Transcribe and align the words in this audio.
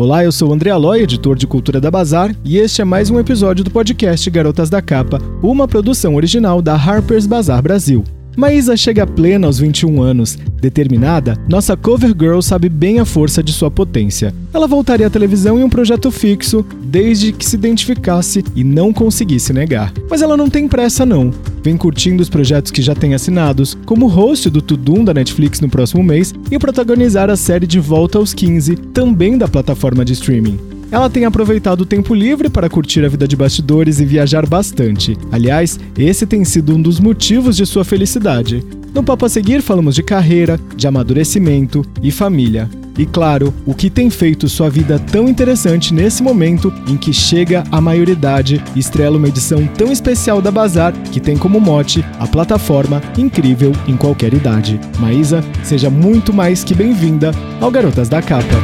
Olá, 0.00 0.24
eu 0.24 0.32
sou 0.32 0.48
o 0.48 0.54
André 0.54 0.70
Aloy, 0.70 1.02
editor 1.02 1.36
de 1.36 1.46
Cultura 1.46 1.78
da 1.78 1.90
Bazar, 1.90 2.34
e 2.42 2.56
este 2.56 2.80
é 2.80 2.86
mais 2.86 3.10
um 3.10 3.20
episódio 3.20 3.62
do 3.62 3.70
podcast 3.70 4.30
Garotas 4.30 4.70
da 4.70 4.80
Capa, 4.80 5.18
uma 5.42 5.68
produção 5.68 6.14
original 6.14 6.62
da 6.62 6.74
Harper's 6.74 7.26
Bazar 7.26 7.60
Brasil. 7.60 8.02
Maísa 8.36 8.76
chega 8.76 9.06
plena 9.06 9.46
aos 9.46 9.58
21 9.58 10.00
anos. 10.02 10.38
Determinada, 10.60 11.36
nossa 11.48 11.76
cover 11.76 12.14
girl 12.18 12.40
sabe 12.40 12.68
bem 12.68 12.98
a 12.98 13.04
força 13.04 13.42
de 13.42 13.52
sua 13.52 13.70
potência. 13.70 14.32
Ela 14.52 14.66
voltaria 14.66 15.06
à 15.06 15.10
televisão 15.10 15.58
em 15.58 15.64
um 15.64 15.68
projeto 15.68 16.10
fixo, 16.10 16.64
desde 16.84 17.32
que 17.32 17.44
se 17.44 17.56
identificasse 17.56 18.44
e 18.54 18.62
não 18.62 18.92
conseguisse 18.92 19.52
negar. 19.52 19.92
Mas 20.08 20.22
ela 20.22 20.36
não 20.36 20.48
tem 20.48 20.68
pressa 20.68 21.04
não. 21.04 21.30
Vem 21.62 21.76
curtindo 21.76 22.22
os 22.22 22.28
projetos 22.28 22.70
que 22.70 22.82
já 22.82 22.94
tem 22.94 23.14
assinados, 23.14 23.76
como 23.84 24.06
host 24.06 24.48
do 24.48 24.62
Tudum 24.62 25.04
da 25.04 25.12
Netflix 25.14 25.60
no 25.60 25.68
próximo 25.68 26.02
mês 26.02 26.34
e 26.50 26.58
protagonizar 26.58 27.30
a 27.30 27.36
série 27.36 27.66
De 27.66 27.80
Volta 27.80 28.18
aos 28.18 28.32
15, 28.32 28.76
também 28.76 29.36
da 29.36 29.48
plataforma 29.48 30.04
de 30.04 30.12
streaming. 30.12 30.69
Ela 30.90 31.08
tem 31.08 31.24
aproveitado 31.24 31.82
o 31.82 31.86
tempo 31.86 32.14
livre 32.14 32.50
para 32.50 32.68
curtir 32.68 33.04
a 33.04 33.08
vida 33.08 33.28
de 33.28 33.36
bastidores 33.36 34.00
e 34.00 34.04
viajar 34.04 34.46
bastante. 34.46 35.16
Aliás, 35.30 35.78
esse 35.96 36.26
tem 36.26 36.44
sido 36.44 36.74
um 36.74 36.82
dos 36.82 36.98
motivos 36.98 37.56
de 37.56 37.64
sua 37.64 37.84
felicidade. 37.84 38.64
No 38.92 39.04
papo 39.04 39.24
a 39.24 39.28
seguir, 39.28 39.62
falamos 39.62 39.94
de 39.94 40.02
carreira, 40.02 40.58
de 40.74 40.88
amadurecimento 40.88 41.84
e 42.02 42.10
família. 42.10 42.68
E 42.98 43.06
claro, 43.06 43.54
o 43.64 43.72
que 43.72 43.88
tem 43.88 44.10
feito 44.10 44.48
sua 44.48 44.68
vida 44.68 44.98
tão 44.98 45.28
interessante 45.28 45.94
nesse 45.94 46.22
momento 46.22 46.72
em 46.88 46.96
que 46.96 47.12
chega 47.12 47.64
a 47.70 47.80
maioridade 47.80 48.62
e 48.74 48.80
estrela 48.80 49.16
uma 49.16 49.28
edição 49.28 49.66
tão 49.66 49.92
especial 49.92 50.42
da 50.42 50.50
Bazar 50.50 50.92
que 51.10 51.20
tem 51.20 51.36
como 51.36 51.60
mote 51.60 52.04
a 52.18 52.26
plataforma 52.26 53.00
incrível 53.16 53.72
em 53.86 53.96
qualquer 53.96 54.34
idade. 54.34 54.78
Maísa, 54.98 55.42
seja 55.62 55.88
muito 55.88 56.32
mais 56.32 56.64
que 56.64 56.74
bem-vinda 56.74 57.30
ao 57.60 57.70
Garotas 57.70 58.08
da 58.08 58.20
Capa. 58.20 58.56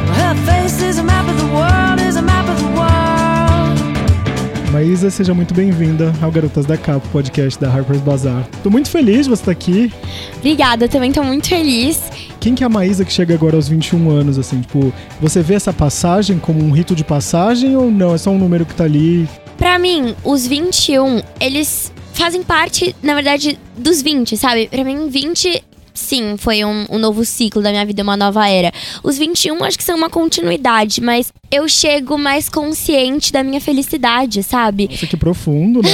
Maísa, 4.77 5.09
seja 5.09 5.33
muito 5.33 5.55
bem-vinda 5.55 6.13
ao 6.21 6.31
Garotas 6.31 6.63
da 6.67 6.77
Capa, 6.77 7.03
podcast 7.11 7.59
da 7.59 7.67
Harper's 7.67 7.99
Bazaar. 7.99 8.47
Tô 8.61 8.69
muito 8.69 8.91
feliz 8.91 9.25
de 9.25 9.29
você 9.31 9.41
estar 9.41 9.51
aqui. 9.51 9.91
Obrigada, 10.37 10.87
também 10.87 11.11
tô 11.11 11.23
muito 11.23 11.49
feliz. 11.49 11.99
Quem 12.39 12.53
que 12.53 12.63
é 12.63 12.67
a 12.67 12.69
Maísa 12.69 13.03
que 13.03 13.11
chega 13.11 13.33
agora 13.33 13.55
aos 13.55 13.67
21 13.67 14.07
anos, 14.11 14.37
assim? 14.37 14.61
Tipo, 14.61 14.93
você 15.19 15.41
vê 15.41 15.55
essa 15.55 15.73
passagem 15.73 16.37
como 16.37 16.63
um 16.63 16.69
rito 16.69 16.95
de 16.95 17.03
passagem 17.03 17.75
ou 17.75 17.89
não? 17.89 18.13
É 18.13 18.19
só 18.19 18.29
um 18.29 18.37
número 18.37 18.67
que 18.67 18.75
tá 18.75 18.83
ali? 18.83 19.27
Pra 19.57 19.79
mim, 19.79 20.15
os 20.23 20.45
21, 20.45 21.23
eles 21.39 21.91
fazem 22.13 22.43
parte, 22.43 22.95
na 23.01 23.15
verdade, 23.15 23.57
dos 23.75 24.03
20, 24.03 24.37
sabe? 24.37 24.67
Pra 24.67 24.83
mim, 24.83 25.09
20 25.09 25.63
sim, 25.97 26.35
foi 26.37 26.63
um, 26.63 26.85
um, 26.89 26.97
novo 26.97 27.25
ciclo 27.25 27.61
da 27.61 27.71
minha 27.71 27.85
vida, 27.85 28.03
uma 28.03 28.15
nova 28.15 28.47
era. 28.47 28.71
Os 29.03 29.17
21 29.17 29.63
acho 29.63 29.77
que 29.77 29.83
são 29.83 29.97
uma 29.97 30.09
continuidade, 30.09 31.01
mas 31.01 31.31
eu 31.49 31.67
chego 31.67 32.17
mais 32.17 32.49
consciente 32.49 33.31
da 33.31 33.43
minha 33.43 33.61
felicidade, 33.61 34.43
sabe? 34.43 34.87
Nossa, 34.89 35.07
que 35.07 35.17
profundo, 35.17 35.81
né? 35.81 35.89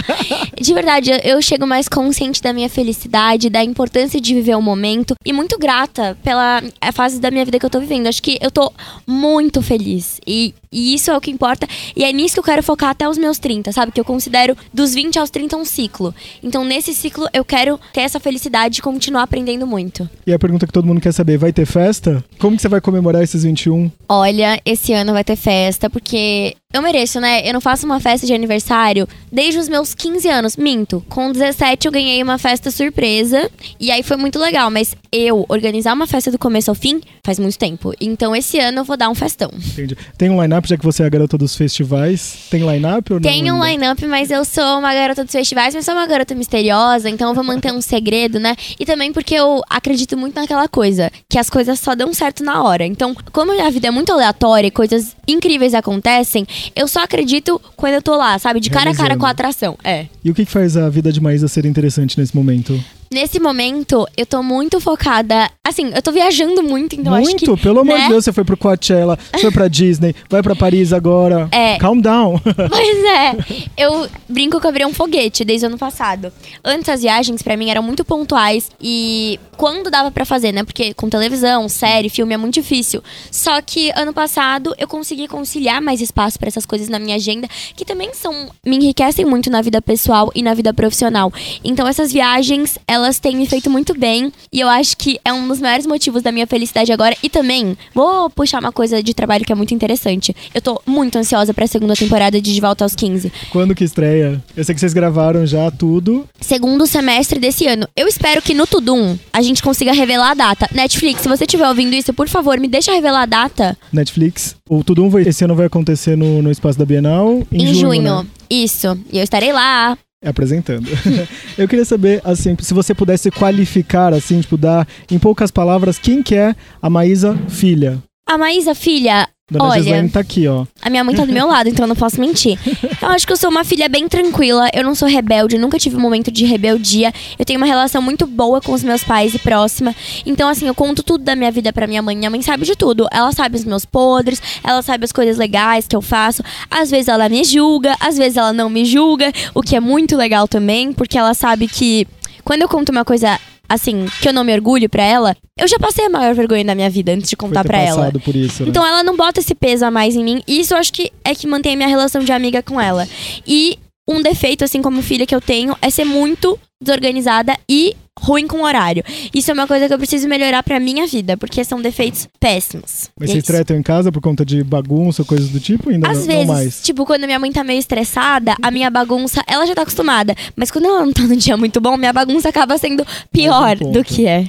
de 0.60 0.72
verdade, 0.72 1.10
eu 1.24 1.42
chego 1.42 1.66
mais 1.66 1.88
consciente 1.88 2.40
da 2.40 2.52
minha 2.52 2.68
felicidade, 2.68 3.50
da 3.50 3.62
importância 3.62 4.20
de 4.20 4.34
viver 4.34 4.56
o 4.56 4.62
momento 4.62 5.14
e 5.24 5.32
muito 5.32 5.58
grata 5.58 6.16
pela 6.22 6.62
fase 6.92 7.20
da 7.20 7.30
minha 7.30 7.44
vida 7.44 7.58
que 7.58 7.66
eu 7.66 7.70
tô 7.70 7.80
vivendo. 7.80 8.06
Acho 8.06 8.22
que 8.22 8.38
eu 8.40 8.50
tô 8.50 8.72
muito 9.06 9.60
feliz 9.60 10.20
e, 10.26 10.54
e 10.70 10.94
isso 10.94 11.10
é 11.10 11.16
o 11.16 11.20
que 11.20 11.30
importa 11.30 11.66
e 11.96 12.04
é 12.04 12.12
nisso 12.12 12.34
que 12.34 12.40
eu 12.40 12.44
quero 12.44 12.62
focar 12.62 12.90
até 12.90 13.08
os 13.08 13.18
meus 13.18 13.38
30, 13.38 13.72
sabe? 13.72 13.92
Que 13.92 14.00
eu 14.00 14.04
considero 14.04 14.56
dos 14.72 14.94
20 14.94 15.18
aos 15.18 15.30
30 15.30 15.56
um 15.56 15.64
ciclo. 15.64 16.14
Então, 16.42 16.64
nesse 16.64 16.94
ciclo, 16.94 17.28
eu 17.32 17.44
quero 17.44 17.78
ter 17.92 18.02
essa 18.02 18.20
felicidade 18.20 18.78
e 18.78 18.82
continuar 18.82 19.22
aprendendo 19.22 19.41
muito. 19.66 20.08
E 20.26 20.32
a 20.32 20.38
pergunta 20.38 20.66
que 20.66 20.72
todo 20.72 20.86
mundo 20.86 21.00
quer 21.00 21.12
saber, 21.12 21.36
vai 21.38 21.52
ter 21.52 21.66
festa? 21.66 22.22
Como 22.38 22.56
que 22.56 22.62
você 22.62 22.68
vai 22.68 22.80
comemorar 22.80 23.22
esses 23.22 23.42
21? 23.42 23.90
Olha, 24.08 24.60
esse 24.64 24.92
ano 24.92 25.12
vai 25.12 25.24
ter 25.24 25.36
festa, 25.36 25.90
porque 25.90 26.56
eu 26.72 26.80
mereço, 26.80 27.20
né? 27.20 27.46
Eu 27.46 27.52
não 27.52 27.60
faço 27.60 27.84
uma 27.84 28.00
festa 28.00 28.26
de 28.26 28.32
aniversário 28.32 29.06
desde 29.30 29.58
os 29.58 29.68
meus 29.68 29.94
15 29.94 30.28
anos. 30.28 30.56
Minto. 30.56 31.04
Com 31.08 31.30
17 31.30 31.86
eu 31.86 31.92
ganhei 31.92 32.22
uma 32.22 32.38
festa 32.38 32.70
surpresa. 32.70 33.50
E 33.78 33.90
aí 33.90 34.02
foi 34.02 34.16
muito 34.16 34.38
legal. 34.38 34.70
Mas 34.70 34.96
eu 35.10 35.44
organizar 35.48 35.92
uma 35.92 36.06
festa 36.06 36.30
do 36.30 36.38
começo 36.38 36.70
ao 36.70 36.74
fim 36.74 37.00
faz 37.24 37.38
muito 37.38 37.58
tempo. 37.58 37.92
Então 38.00 38.34
esse 38.34 38.58
ano 38.58 38.78
eu 38.78 38.84
vou 38.84 38.96
dar 38.96 39.10
um 39.10 39.14
festão. 39.14 39.50
Entendi. 39.54 39.96
Tem 40.16 40.30
um 40.30 40.40
line-up, 40.40 40.66
já 40.68 40.76
que 40.76 40.84
você 40.84 41.02
é 41.02 41.06
a 41.06 41.08
garota 41.08 41.36
dos 41.36 41.54
festivais? 41.54 42.46
Tem 42.50 42.60
line-up 42.62 43.12
ou 43.12 43.20
não? 43.20 43.30
Tem 43.30 43.52
um 43.52 43.64
line-up, 43.64 44.06
mas 44.06 44.30
eu 44.30 44.44
sou 44.44 44.78
uma 44.78 44.94
garota 44.94 45.24
dos 45.24 45.32
festivais, 45.32 45.74
mas 45.74 45.84
sou 45.84 45.94
uma 45.94 46.06
garota 46.06 46.34
misteriosa. 46.34 47.10
Então 47.10 47.28
eu 47.28 47.34
vou 47.34 47.44
manter 47.44 47.72
um 47.72 47.80
segredo, 47.82 48.40
né? 48.40 48.56
E 48.78 48.86
também 48.86 49.12
porque 49.12 49.34
eu 49.34 49.62
acredito 49.68 50.16
muito 50.16 50.34
naquela 50.34 50.68
coisa. 50.68 51.10
Que 51.28 51.38
as 51.38 51.50
coisas 51.50 51.78
só 51.80 51.94
dão 51.94 52.14
certo 52.14 52.42
na 52.42 52.62
hora. 52.62 52.84
Então, 52.84 53.14
como 53.32 53.52
a 53.60 53.70
vida 53.70 53.88
é 53.88 53.90
muito 53.90 54.12
aleatória 54.12 54.68
e 54.68 54.70
coisas 54.70 55.14
incríveis 55.26 55.74
acontecem 55.74 56.46
eu 56.76 56.86
só 56.86 57.02
acredito 57.02 57.60
quando 57.76 57.94
eu 57.94 58.02
tô 58.02 58.16
lá, 58.16 58.38
sabe? 58.38 58.60
De 58.60 58.70
cara 58.70 58.90
a 58.90 58.94
cara 58.94 59.16
com 59.16 59.26
a 59.26 59.30
atração. 59.30 59.76
É. 59.82 60.06
E 60.24 60.30
o 60.30 60.34
que 60.34 60.44
faz 60.44 60.76
a 60.76 60.88
vida 60.88 61.12
de 61.12 61.20
Maísa 61.20 61.48
ser 61.48 61.64
interessante 61.64 62.18
nesse 62.18 62.36
momento? 62.36 62.78
Nesse 63.12 63.38
momento, 63.38 64.08
eu 64.16 64.24
tô 64.24 64.42
muito 64.42 64.80
focada. 64.80 65.50
Assim, 65.62 65.92
eu 65.94 66.00
tô 66.00 66.10
viajando 66.10 66.62
muito, 66.62 66.94
então 66.96 67.12
muito? 67.12 67.28
acho 67.28 67.36
que. 67.36 67.62
Pelo 67.62 67.80
amor 67.80 67.98
né? 67.98 68.04
de 68.04 68.08
Deus, 68.08 68.24
você 68.24 68.32
foi 68.32 68.42
pro 68.42 68.56
Coachella, 68.56 69.18
foi 69.38 69.50
pra 69.50 69.68
Disney, 69.68 70.14
vai 70.30 70.42
pra 70.42 70.56
Paris 70.56 70.94
agora. 70.94 71.46
É. 71.52 71.76
Calm 71.76 72.00
down. 72.00 72.40
Pois 72.72 73.04
é. 73.04 73.36
Eu 73.76 74.08
brinco 74.28 74.60
que 74.60 74.66
eu 74.66 74.72
virei 74.72 74.86
um 74.86 74.94
foguete 74.94 75.44
desde 75.44 75.66
o 75.66 75.68
ano 75.68 75.76
passado. 75.76 76.32
Antes 76.64 76.88
as 76.88 77.02
viagens 77.02 77.42
para 77.42 77.56
mim 77.56 77.68
eram 77.70 77.82
muito 77.82 78.04
pontuais 78.04 78.70
e 78.80 79.38
quando 79.56 79.90
dava 79.90 80.10
para 80.10 80.24
fazer, 80.24 80.52
né? 80.52 80.64
Porque 80.64 80.94
com 80.94 81.08
televisão, 81.08 81.68
série, 81.68 82.08
filme 82.08 82.34
é 82.34 82.36
muito 82.36 82.54
difícil. 82.54 83.02
Só 83.30 83.60
que 83.60 83.92
ano 83.94 84.12
passado 84.12 84.74
eu 84.78 84.88
consegui 84.88 85.28
conciliar 85.28 85.82
mais 85.82 86.00
espaço 86.00 86.38
para 86.38 86.48
essas 86.48 86.64
coisas 86.64 86.88
na 86.88 86.98
minha 86.98 87.16
agenda, 87.16 87.46
que 87.76 87.84
também 87.84 88.14
são 88.14 88.48
me 88.64 88.76
enriquecem 88.76 89.24
muito 89.24 89.50
na 89.50 89.60
vida 89.60 89.82
pessoal 89.82 90.30
e 90.34 90.42
na 90.42 90.54
vida 90.54 90.72
profissional. 90.72 91.32
Então 91.62 91.86
essas 91.86 92.12
viagens, 92.12 92.78
elas 92.86 93.01
elas 93.02 93.18
têm 93.18 93.36
me 93.36 93.46
feito 93.46 93.68
muito 93.68 93.98
bem 93.98 94.32
e 94.52 94.60
eu 94.60 94.68
acho 94.68 94.96
que 94.96 95.18
é 95.24 95.32
um 95.32 95.46
dos 95.48 95.60
maiores 95.60 95.86
motivos 95.86 96.22
da 96.22 96.32
minha 96.32 96.46
felicidade 96.46 96.92
agora. 96.92 97.16
E 97.22 97.28
também, 97.28 97.76
vou 97.94 98.30
puxar 98.30 98.60
uma 98.60 98.72
coisa 98.72 99.02
de 99.02 99.14
trabalho 99.14 99.44
que 99.44 99.52
é 99.52 99.54
muito 99.54 99.74
interessante. 99.74 100.34
Eu 100.54 100.60
tô 100.60 100.80
muito 100.86 101.16
ansiosa 101.16 101.52
pra 101.52 101.66
segunda 101.66 101.94
temporada 101.94 102.40
de 102.40 102.54
De 102.54 102.60
Volta 102.60 102.84
aos 102.84 102.94
15. 102.94 103.32
Quando 103.50 103.74
que 103.74 103.84
estreia? 103.84 104.42
Eu 104.56 104.64
sei 104.64 104.74
que 104.74 104.80
vocês 104.80 104.92
gravaram 104.92 105.46
já 105.46 105.70
tudo. 105.70 106.28
Segundo 106.40 106.86
semestre 106.86 107.38
desse 107.38 107.66
ano. 107.66 107.88
Eu 107.96 108.06
espero 108.06 108.40
que 108.42 108.54
no 108.54 108.66
Tudum 108.66 109.18
a 109.32 109.42
gente 109.42 109.62
consiga 109.62 109.92
revelar 109.92 110.30
a 110.30 110.34
data. 110.34 110.68
Netflix, 110.72 111.22
se 111.22 111.28
você 111.28 111.44
estiver 111.44 111.68
ouvindo 111.68 111.94
isso, 111.94 112.12
por 112.12 112.28
favor, 112.28 112.58
me 112.58 112.68
deixa 112.68 112.92
revelar 112.92 113.22
a 113.22 113.26
data. 113.26 113.76
Netflix. 113.92 114.56
O 114.68 114.82
Tudum 114.82 115.08
vai, 115.08 115.22
esse 115.22 115.44
ano 115.44 115.54
vai 115.54 115.66
acontecer 115.66 116.16
no, 116.16 116.42
no 116.42 116.50
Espaço 116.50 116.78
da 116.78 116.84
Bienal 116.84 117.42
em, 117.50 117.62
em 117.62 117.74
junho. 117.74 117.94
junho. 117.94 118.22
Né? 118.22 118.26
Isso. 118.48 118.98
E 119.12 119.18
eu 119.18 119.24
estarei 119.24 119.52
lá 119.52 119.96
apresentando. 120.24 120.88
eu 121.58 121.68
queria 121.68 121.84
saber, 121.84 122.20
assim, 122.24 122.56
se 122.60 122.72
você 122.72 122.94
pudesse 122.94 123.30
qualificar, 123.30 124.12
assim, 124.12 124.40
tipo, 124.40 124.56
dar 124.56 124.86
em 125.10 125.18
poucas 125.18 125.50
palavras, 125.50 125.98
quem 125.98 126.22
que 126.22 126.34
é 126.34 126.54
a 126.80 126.88
Maísa 126.88 127.36
filha? 127.48 128.02
A 128.26 128.38
Maísa 128.38 128.74
filha, 128.74 129.28
Dona 129.52 129.64
Olha, 129.64 129.82
Gislaine 129.82 130.08
tá 130.08 130.20
aqui, 130.20 130.48
ó. 130.48 130.64
A 130.80 130.90
minha 130.90 131.04
mãe 131.04 131.14
tá 131.14 131.24
do 131.24 131.32
meu 131.32 131.46
lado, 131.46 131.68
então 131.68 131.84
eu 131.84 131.88
não 131.88 131.96
posso 131.96 132.20
mentir. 132.20 132.58
Eu 133.00 133.08
acho 133.08 133.26
que 133.26 133.32
eu 133.32 133.36
sou 133.36 133.50
uma 133.50 133.64
filha 133.64 133.88
bem 133.88 134.08
tranquila, 134.08 134.68
eu 134.72 134.82
não 134.82 134.94
sou 134.94 135.06
rebelde, 135.06 135.58
nunca 135.58 135.78
tive 135.78 135.96
um 135.96 136.00
momento 136.00 136.30
de 136.30 136.44
rebeldia. 136.44 137.12
Eu 137.38 137.44
tenho 137.44 137.58
uma 137.58 137.66
relação 137.66 138.00
muito 138.00 138.26
boa 138.26 138.60
com 138.60 138.72
os 138.72 138.82
meus 138.82 139.04
pais 139.04 139.34
e 139.34 139.38
próxima. 139.38 139.94
Então, 140.24 140.48
assim, 140.48 140.66
eu 140.66 140.74
conto 140.74 141.02
tudo 141.02 141.24
da 141.24 141.36
minha 141.36 141.50
vida 141.50 141.72
pra 141.72 141.86
minha 141.86 142.02
mãe. 142.02 142.16
Minha 142.16 142.30
mãe 142.30 142.42
sabe 142.42 142.64
de 142.64 142.74
tudo. 142.74 143.06
Ela 143.12 143.32
sabe 143.32 143.56
os 143.56 143.64
meus 143.64 143.84
podres, 143.84 144.40
ela 144.64 144.82
sabe 144.82 145.04
as 145.04 145.12
coisas 145.12 145.36
legais 145.36 145.86
que 145.86 145.94
eu 145.94 146.02
faço. 146.02 146.42
Às 146.70 146.90
vezes 146.90 147.08
ela 147.08 147.28
me 147.28 147.44
julga, 147.44 147.94
às 148.00 148.16
vezes 148.16 148.36
ela 148.36 148.52
não 148.52 148.70
me 148.70 148.84
julga, 148.84 149.32
o 149.54 149.62
que 149.62 149.76
é 149.76 149.80
muito 149.80 150.16
legal 150.16 150.48
também, 150.48 150.92
porque 150.92 151.18
ela 151.18 151.34
sabe 151.34 151.68
que 151.68 152.06
quando 152.44 152.62
eu 152.62 152.68
conto 152.68 152.90
uma 152.90 153.04
coisa 153.04 153.38
assim, 153.72 154.06
que 154.20 154.28
eu 154.28 154.32
não 154.32 154.44
me 154.44 154.52
orgulho 154.52 154.88
pra 154.88 155.02
ela, 155.02 155.36
eu 155.58 155.66
já 155.66 155.78
passei 155.78 156.04
a 156.04 156.10
maior 156.10 156.34
vergonha 156.34 156.64
da 156.64 156.74
minha 156.74 156.90
vida 156.90 157.12
antes 157.12 157.30
de 157.30 157.36
contar 157.36 157.64
pra 157.64 157.78
ela. 157.78 158.12
Por 158.24 158.36
isso, 158.36 158.62
né? 158.62 158.68
Então 158.68 158.86
ela 158.86 159.02
não 159.02 159.16
bota 159.16 159.40
esse 159.40 159.54
peso 159.54 159.84
a 159.84 159.90
mais 159.90 160.14
em 160.14 160.22
mim. 160.22 160.42
E 160.46 160.60
isso 160.60 160.74
eu 160.74 160.78
acho 160.78 160.92
que 160.92 161.10
é 161.24 161.34
que 161.34 161.46
mantém 161.46 161.72
a 161.72 161.76
minha 161.76 161.88
relação 161.88 162.22
de 162.22 162.32
amiga 162.32 162.62
com 162.62 162.80
ela. 162.80 163.08
E 163.46 163.78
um 164.06 164.20
defeito, 164.20 164.64
assim 164.64 164.82
como 164.82 165.00
filha 165.00 165.26
que 165.26 165.34
eu 165.34 165.40
tenho, 165.40 165.76
é 165.80 165.88
ser 165.88 166.04
muito 166.04 166.58
desorganizada 166.82 167.56
e 167.68 167.96
ruim 168.18 168.46
com 168.46 168.62
horário. 168.62 169.02
Isso 169.34 169.50
é 169.50 169.54
uma 169.54 169.66
coisa 169.66 169.88
que 169.88 169.94
eu 169.94 169.98
preciso 169.98 170.28
melhorar 170.28 170.62
pra 170.62 170.78
minha 170.78 171.06
vida, 171.06 171.36
porque 171.36 171.64
são 171.64 171.80
defeitos 171.80 172.28
péssimos. 172.38 173.10
Mas 173.18 173.30
vocês 173.30 173.44
tretam 173.44 173.76
em 173.76 173.82
casa 173.82 174.12
por 174.12 174.20
conta 174.20 174.44
de 174.44 174.62
bagunça, 174.62 175.24
coisas 175.24 175.48
do 175.48 175.58
tipo? 175.58 175.90
Ainda 175.90 176.08
Às 176.10 176.18
não, 176.18 176.26
vezes, 176.26 176.46
não 176.46 176.54
mais? 176.54 176.82
tipo, 176.82 177.04
quando 177.04 177.24
minha 177.24 177.38
mãe 177.38 177.50
tá 177.50 177.64
meio 177.64 177.78
estressada, 177.78 178.54
a 178.62 178.70
minha 178.70 178.90
bagunça, 178.90 179.42
ela 179.46 179.66
já 179.66 179.74
tá 179.74 179.82
acostumada. 179.82 180.34
Mas 180.54 180.70
quando 180.70 180.86
ela 180.86 181.04
não 181.04 181.12
tá 181.12 181.22
num 181.22 181.36
dia 181.36 181.56
muito 181.56 181.80
bom, 181.80 181.96
minha 181.96 182.12
bagunça 182.12 182.48
acaba 182.48 182.78
sendo 182.78 183.04
pior 183.32 183.76
um 183.82 183.92
do 183.92 184.04
que 184.04 184.26
é. 184.26 184.48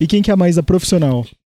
e 0.00 0.06
quem 0.06 0.22
que 0.22 0.30
é 0.30 0.34
a 0.34 0.36
Maísa 0.36 0.62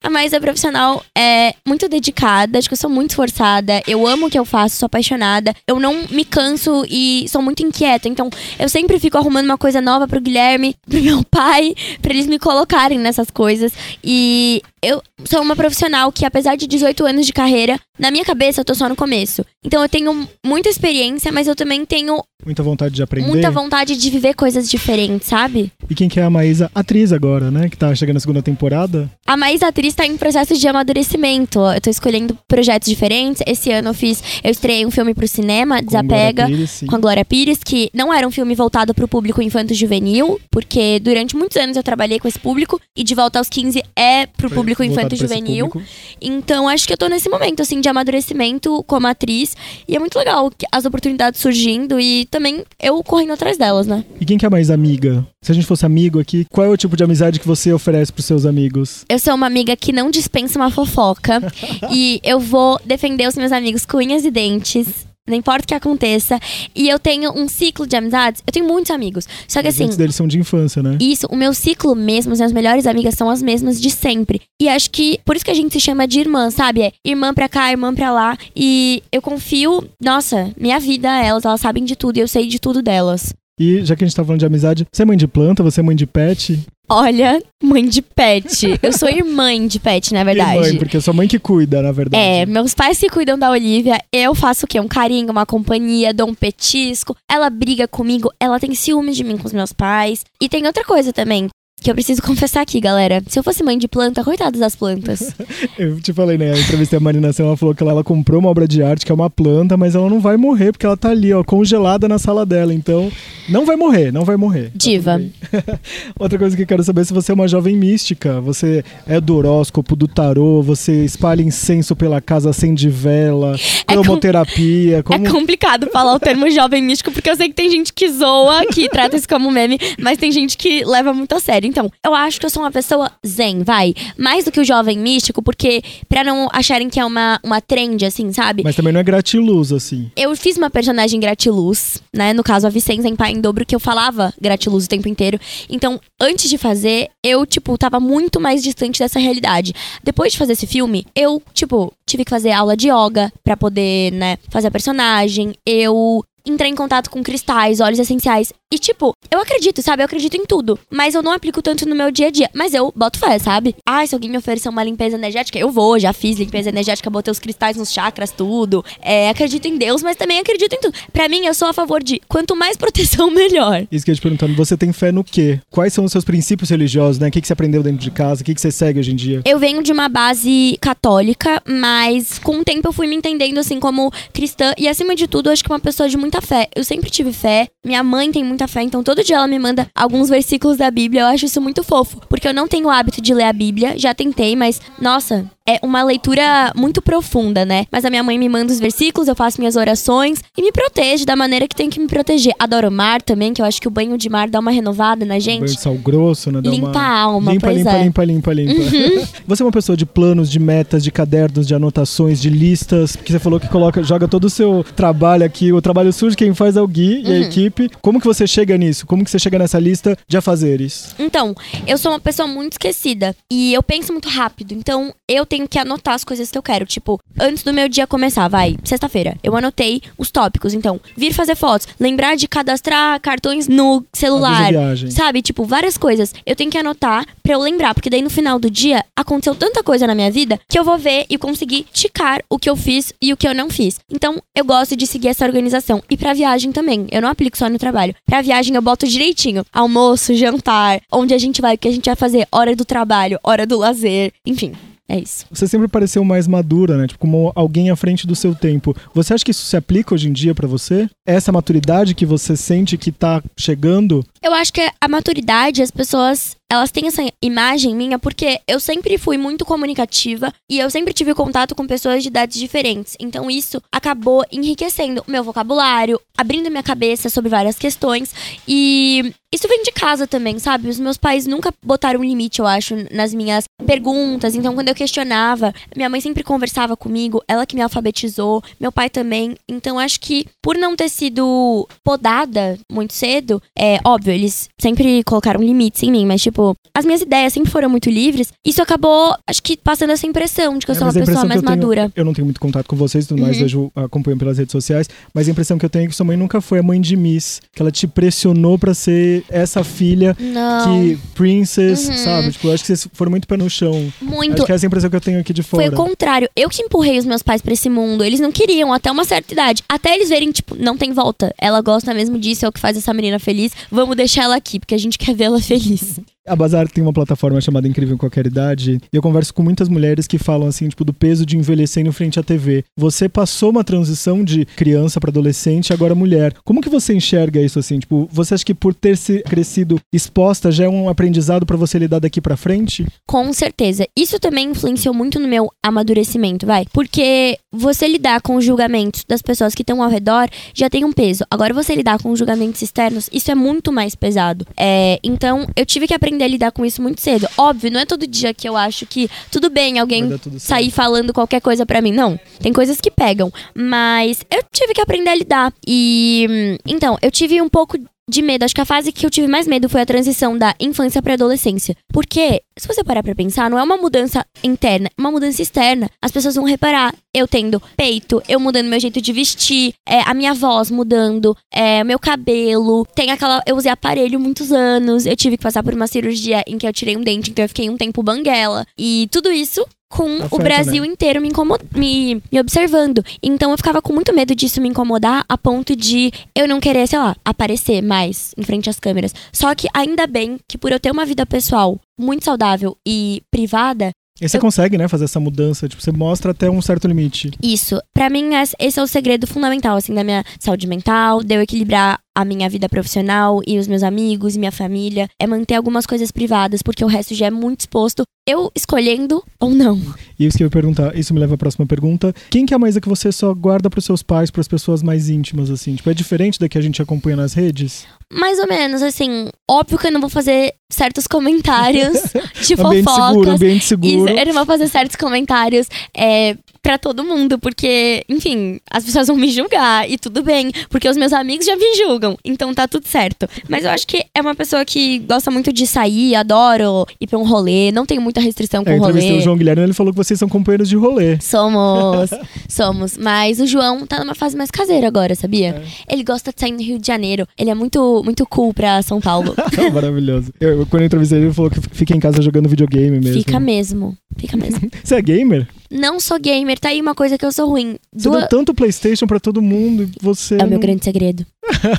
A 0.03 0.11
Maísa 0.11 0.41
profissional 0.41 1.05
é 1.17 1.55
muito 1.65 1.89
dedicada, 1.89 2.59
acho 2.59 2.69
que 2.69 2.75
eu 2.75 2.79
sou 2.79 2.91
muito 2.91 3.11
esforçada, 3.11 3.81
eu 3.87 4.07
amo 4.07 4.27
o 4.27 4.31
que 4.31 4.39
eu 4.39 4.45
faço, 4.45 4.77
sou 4.77 4.87
apaixonada, 4.87 5.55
eu 5.67 5.79
não 5.79 6.05
me 6.11 6.25
canso 6.25 6.85
e 6.89 7.27
sou 7.29 7.41
muito 7.41 7.63
inquieta, 7.63 8.09
então 8.09 8.29
eu 8.59 8.69
sempre 8.69 8.99
fico 8.99 9.17
arrumando 9.17 9.45
uma 9.45 9.59
coisa 9.59 9.81
nova 9.81 10.09
pro 10.09 10.21
Guilherme, 10.21 10.75
pro 10.89 11.01
meu 11.01 11.23
pai, 11.31 11.75
pra 12.01 12.13
eles 12.13 12.27
me 12.27 12.39
colocarem 12.39 12.99
nessas 12.99 13.31
coisas. 13.31 13.73
E 14.03 14.63
eu 14.83 15.03
sou 15.25 15.41
uma 15.41 15.55
profissional 15.55 16.11
que, 16.11 16.25
apesar 16.25 16.57
de 16.57 16.67
18 16.67 17.07
anos 17.07 17.27
de 17.27 17.33
carreira, 17.33 17.79
na 17.99 18.11
minha 18.11 18.25
cabeça 18.25 18.61
eu 18.61 18.65
tô 18.65 18.75
só 18.75 18.89
no 18.89 18.97
começo. 18.97 19.45
Então 19.65 19.81
eu 19.81 19.89
tenho 19.89 20.29
muita 20.45 20.69
experiência, 20.69 21.31
mas 21.31 21.47
eu 21.47 21.55
também 21.55 21.85
tenho 21.85 22.23
Muita 22.45 22.63
vontade 22.65 22.93
de 22.93 23.03
aprender. 23.03 23.29
muita 23.29 23.51
vontade 23.53 23.97
de 23.97 24.11
viver 24.11 24.35
coisas 24.35 24.69
diferentes, 24.69 25.29
sabe? 25.29 25.71
E 25.89 25.95
quem 25.95 26.09
que 26.09 26.19
é 26.19 26.25
a 26.25 26.31
Maísa? 26.31 26.69
Atriz 26.75 27.13
agora, 27.13 27.51
né? 27.53 27.69
Que 27.69 27.77
tá 27.77 27.95
chegando 27.95 28.15
na 28.15 28.21
segunda 28.21 28.43
temporada. 28.43 29.09
A 29.25 29.37
mais 29.37 29.63
atriz 29.63 29.95
tá 29.95 30.05
em 30.05 30.17
processo 30.17 30.59
de 30.59 30.67
amadurecimento. 30.67 31.61
Eu 31.61 31.81
tô 31.81 31.89
escolhendo 31.89 32.37
projetos 32.49 32.89
diferentes. 32.89 33.41
Esse 33.47 33.71
ano 33.71 33.91
eu 33.91 33.95
fiz, 33.95 34.21
eu 34.43 34.51
estreiei 34.51 34.85
um 34.85 34.91
filme 34.91 35.15
pro 35.15 35.29
cinema, 35.29 35.81
Desapega. 35.81 36.47
Com 36.47 36.51
Glória 36.51 36.57
Pires, 36.57 36.81
com 36.89 36.97
a 36.97 36.99
Glória 36.99 37.25
Pires, 37.25 37.59
que 37.65 37.91
não 37.95 38.13
era 38.13 38.27
um 38.27 38.31
filme 38.33 38.57
voltado 38.57 38.93
pro 38.93 39.07
público 39.07 39.41
infanto-juvenil, 39.41 40.41
porque 40.51 40.99
durante 40.99 41.37
muitos 41.37 41.57
anos 41.57 41.77
eu 41.77 41.83
trabalhei 41.85 42.19
com 42.19 42.27
esse 42.27 42.39
público, 42.41 42.81
e 42.97 43.05
De 43.05 43.15
Volta 43.15 43.39
aos 43.39 43.49
15 43.49 43.81
é 43.95 44.27
pro 44.27 44.49
Foi 44.49 44.57
público 44.57 44.72
voltado 44.75 45.09
pra 45.09 45.15
esse 45.15 45.25
infanto-juvenil. 45.25 45.69
público. 45.69 45.91
Então 46.21 46.69
acho 46.69 46.87
que 46.87 46.93
eu 46.93 46.97
tô 46.97 47.09
nesse 47.09 47.29
momento, 47.29 47.63
assim, 47.63 47.81
de 47.81 47.89
amadurecimento 47.89 48.83
como 48.85 49.07
atriz, 49.07 49.57
e 49.87 49.97
é 49.97 49.99
muito 49.99 50.19
legal 50.19 50.51
as 50.71 50.85
oportunidades 50.85 51.41
surgindo 51.41 51.99
e 51.99 52.27
também 52.27 52.65
eu 52.81 53.03
correndo 53.03 53.33
atrás 53.33 53.57
delas, 53.59 53.87
né? 53.87 54.05
E 54.21 54.25
quem 54.25 54.39
que 54.39 54.47
é 54.47 54.51
mais 54.51 54.71
amiga? 54.71 55.27
Se 55.41 55.51
a 55.51 55.55
gente 55.55 55.67
fosse 55.67 55.85
amigo 55.85 56.21
aqui, 56.21 56.47
qual 56.51 56.67
é 56.67 56.71
o 56.71 56.77
tipo 56.77 56.97
de 56.97 57.03
amizade 57.03 57.41
que 57.41 57.47
você 57.47 57.73
oferece 57.73 58.13
pros 58.13 58.27
seus 58.27 58.47
amigos? 58.47 59.05
Eu 59.09 59.19
sou 59.19 59.35
uma 59.35 59.47
amiga 59.47 59.77
que 59.77 59.93
não 59.93 60.11
dispensa 60.11 60.59
uma 60.59 60.71
fofoca, 60.71 61.41
e 61.91 62.21
eu 62.23 62.39
vou 62.39 62.81
defender 62.85 63.27
os 63.29 63.37
meus 63.37 63.53
amigos 63.53 63.85
com 63.85 63.99
unhas 63.99 64.25
e 64.25 64.31
dentes. 64.31 65.12
Não 65.29 65.37
importa 65.37 65.65
o 65.65 65.69
que 65.69 65.75
aconteça. 65.75 66.39
E 66.75 66.89
eu 66.89 66.99
tenho 66.99 67.31
um 67.33 67.49
ciclo 67.49 67.87
de 67.87 67.95
amizades. 67.95 68.43
Eu 68.45 68.53
tenho 68.53 68.67
muitos 68.67 68.91
amigos. 68.91 69.29
Só 69.47 69.63
que 69.63 69.69
Os 69.69 69.75
assim, 69.75 69.85
antes 69.85 69.97
deles 69.97 70.17
são 70.17 70.27
de 70.27 70.39
infância, 70.39 70.83
né? 70.83 70.99
Isso, 71.01 71.27
o 71.31 71.37
meu 71.37 71.55
ciclo 71.55 71.95
mesmo, 71.95 72.33
as 72.33 72.39
minhas 72.41 72.53
melhores 72.53 72.87
amigas 72.87 73.15
são 73.15 73.31
as 73.31 73.41
mesmas 73.41 73.81
de 73.81 73.89
sempre. 73.89 74.41
E 74.61 74.69
acho 74.69 74.91
que 74.91 75.21
por 75.25 75.37
isso 75.37 75.45
que 75.45 75.51
a 75.51 75.55
gente 75.55 75.73
se 75.73 75.81
chama 75.81 76.09
de 76.09 76.19
irmã, 76.19 76.51
sabe? 76.51 76.83
É 76.83 76.93
irmã 77.05 77.33
pra 77.33 77.49
cá, 77.49 77.71
irmã 77.71 77.95
pra 77.95 78.11
lá. 78.11 78.37
E 78.55 79.03
eu 79.13 79.23
confio, 79.23 79.89
nossa, 80.03 80.51
minha 80.57 80.81
vida 80.81 81.11
a 81.13 81.25
elas, 81.25 81.45
elas 81.45 81.61
sabem 81.61 81.85
de 81.85 81.95
tudo 81.95 82.17
e 82.17 82.21
eu 82.21 82.29
sei 82.29 82.49
de 82.49 82.59
tudo 82.59 82.83
delas. 82.83 83.33
E 83.59 83.85
já 83.85 83.95
que 83.95 84.05
a 84.05 84.07
gente 84.07 84.17
tá 84.17 84.25
falando 84.25 84.41
de 84.41 84.47
amizade, 84.47 84.87
você 84.91 85.03
é 85.03 85.05
mãe 85.05 85.17
de 85.17 85.29
planta, 85.29 85.63
você 85.63 85.81
é 85.81 85.83
mãe 85.83 85.95
de 85.95 86.07
pet? 86.07 86.59
Olha, 86.89 87.43
mãe 87.63 87.87
de 87.87 88.03
pet. 88.03 88.79
Eu 88.83 88.93
sou 88.93 89.09
irmã 89.09 89.67
de 89.67 89.79
pet, 89.79 90.13
na 90.13 90.25
verdade. 90.25 90.59
Mãe, 90.59 90.77
porque 90.79 90.97
é 90.97 91.01
sua 91.01 91.15
mãe 91.15 91.29
que 91.29 91.39
cuida, 91.39 91.81
na 91.81 91.93
verdade. 91.93 92.23
É, 92.23 92.47
meus 92.47 92.75
pais 92.75 92.99
que 92.99 93.09
cuidam 93.09 93.39
da 93.39 93.51
Olivia, 93.51 93.99
eu 94.13 94.35
faço 94.35 94.65
o 94.65 94.69
quê? 94.69 94.81
Um 94.81 94.89
carinho, 94.89 95.31
uma 95.31 95.47
companhia, 95.47 96.13
dou 96.13 96.29
um 96.29 96.35
petisco. 96.35 97.17
Ela 97.31 97.49
briga 97.51 97.87
comigo, 97.87 98.31
ela 98.41 98.59
tem 98.59 98.75
ciúme 98.75 99.13
de 99.13 99.25
mim 99.25 99.39
com 99.39 99.47
os 99.47 99.53
meus 99.53 99.73
pais. 99.73 100.25
E 100.41 100.49
tem 100.49 100.67
outra 100.67 100.85
coisa 100.85 101.13
também. 101.13 101.49
Que 101.83 101.91
eu 101.91 101.95
preciso 101.95 102.23
confessar 102.23 102.61
aqui, 102.63 102.81
galera. 102.81 103.23
Se 103.29 103.39
eu 103.39 103.43
fosse 103.43 103.63
mãe 103.63 103.77
de 103.79 103.89
planta, 103.89 104.23
coitadas 104.25 104.61
das 104.61 104.77
plantas. 104.77 105.35
Eu 105.79 106.01
te 106.01 106.13
falei, 106.13 106.37
né? 106.39 106.51
Eu 106.53 106.61
entrevistei 106.61 106.97
a 106.97 107.01
Marina 107.01 107.33
Senna, 107.33 107.49
ela 107.51 107.57
falou 107.57 107.75
que 107.75 107.83
ela, 107.83 107.93
ela 107.93 108.05
comprou 108.05 108.39
uma 108.41 108.49
obra 108.49 108.69
de 108.69 108.83
arte, 108.83 109.05
que 109.07 109.11
é 109.11 109.15
uma 109.15 109.31
planta, 109.31 109.77
mas 109.77 109.95
ela 109.95 110.09
não 110.09 110.21
vai 110.21 110.37
morrer, 110.37 110.73
porque 110.73 110.85
ela 110.87 110.97
tá 110.97 111.11
ali, 111.11 111.33
ó, 111.33 111.43
congelada 111.43 112.09
na 112.09 112.19
sala 112.19 112.45
dela. 112.47 112.73
Então, 112.75 113.11
não 113.49 113.65
vai 113.65 113.75
morrer, 113.77 114.13
não 114.13 114.25
vai 114.25 114.37
morrer. 114.37 114.65
Tá 114.67 114.71
Diva. 114.77 115.19
bem. 115.19 115.33
Outra 116.19 116.39
coisa 116.39 116.55
que 116.57 116.63
eu 116.63 116.67
quero 116.67 116.83
saber 116.85 117.01
é 117.01 117.05
se 117.05 117.13
você 117.13 117.33
é 117.33 117.35
uma 117.35 117.49
jovem 117.49 117.77
mística. 117.77 118.41
Você 118.41 118.85
é 119.07 119.21
do 119.21 119.37
horóscopo, 119.37 119.97
do 119.97 120.07
tarô, 120.07 120.63
você 120.63 121.05
espalha 121.05 121.43
incenso 121.43 121.97
pela 121.97 122.21
casa, 122.21 122.51
acende 122.51 122.89
vela, 122.89 123.57
É 123.89 123.95
com- 123.97 124.03
cromoterapia. 124.03 125.03
Como... 125.03 125.27
É 125.27 125.31
complicado 125.31 125.89
falar 125.91 126.15
o 126.15 126.21
termo 126.21 126.51
jovem 126.51 126.83
místico, 126.83 127.11
porque 127.11 127.31
eu 127.31 127.37
sei 127.37 127.49
que 127.49 127.55
tem 127.55 127.71
gente 127.71 127.93
que 127.93 128.09
zoa, 128.11 128.65
que 128.67 128.89
trata 128.89 129.17
isso 129.17 129.29
como 129.29 129.51
meme, 129.51 129.79
mas 129.99 130.19
tem 130.19 130.31
gente 130.31 130.57
que 130.57 130.85
leva 130.85 131.13
muito 131.13 131.35
a 131.35 131.41
sério. 131.41 131.67
Então, 131.73 131.91
eu 132.05 132.15
acho 132.15 132.39
que 132.39 132.45
eu 132.45 132.51
sou 132.51 132.63
uma 132.63 132.71
pessoa 132.71 133.11
zen, 133.27 133.63
vai. 133.63 133.95
Mais 134.19 134.45
do 134.45 134.53
que 134.53 134.61
o 134.61 134.65
jovem 134.65 134.99
místico, 134.99 135.43
porque 135.43 135.83
pra 136.07 136.23
não 136.23 136.47
acharem 136.53 136.91
que 136.91 137.01
é 137.01 137.05
uma, 137.05 137.41
uma 137.43 137.63
trend, 137.63 138.05
assim, 138.05 138.31
sabe? 138.31 138.63
Mas 138.63 138.77
também 138.77 138.93
não 138.93 139.01
é 139.01 139.03
gratiluz, 139.03 139.73
assim. 139.73 140.11
Eu 140.15 140.37
fiz 140.37 140.59
uma 140.59 140.69
personagem 140.69 141.19
gratiluz, 141.19 142.03
né? 142.15 142.35
No 142.35 142.45
caso, 142.45 142.67
a 142.67 142.71
Vicenza 142.71 143.09
em 143.09 143.17
Pai 143.17 143.33
em 143.33 143.41
Dobro, 143.41 143.65
que 143.65 143.75
eu 143.75 143.81
falava 143.81 144.35
gratiluz 144.39 144.85
o 144.85 144.89
tempo 144.89 145.09
inteiro. 145.09 145.41
Então, 145.71 145.99
antes 146.21 146.51
de 146.51 146.59
fazer, 146.59 147.09
eu, 147.25 147.47
tipo, 147.47 147.79
tava 147.79 147.99
muito 147.99 148.39
mais 148.39 148.63
distante 148.63 148.99
dessa 148.99 149.19
realidade. 149.19 149.73
Depois 150.05 150.33
de 150.33 150.39
fazer 150.39 150.53
esse 150.53 150.67
filme, 150.67 151.07
eu, 151.17 151.43
tipo, 151.55 151.91
tive 152.05 152.23
que 152.27 152.31
fazer 152.31 152.53
aula 152.53 152.77
de 152.77 152.89
yoga 152.91 153.33
pra 153.43 153.57
poder, 153.57 154.13
né, 154.13 154.37
fazer 154.51 154.69
a 154.69 154.71
personagem. 154.71 155.55
Eu 155.65 156.23
entrei 156.45 156.71
em 156.71 156.75
contato 156.75 157.09
com 157.09 157.23
cristais, 157.23 157.81
óleos 157.81 157.99
essenciais. 157.99 158.53
E, 158.73 158.79
tipo, 158.79 159.13
eu 159.31 159.39
acredito, 159.39 159.83
sabe? 159.83 160.03
Eu 160.03 160.07
acredito 160.07 160.35
em 160.35 160.47
tudo. 160.47 160.79
Mas 160.91 161.15
eu 161.15 161.23
não 161.23 161.31
aplico 161.31 161.61
tanto 161.61 161.87
no 161.87 161.95
meu 161.95 162.11
dia 162.11 162.29
a 162.29 162.31
dia. 162.31 162.49
Mas 162.55 162.73
eu 162.73 162.91
boto 162.97 163.19
fé, 163.19 163.39
sabe? 163.39 163.77
Ah, 163.87 164.07
se 164.07 164.15
alguém 164.15 164.31
me 164.31 164.39
oferecer 164.39 164.71
uma 164.71 164.83
limpeza 164.83 165.15
energética, 165.15 165.59
eu 165.59 165.71
vou. 165.71 165.99
Já 165.99 166.15
fiz 166.15 166.39
limpeza 166.39 166.71
energética, 166.71 167.11
botei 167.11 167.31
os 167.31 167.39
cristais 167.39 167.77
nos 167.77 167.93
chakras, 167.93 168.31
tudo. 168.31 168.83
É, 169.03 169.29
acredito 169.29 169.67
em 169.67 169.77
Deus, 169.77 170.03
mas 170.03 170.17
também 170.17 170.39
acredito 170.39 170.73
em 170.73 170.81
tudo. 170.81 170.95
Pra 171.13 171.29
mim, 171.29 171.45
eu 171.45 171.53
sou 171.53 171.69
a 171.69 171.75
favor 171.75 172.03
de 172.03 172.19
quanto 172.27 172.57
mais 172.57 172.79
proteção, 172.79 173.29
melhor. 173.31 173.87
Isso 173.93 174.07
que 174.07 174.11
eu 174.11 174.15
ia 174.15 174.17
te 174.17 174.23
perguntando, 174.23 174.55
você 174.55 174.75
tem 174.75 174.91
fé 174.91 175.13
no 175.13 175.23
quê? 175.23 175.61
Quais 175.71 175.93
são 175.93 176.07
os 176.07 176.13
seus 176.13 176.25
princípios 176.25 176.71
religiosos, 176.71 177.19
né? 177.19 177.29
O 177.29 177.31
que, 177.31 177.43
que 177.43 177.47
você 177.47 177.53
aprendeu 177.53 177.83
dentro 177.83 178.01
de 178.01 178.11
casa? 178.11 178.41
O 178.41 178.45
que, 178.45 178.55
que 178.55 178.61
você 178.61 178.71
segue 178.71 178.99
hoje 178.99 179.13
em 179.13 179.17
dia? 179.17 179.43
Eu 179.45 179.59
venho 179.59 179.83
de 179.83 179.93
uma 179.93 180.09
base 180.09 180.79
católica, 180.81 181.63
mas 181.69 182.39
com 182.39 182.61
o 182.61 182.65
tempo 182.65 182.89
eu 182.89 182.93
fui 182.93 183.07
me 183.07 183.17
entendendo 183.17 183.59
assim 183.59 183.79
como 183.79 184.11
cristã 184.33 184.73
e 184.79 184.89
acima 184.89 185.15
de 185.15 185.27
tudo, 185.27 185.51
eu 185.51 185.53
acho 185.53 185.63
que 185.63 185.71
uma 185.71 185.79
pessoa 185.79 186.09
de 186.09 186.17
muita 186.17 186.41
fé. 186.41 186.69
Eu 186.75 186.85
sempre 186.85 187.11
tive 187.11 187.35
fé, 187.35 187.69
minha 187.85 188.03
mãe 188.03 188.33
tem 188.33 188.43
muita 188.43 188.62
então 188.83 189.03
todo 189.03 189.25
dia 189.25 189.37
ela 189.37 189.47
me 189.47 189.59
manda 189.59 189.89
alguns 189.95 190.29
versículos 190.29 190.77
da 190.77 190.91
Bíblia. 190.91 191.23
Eu 191.23 191.27
acho 191.27 191.47
isso 191.47 191.61
muito 191.61 191.83
fofo, 191.83 192.21
porque 192.29 192.47
eu 192.47 192.55
não 192.55 192.69
tenho 192.69 192.87
o 192.87 192.91
hábito 192.91 193.21
de 193.21 193.35
ler 193.35 193.45
a 193.45 193.53
Bíblia, 193.53 193.99
já 193.99 194.15
tentei, 194.15 194.57
mas 194.57 194.81
nossa, 195.01 195.51
é 195.69 195.79
uma 195.83 196.03
leitura 196.03 196.73
muito 196.77 197.01
profunda, 197.03 197.65
né? 197.65 197.87
Mas 197.91 198.05
a 198.05 198.11
minha 198.11 198.23
mãe 198.23 198.39
me 198.39 198.49
manda 198.49 198.73
os 198.73 198.81
versículos, 198.81 199.29
eu 199.29 199.35
faço 199.37 199.61
minhas 199.61 199.77
orações 199.77 200.41
e 200.57 200.63
me 200.63 200.73
protege 200.73 201.25
da 201.25 201.37
maneira 201.37 201.69
que 201.69 201.75
tem 201.77 201.89
que 201.91 202.01
me 202.01 202.07
proteger. 202.07 202.53
Adoro 202.59 202.89
o 202.89 202.91
mar 202.91 203.23
também, 203.23 203.53
que 203.53 203.61
eu 203.63 203.67
acho 203.67 203.81
que 203.81 203.89
o 203.89 203.91
banho 203.91 204.17
de 204.19 204.29
mar 204.29 204.49
dá 204.49 204.59
uma 204.61 204.71
renovada 204.71 205.25
na 205.25 205.35
Banho 205.35 205.41
gente. 205.41 205.75
de 205.75 205.81
sal 205.81 205.95
grosso, 205.95 206.51
né? 206.51 206.61
Dá 206.61 206.71
Limpa 206.71 206.89
uma... 206.91 207.01
a 207.01 207.19
alma, 207.21 207.53
limpa, 207.53 207.73
limpa, 207.73 207.91
é. 207.91 207.97
Uhum. 207.97 208.03
limpa, 208.05 208.25
limpa, 208.25 208.53
limpa, 208.53 208.83
Você 209.47 209.63
é 209.63 209.67
uma 209.67 209.73
pessoa 209.73 209.97
de 209.97 210.05
planos, 210.07 210.51
de 210.51 210.59
metas, 210.59 211.03
de 211.03 211.11
cadernos, 211.11 211.67
de 211.67 211.75
anotações, 211.75 212.41
de 212.41 212.51
listas, 212.51 213.17
porque 213.17 213.33
você 213.33 213.39
falou 213.39 213.59
que 213.61 213.69
coloca, 213.69 214.03
joga 214.03 214.27
todo 214.29 214.45
o 214.45 214.51
seu 214.51 214.85
trabalho 214.97 215.45
aqui, 215.45 215.73
o 215.73 215.81
trabalho 215.81 216.13
sujo 216.13 216.37
quem 216.37 216.55
faz 216.55 216.77
é 216.77 216.83
o 216.83 216.87
Gui 216.89 217.23
e 217.23 217.27
a 217.27 217.31
Uhum. 217.31 217.43
equipe. 217.43 217.91
Como 218.01 218.21
que 218.21 218.27
você 218.27 218.47
chega 218.47 218.77
nisso? 218.77 219.07
Como 219.07 219.25
que 219.25 219.31
você 219.31 219.39
chega 219.39 219.59
nessa 219.59 219.79
lista 219.79 220.17
de 220.29 220.37
afazeres? 220.37 221.15
Então, 221.19 221.55
eu 221.87 221.97
sou 221.99 222.13
uma 222.13 222.21
pessoa 222.21 222.47
muito 222.47 222.73
esquecida 222.73 223.35
e 223.51 223.73
eu 223.75 223.83
penso 223.83 224.13
muito 224.13 224.29
rápido. 224.29 224.73
Então, 224.75 225.13
eu 225.29 225.45
tenho 225.53 225.69
que 225.69 225.79
anotar 225.79 226.15
as 226.15 226.25
coisas 226.25 226.51
que 226.51 226.57
eu 226.57 226.63
quero. 226.63 226.87
Tipo, 226.87 227.21
antes 227.39 227.63
do 227.63 227.75
meu 227.75 227.87
dia 227.87 228.07
começar, 228.07 228.49
vai, 228.49 228.75
sexta-feira, 228.83 229.37
eu 229.43 229.55
anotei 229.55 230.01
os 230.17 230.31
tópicos. 230.31 230.73
Então, 230.73 230.99
vir 231.15 231.35
fazer 231.35 231.55
fotos, 231.55 231.87
lembrar 232.01 232.37
de 232.37 232.49
cadastrar 232.49 233.21
cartões 233.21 233.69
no 233.69 234.03
celular. 234.15 234.73
Sabe, 235.11 235.43
tipo, 235.43 235.67
várias 235.67 235.99
coisas. 235.99 236.33
Eu 236.47 236.57
tenho 236.57 236.71
que 236.71 236.79
anotar 236.79 237.27
pra 237.43 237.53
eu 237.53 237.61
lembrar, 237.61 237.93
porque 237.93 238.09
daí 238.09 238.23
no 238.23 238.31
final 238.31 238.59
do 238.59 238.71
dia 238.71 239.05
aconteceu 239.15 239.55
tanta 239.55 239.83
coisa 239.83 240.07
na 240.07 240.15
minha 240.15 240.31
vida 240.31 240.59
que 240.67 240.79
eu 240.79 240.85
vou 240.85 240.97
ver 240.97 241.27
e 241.29 241.37
conseguir 241.37 241.85
ticar 241.93 242.43
o 242.49 242.59
que 242.59 242.71
eu 242.71 242.75
fiz 242.75 243.13
e 243.21 243.31
o 243.31 243.37
que 243.37 243.47
eu 243.47 243.55
não 243.55 243.69
fiz. 243.69 244.01
Então, 244.11 244.43
eu 244.57 244.65
gosto 244.65 244.97
de 244.97 245.07
seguir 245.07 245.29
essa 245.29 245.45
organização. 245.45 246.03
E 246.09 246.17
pra 246.17 246.33
viagem 246.33 246.73
também. 246.73 247.07
Eu 247.11 247.21
não 247.21 247.29
aplico 247.29 247.59
só 247.59 247.69
no 247.69 247.79
trabalho. 247.79 248.15
Pra 248.25 248.41
viagem 248.41 248.75
eu 248.75 248.81
boto 248.81 249.07
direitinho. 249.07 249.67
Almoço, 249.71 250.35
jantar, 250.35 251.03
onde 251.13 251.35
a 251.35 251.39
gente 251.39 251.61
vai, 251.61 251.75
o 251.75 251.79
que 251.79 251.89
a 251.89 251.93
gente 251.93 252.07
vai 252.07 252.17
fazer, 252.17 252.49
hora 252.51 252.75
do 252.75 252.87
trabalho, 252.87 253.39
hora 253.45 253.67
do 253.67 253.77
lazer, 253.77 254.33
enfim. 254.47 254.73
É 255.13 255.19
isso. 255.19 255.45
Você 255.51 255.69
sempre 255.69 255.89
pareceu 255.89 256.25
mais 256.25 256.49
madura, 256.49 256.97
né? 256.97 257.07
Tipo, 257.07 257.19
como 257.19 257.53
alguém 257.55 257.91
à 257.91 257.97
frente 257.97 258.27
do 258.27 258.35
seu 258.35 258.55
tempo. 258.55 258.97
Você 259.13 259.35
acha 259.35 259.45
que 259.45 259.51
isso 259.51 259.67
se 259.67 259.77
aplica 259.77 260.15
hoje 260.15 260.27
em 260.27 260.33
dia 260.33 260.55
pra 260.55 260.67
você? 260.67 261.07
Essa 261.27 261.53
maturidade 261.53 262.15
que 262.15 262.25
você 262.25 262.57
sente 262.57 262.97
que 262.97 263.13
tá 263.13 263.43
chegando? 263.55 264.25
Eu 264.43 264.53
acho 264.53 264.73
que 264.73 264.81
a 265.01 265.09
maturidade, 265.09 265.83
as 265.83 265.91
pessoas, 265.93 266.57
elas 266.69 266.91
têm 266.91 267.07
essa 267.07 267.23
imagem 267.41 267.95
minha 267.95 268.19
porque 268.19 268.61
eu 268.67 268.81
sempre 268.81 269.17
fui 269.17 269.39
muito 269.39 269.65
comunicativa 269.65 270.53
e 270.69 270.81
eu 270.81 270.91
sempre 270.91 271.15
tive 271.15 271.33
contato 271.33 271.77
com 271.77 271.87
pessoas 271.87 272.23
de 272.23 272.29
idades 272.29 272.59
diferentes. 272.59 273.17
Então 273.21 273.49
isso 273.49 273.81
acabou 273.93 274.45
enriquecendo 274.51 275.23
o 275.27 275.31
meu 275.31 275.45
vocabulário, 275.45 276.21
abrindo 276.37 276.71
minha 276.71 276.83
cabeça 276.83 277.31
sobre 277.31 277.51
várias 277.51 277.79
questões 277.79 278.35
e 278.67 279.33
isso 279.55 279.69
vem 279.69 279.83
de 279.83 279.93
casa 279.93 280.27
também, 280.27 280.59
sabe? 280.59 280.89
Os 280.89 280.99
meus 280.99 281.19
pais 281.19 281.47
nunca 281.47 281.75
botaram 281.85 282.21
um 282.21 282.25
limite, 282.25 282.61
eu 282.61 282.67
acho, 282.67 282.95
nas 283.15 283.35
minhas 283.35 283.65
perguntas. 283.85 284.55
Então, 284.55 284.75
quando 284.75 284.89
eu 284.89 284.95
questionava, 284.95 285.75
minha 285.95 286.09
mãe 286.09 286.23
sempre 286.23 286.43
conversava 286.43 286.97
comigo, 286.97 287.45
ela 287.47 287.67
que 287.67 287.77
me 287.77 287.83
alfabetizou, 287.83 288.63
meu 288.81 288.91
pai 288.91 289.11
também. 289.11 289.55
Então, 289.69 289.99
acho 289.99 290.19
que 290.21 290.47
por 290.63 290.79
não 290.79 290.97
ter 290.97 291.11
sido 291.11 291.87
podada 292.03 292.79
muito 292.91 293.13
cedo, 293.13 293.63
é 293.79 293.99
óbvio, 294.07 294.32
óbvio, 294.33 294.35
eles 294.35 294.69
sempre 294.81 295.23
colocaram 295.25 295.61
limites 295.63 296.03
em 296.03 296.11
mim, 296.11 296.27
mas, 296.27 296.43
tipo, 296.43 296.75
as 296.95 297.05
minhas 297.05 297.21
ideias 297.21 297.53
sempre 297.53 297.71
foram 297.71 297.89
muito 297.89 298.11
livres. 298.11 298.53
Isso 298.65 298.83
acabou, 298.83 299.35
acho 299.47 299.63
que, 299.63 299.77
passando 299.77 300.11
essa 300.11 300.27
impressão 300.27 300.79
de 300.79 300.87
que 300.87 300.91
eu 300.91 300.95
É, 300.95 300.99
sou 300.99 301.07
uma 301.07 301.13
pessoa 301.13 301.45
mais 301.45 301.61
eu 301.61 301.67
tenho- 301.67 301.79
madura. 301.79 302.13
Eu 302.17 302.25
não 302.25 302.33
tenho 302.33 302.47
muito 302.47 302.61
contato 302.61 302.87
com 302.87 302.97
vocês, 302.97 303.27
tudo 303.27 303.41
mais 303.43 303.57
Uhum. 303.57 303.63
vejo, 303.63 303.93
acompanho 303.95 304.37
pelas 304.37 304.59
redes 304.59 304.73
sociais, 304.73 305.09
mas 305.35 305.47
a 305.49 305.51
impressão 305.51 305.79
que 305.79 305.85
eu 305.85 305.91
tenho 305.91 306.07
é 306.07 306.09
que 306.09 306.15
sua 306.15 306.27
mãe 306.27 306.37
nunca 306.37 306.61
foi 306.61 306.79
a 306.79 306.83
mãe 306.83 307.01
de 307.01 307.17
Miss, 307.17 307.61
que 307.75 307.83
ela 307.83 307.91
te 307.91 308.07
pressionou 308.07 308.79
pra 308.79 308.95
ser 308.95 309.45
essa 309.49 309.85
filha 309.85 310.37
Não. 310.39 310.85
que 311.05 311.19
princess, 311.35 312.09
Uhum. 312.09 312.17
sabe? 312.17 312.53
Tipo, 312.53 312.69
eu 312.69 312.73
acho 312.75 312.83
que 312.85 312.87
vocês 312.89 313.09
foram 313.13 313.31
muito 313.31 313.47
pé 313.47 313.57
no 313.57 313.69
chão. 313.69 314.13
Muito. 314.21 314.55
Acho 314.59 314.67
que 314.67 314.73
essa 314.73 314.85
é 314.85 314.87
a 314.87 314.89
impressão 314.89 315.11
que 315.11 315.17
eu 315.17 315.21
tenho 315.21 315.41
aqui 315.41 315.53
de 315.53 315.63
Foi 315.63 315.85
fora. 315.91 315.95
o 315.95 316.05
contrário. 316.09 316.49
Eu 316.57 316.69
que 316.69 316.83
empurrei 316.83 317.19
os 317.19 317.25
meus 317.25 317.43
pais 317.43 317.61
pra 317.63 317.73
esse 317.73 317.89
mundo. 317.91 318.25
Eles 318.25 318.41
não 318.41 318.53
queriam 318.53 318.93
até 318.93 319.11
uma 319.11 319.25
certa 319.25 319.53
idade. 319.53 319.83
Até 319.89 320.15
eles 320.15 320.29
verem, 320.29 320.51
tipo, 320.51 320.77
não 320.79 320.97
tem 320.97 321.13
volta. 321.13 321.55
Ela 321.59 321.81
gosta 321.81 322.15
mesmo 322.15 322.39
disso, 322.39 322.65
é 322.65 322.69
o 322.69 322.73
que 322.73 322.81
faz 322.81 322.97
essa 322.97 323.13
menina 323.13 323.39
feliz. 323.39 323.73
Vamos 323.91 324.17
deixar 324.23 324.45
ela 324.45 324.57
aqui, 324.57 324.79
porque 324.79 324.95
a 324.95 324.99
gente 324.99 325.19
quer 325.19 325.35
ver 325.35 325.45
ela 325.45 325.61
feliz. 325.61 326.21
A 326.45 326.57
Bazar 326.57 326.89
tem 326.89 327.05
uma 327.05 327.13
plataforma 327.13 327.61
chamada 327.61 327.87
Incrível 327.87 328.17
em 328.17 328.19
Qualquer 328.19 328.47
Idade 328.47 329.01
e 329.13 329.17
eu 329.17 329.23
converso 329.23 329.55
com 329.55 329.63
muitas 329.63 329.89
mulheres 329.89 330.27
que 330.27 330.39
falam 330.39 330.67
assim, 330.67 330.89
tipo, 330.89 331.05
do 331.05 331.13
peso 331.13 331.47
de 331.47 331.57
envelhecer 331.57 332.05
em 332.05 332.11
frente 332.11 332.41
à 332.41 332.43
TV. 332.43 332.85
Você 332.97 333.29
passou 333.29 333.71
uma 333.71 333.85
transição 333.85 334.43
de 334.43 334.65
criança 334.65 335.21
pra 335.21 335.31
adolescente 335.31 335.93
agora 335.93 336.17
mulher. 336.17 336.53
Como 336.65 336.81
que 336.81 336.89
você 336.89 337.15
enxerga 337.15 337.61
isso 337.61 337.79
assim? 337.79 338.01
Tipo, 338.01 338.29
você 338.33 338.55
acha 338.55 338.65
que 338.65 338.75
por 338.75 338.93
ter 338.93 339.17
se 339.17 339.41
crescido 339.45 340.01
exposta 340.13 340.73
já 340.73 340.85
é 340.85 340.89
um 340.89 341.09
aprendizado 341.09 341.65
pra 341.65 341.77
você 341.77 341.97
lidar 341.97 342.19
daqui 342.19 342.41
pra 342.41 342.57
frente? 342.57 343.07
Com 343.25 343.53
certeza. 343.53 344.05
Isso 344.19 344.41
também 344.41 344.71
influenciou 344.71 345.15
muito 345.15 345.39
no 345.39 345.47
meu 345.47 345.71
amadurecimento, 345.81 346.67
vai. 346.67 346.87
Porque 346.93 347.57
você 347.71 348.09
lidar 348.09 348.41
com 348.41 348.57
os 348.57 348.65
julgamentos 348.65 349.25
das 349.29 349.43
pessoas 349.43 349.77
que 349.77 349.83
estão 349.83 350.03
ao 350.03 350.11
redor 350.11 350.49
já 350.75 350.91
tem 350.91 351.05
um 351.05 351.13
peso. 351.13 351.45
Agora, 351.49 351.73
você 351.73 351.95
lidar 351.95 352.21
com 352.21 352.33
os 352.33 352.39
julgamentos 352.39 352.83
externos, 352.83 353.31
isso 353.33 353.49
é 353.49 353.55
muito 353.55 353.93
mais 353.93 354.17
pesado. 354.17 354.67
É, 354.77 355.21
então, 355.23 355.69
eu 355.77 355.87
tive 355.87 356.09
que 356.09 356.15
aprender 356.15 356.32
a 356.45 356.47
lidar 356.49 356.73
com 356.73 356.85
isso 356.85 357.03
muito 357.03 357.21
cedo. 357.21 357.49
Óbvio, 357.59 357.91
não 357.91 358.01
é 358.01 358.07
todo 358.07 358.27
dia 358.27 358.55
que 358.55 358.69
eu 358.69 358.77
acho 358.77 359.05
que 359.07 359.29
tudo 359.51 359.69
bem 359.69 359.99
alguém 359.99 360.39
tudo 360.39 360.59
sair 360.61 360.91
falando 360.91 361.33
qualquer 361.33 361.61
coisa 361.61 361.85
pra 361.85 362.01
mim. 362.01 362.13
Não. 362.13 362.39
Tem 362.61 362.73
coisas 362.73 363.01
que 363.01 363.11
pegam. 363.11 363.53
Mas 363.75 364.43
eu 364.51 364.63
tive 364.73 364.95
que 364.95 365.01
aprender 365.01 365.31
a 365.31 365.35
lidar. 365.35 365.73
E. 365.87 366.47
hum, 366.49 366.77
Então, 366.87 367.19
eu 367.21 367.31
tive 367.31 367.61
um 367.61 367.69
pouco 367.69 367.99
de 368.29 368.43
medo. 368.43 368.65
Acho 368.65 368.75
que 368.75 368.81
a 368.81 368.87
fase 368.87 369.13
que 369.13 369.25
eu 369.27 369.31
tive 369.31 369.49
mais 369.49 369.67
medo 369.67 369.89
foi 369.89 370.01
a 370.01 370.07
transição 370.07 370.57
da 370.57 370.75
infância 370.81 371.23
pra 371.23 371.35
adolescência. 371.35 371.97
Porque, 372.13 372.63
se 372.79 372.87
você 372.87 373.03
parar 373.03 373.23
pra 373.23 373.35
pensar, 373.35 373.71
não 373.71 373.79
é 373.79 373.83
uma 373.83 373.97
mudança 373.97 374.45
interna, 374.63 375.09
é 375.09 375.21
uma 375.21 375.31
mudança 375.31 375.63
externa. 375.63 376.09
As 376.21 376.31
pessoas 376.31 376.55
vão 376.55 376.65
reparar 376.65 377.15
eu 377.35 377.49
tendo 377.49 377.83
peito, 377.97 378.43
eu 378.47 378.61
mudando 378.61 378.89
meu 378.89 379.01
jeito 379.01 379.21
de 379.21 379.33
vestir, 379.33 379.95
é, 380.07 380.21
a 380.21 380.35
minha 380.35 380.53
voz 380.53 380.91
mudando, 380.91 381.57
é, 381.73 382.05
meu 382.05 382.19
cabelo. 382.19 383.07
Tem 383.15 383.31
aquela. 383.31 383.63
Eu 383.67 383.77
usei 383.77 383.91
aparelho 383.91 384.39
muitos 384.39 384.71
anos. 384.71 385.27
Eu 385.27 385.37
tive 385.37 385.57
que 385.57 385.63
passar 385.63 385.83
por 385.83 385.95
uma 385.95 386.07
cirurgia 386.07 386.63
em 386.67 386.79
que 386.79 386.87
eu 386.87 386.93
tirei 386.93 387.17
um 387.17 387.23
dente, 387.23 387.51
então 387.51 387.65
eu 387.65 387.69
fiquei 387.69 387.89
um 387.89 387.97
tempo 387.97 388.23
banguela. 388.23 388.87
E 388.99 389.29
tudo 389.31 389.51
isso 389.51 389.87
com 390.13 390.29
o 390.39 390.43
Afeta, 390.45 390.59
Brasil 390.63 391.03
né? 391.03 391.09
inteiro 391.09 391.41
me, 391.41 391.51
me, 391.97 392.43
me 392.53 392.61
observando. 392.61 393.25
Então 393.43 393.71
eu 393.71 393.77
ficava 393.79 394.03
com 394.03 394.13
muito 394.13 394.35
medo 394.35 394.55
disso 394.55 394.81
me 394.81 394.89
incomodar 394.89 395.45
a 395.49 395.57
ponto 395.57 395.97
de 395.97 396.31
eu 396.55 396.69
não 396.69 396.79
querer, 396.81 397.07
sei 397.09 397.19
lá, 397.19 397.35
aparecer 397.45 398.03
mais 398.03 398.53
em 398.57 398.63
frente 398.63 398.91
às 398.91 399.01
câmeras. 399.01 399.35
Só 399.53 399.75
que 399.75 399.89
ainda 399.95 400.27
bem 400.27 400.59
que 400.69 400.77
por 400.77 400.93
eu 400.93 401.01
ter 401.01 401.11
uma 401.11 401.25
vida 401.25 401.47
pessoal 401.47 401.99
muito 402.21 402.45
saudável 402.45 402.97
e 403.07 403.43
privada, 403.51 404.11
E 404.41 404.49
você 404.49 404.57
Eu- 404.57 404.61
consegue, 404.63 404.97
né, 404.99 405.07
fazer 405.09 405.25
essa 405.27 405.39
mudança. 405.39 405.89
Tipo, 405.89 406.03
você 406.03 406.11
mostra 406.11 406.51
até 406.51 406.69
um 406.69 406.81
certo 406.83 407.07
limite. 407.07 407.51
isso, 407.63 408.01
pra 408.15 408.29
mim 408.31 408.55
es- 408.55 408.75
esse 408.81 408.99
é 408.99 409.03
o 409.03 409.07
segredo 409.07 409.47
fundamental 409.47 409.97
assim 409.97 410.13
da 410.15 410.25
minha 410.25 410.43
saúde 410.59 410.87
mental, 410.89 411.45
de 411.45 411.55
eu 411.55 411.63
equilibrar 411.63 412.19
a 412.35 412.45
minha 412.45 412.69
vida 412.69 412.89
profissional 412.89 413.61
e 413.67 413.79
os 413.79 413.87
meus 413.87 414.03
amigos 414.03 414.57
e 414.57 414.59
minha 414.59 414.73
família, 414.73 415.29
é 415.39 415.47
manter 415.47 415.75
algumas 415.75 416.07
coisas 416.07 416.31
privadas, 416.31 416.83
porque 416.83 417.05
o 417.05 417.09
resto 417.09 417.35
já 417.35 417.47
é 417.47 417.51
muito 417.51 417.81
exposto, 417.81 418.25
eu 418.49 418.73
escolhendo 418.75 419.43
ou 419.61 419.71
não. 419.71 420.01
E 420.39 420.47
isso 420.47 420.57
que 420.57 420.65
eu 420.65 420.67
ia 420.67 420.71
perguntar, 420.71 421.17
isso 421.17 421.33
me 421.33 421.39
leva 421.39 421.55
à 421.55 421.59
próxima 421.59 421.87
pergunta. 421.87 422.35
Quem 422.51 422.67
que 422.67 422.75
é 422.75 422.77
a 422.77 422.79
Maísa 422.79 423.01
que 423.01 423.09
você 423.09 423.31
só 423.31 423.55
guarda 423.55 423.89
pros 423.89 424.05
seus 424.05 424.23
pais, 424.23 424.51
pras 424.51 424.67
pessoas 424.67 425.03
mais 425.03 425.29
íntimas, 425.29 425.71
assim? 425.71 425.95
Tipo, 425.95 426.11
é 426.11 426.15
diferente 426.15 426.59
da 426.59 426.69
que 426.69 426.79
a 426.79 426.81
gente 426.81 427.01
acompanha 427.01 427.37
nas 427.37 427.55
redes? 427.55 428.05
Mais 428.33 428.59
ou 428.59 428.67
menos, 428.67 429.03
assim. 429.03 429.49
Óbvio 429.71 429.99
que 429.99 430.07
eu 430.07 430.13
não 430.13 430.21
vou 430.21 430.31
fazer 430.31 430.75
certos 430.91 431.27
comentários 431.27 432.13
de 432.61 432.75
ambiente 432.75 433.05
fofocas. 433.05 433.29
seguro, 433.29 433.51
ambiente 433.51 433.85
seguro. 433.85 434.31
Eu 434.31 434.47
não 434.47 434.55
vou 434.55 434.67
fazer 434.67 434.89
certos 434.89 435.17
comentários 435.17 435.87
é, 436.17 436.57
pra 436.83 436.99
todo 436.99 437.25
mundo, 437.25 437.59
porque, 437.59 438.25
enfim, 438.29 438.81
as 438.91 439.05
pessoas 439.05 439.29
vão 439.29 439.37
me 439.37 439.51
julgar 439.51 440.11
e 440.11 440.19
tudo 440.19 440.43
bem, 440.43 440.73
porque 440.91 441.09
os 441.09 441.17
meus 441.17 441.33
amigos 441.33 441.65
já 441.65 441.77
me 441.77 441.95
julgam, 441.97 442.22
então 442.45 442.73
tá 442.75 442.87
tudo 442.89 443.07
certo. 443.07 443.49
Mas 443.69 443.85
eu 443.85 443.91
acho 443.91 444.07
que 444.07 444.25
é 444.35 444.41
uma 444.41 444.55
pessoa 444.55 444.85
que 444.85 445.19
gosta 445.21 445.51
muito 445.51 445.73
de 445.73 445.87
sair, 445.87 446.35
adoro 446.35 447.07
ir 447.21 447.27
pra 447.27 447.39
um 447.39 447.45
rolê, 447.47 447.91
não 447.93 448.05
tenho 448.07 448.21
muita 448.21 448.41
restrição 448.41 448.85
com 448.85 448.91
É, 448.91 448.95
eu 448.95 448.99
entrevistei 448.99 449.31
rolê. 449.31 449.41
o 449.41 449.45
João 449.45 449.57
Guilherme 449.57 449.83
ele 449.83 449.93
falou 449.93 450.13
que 450.13 450.17
vocês 450.17 450.39
são 450.39 450.49
companheiros 450.49 450.89
de 450.89 450.97
rolê. 450.97 451.39
Somos, 451.41 452.31
somos. 452.69 453.17
Mas 453.19 453.61
o 453.61 453.67
João 453.67 454.07
tá 454.07 454.21
numa 454.21 454.35
fase 454.35 454.57
mais 454.57 454.71
caseira 454.71 455.07
agora, 455.07 455.35
sabia? 455.35 455.83
É. 456.09 456.13
Ele 456.15 456.23
gosta 456.25 456.53
de 456.53 456.61
sair 456.61 456.73
no 456.73 456.81
Rio 456.83 456.99
de 456.99 457.07
Janeiro. 457.07 457.47
Ele 457.59 457.71
é 457.71 457.75
muito, 457.75 458.23
muito 458.25 458.47
cool 458.47 458.73
pra 458.75 459.01
São 459.03 459.21
Paulo. 459.21 459.55
Maravilhoso. 459.93 460.53
Eu, 460.61 460.81
eu- 460.81 460.87
quando 460.87 461.03
eu 461.03 461.07
entrevistei 461.07 461.39
ele, 461.39 461.47
ele 461.47 461.55
falou 461.55 461.71
que 461.71 461.81
fica 461.93 462.15
em 462.17 462.21
casa 462.21 462.41
jogando 462.43 462.69
videogame 462.69 463.19
mesmo. 463.21 463.35
Fica 463.43 463.59
mesmo. 463.61 464.17
Fica 464.37 464.57
mesmo. 464.57 464.91
Você 465.03 465.15
é 465.17 465.23
gamer? 465.23 465.67
Não 465.93 466.19
sou 466.19 466.39
gamer, 466.41 466.79
tá 466.79 466.89
aí 466.89 467.01
uma 467.01 467.15
coisa 467.15 467.37
que 467.37 467.45
eu 467.45 467.53
sou 467.53 467.69
ruim. 467.69 467.97
Você 468.15 468.29
Dua- 468.29 468.41
deu 468.41 468.49
tanto 468.49 468.73
Playstation 468.75 469.27
pra 469.27 469.39
todo 469.39 469.61
mundo 469.61 470.05
e 470.05 470.11
você... 470.21 470.57
É 470.61 470.65
o 470.65 470.69
meu 470.69 470.79
grande 470.81 471.05
segredo. 471.05 471.45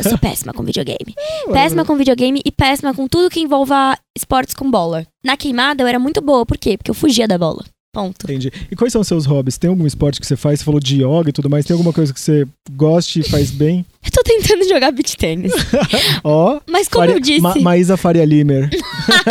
Eu 0.04 0.10
sou 0.10 0.18
péssima 0.20 0.52
com 0.52 0.64
videogame. 0.64 1.14
Ué, 1.48 1.54
Péssima 1.54 1.86
com 1.86 1.96
videogame 1.96 2.42
e 2.44 2.52
péssima 2.52 2.94
com 2.94 3.08
tudo 3.08 3.30
que 3.30 3.40
envolva 3.40 3.98
esportes 4.18 4.54
com 4.56 4.70
bola. 4.70 5.06
Na 5.24 5.38
queimada 5.38 5.84
eu 5.84 5.88
era 5.88 6.00
muito 6.00 6.22
boa, 6.22 6.46
por 6.46 6.58
quê? 6.58 6.76
Porque 6.78 6.90
eu 6.92 6.96
fugia 6.96 7.28
da 7.28 7.38
bola. 7.38 7.64
Ponto. 7.94 8.24
Entendi. 8.26 8.52
E 8.72 8.76
quais 8.76 8.92
são 8.92 9.02
os 9.02 9.08
seus 9.08 9.26
hobbies? 9.28 9.58
Tem 9.60 9.70
algum 9.70 9.86
esporte 9.86 10.20
que 10.20 10.26
você 10.26 10.36
faz? 10.36 10.60
Você 10.60 10.66
falou 10.66 10.80
de 10.80 11.04
yoga 11.04 11.30
e 11.30 11.32
tudo 11.32 11.48
mais. 11.48 11.64
Tem 11.64 11.76
alguma 11.76 11.94
coisa 11.94 12.12
que 12.12 12.20
você 12.20 12.48
goste 12.72 13.20
e 13.20 13.24
faz 13.30 13.52
bem? 13.52 13.86
Eu 14.06 14.12
tô 14.12 14.22
tentando 14.24 14.68
jogar 14.68 14.92
beach 14.92 15.16
tênis. 15.18 15.52
Ó... 16.24 16.60
Mas 16.70 16.88
como 16.88 17.06
Faria- 17.06 17.16
eu 17.16 17.20
disse, 17.20 17.42
Ma 17.42 17.56
Maísa 17.56 17.96
Faria 17.98 18.26
Limer. 18.26 18.70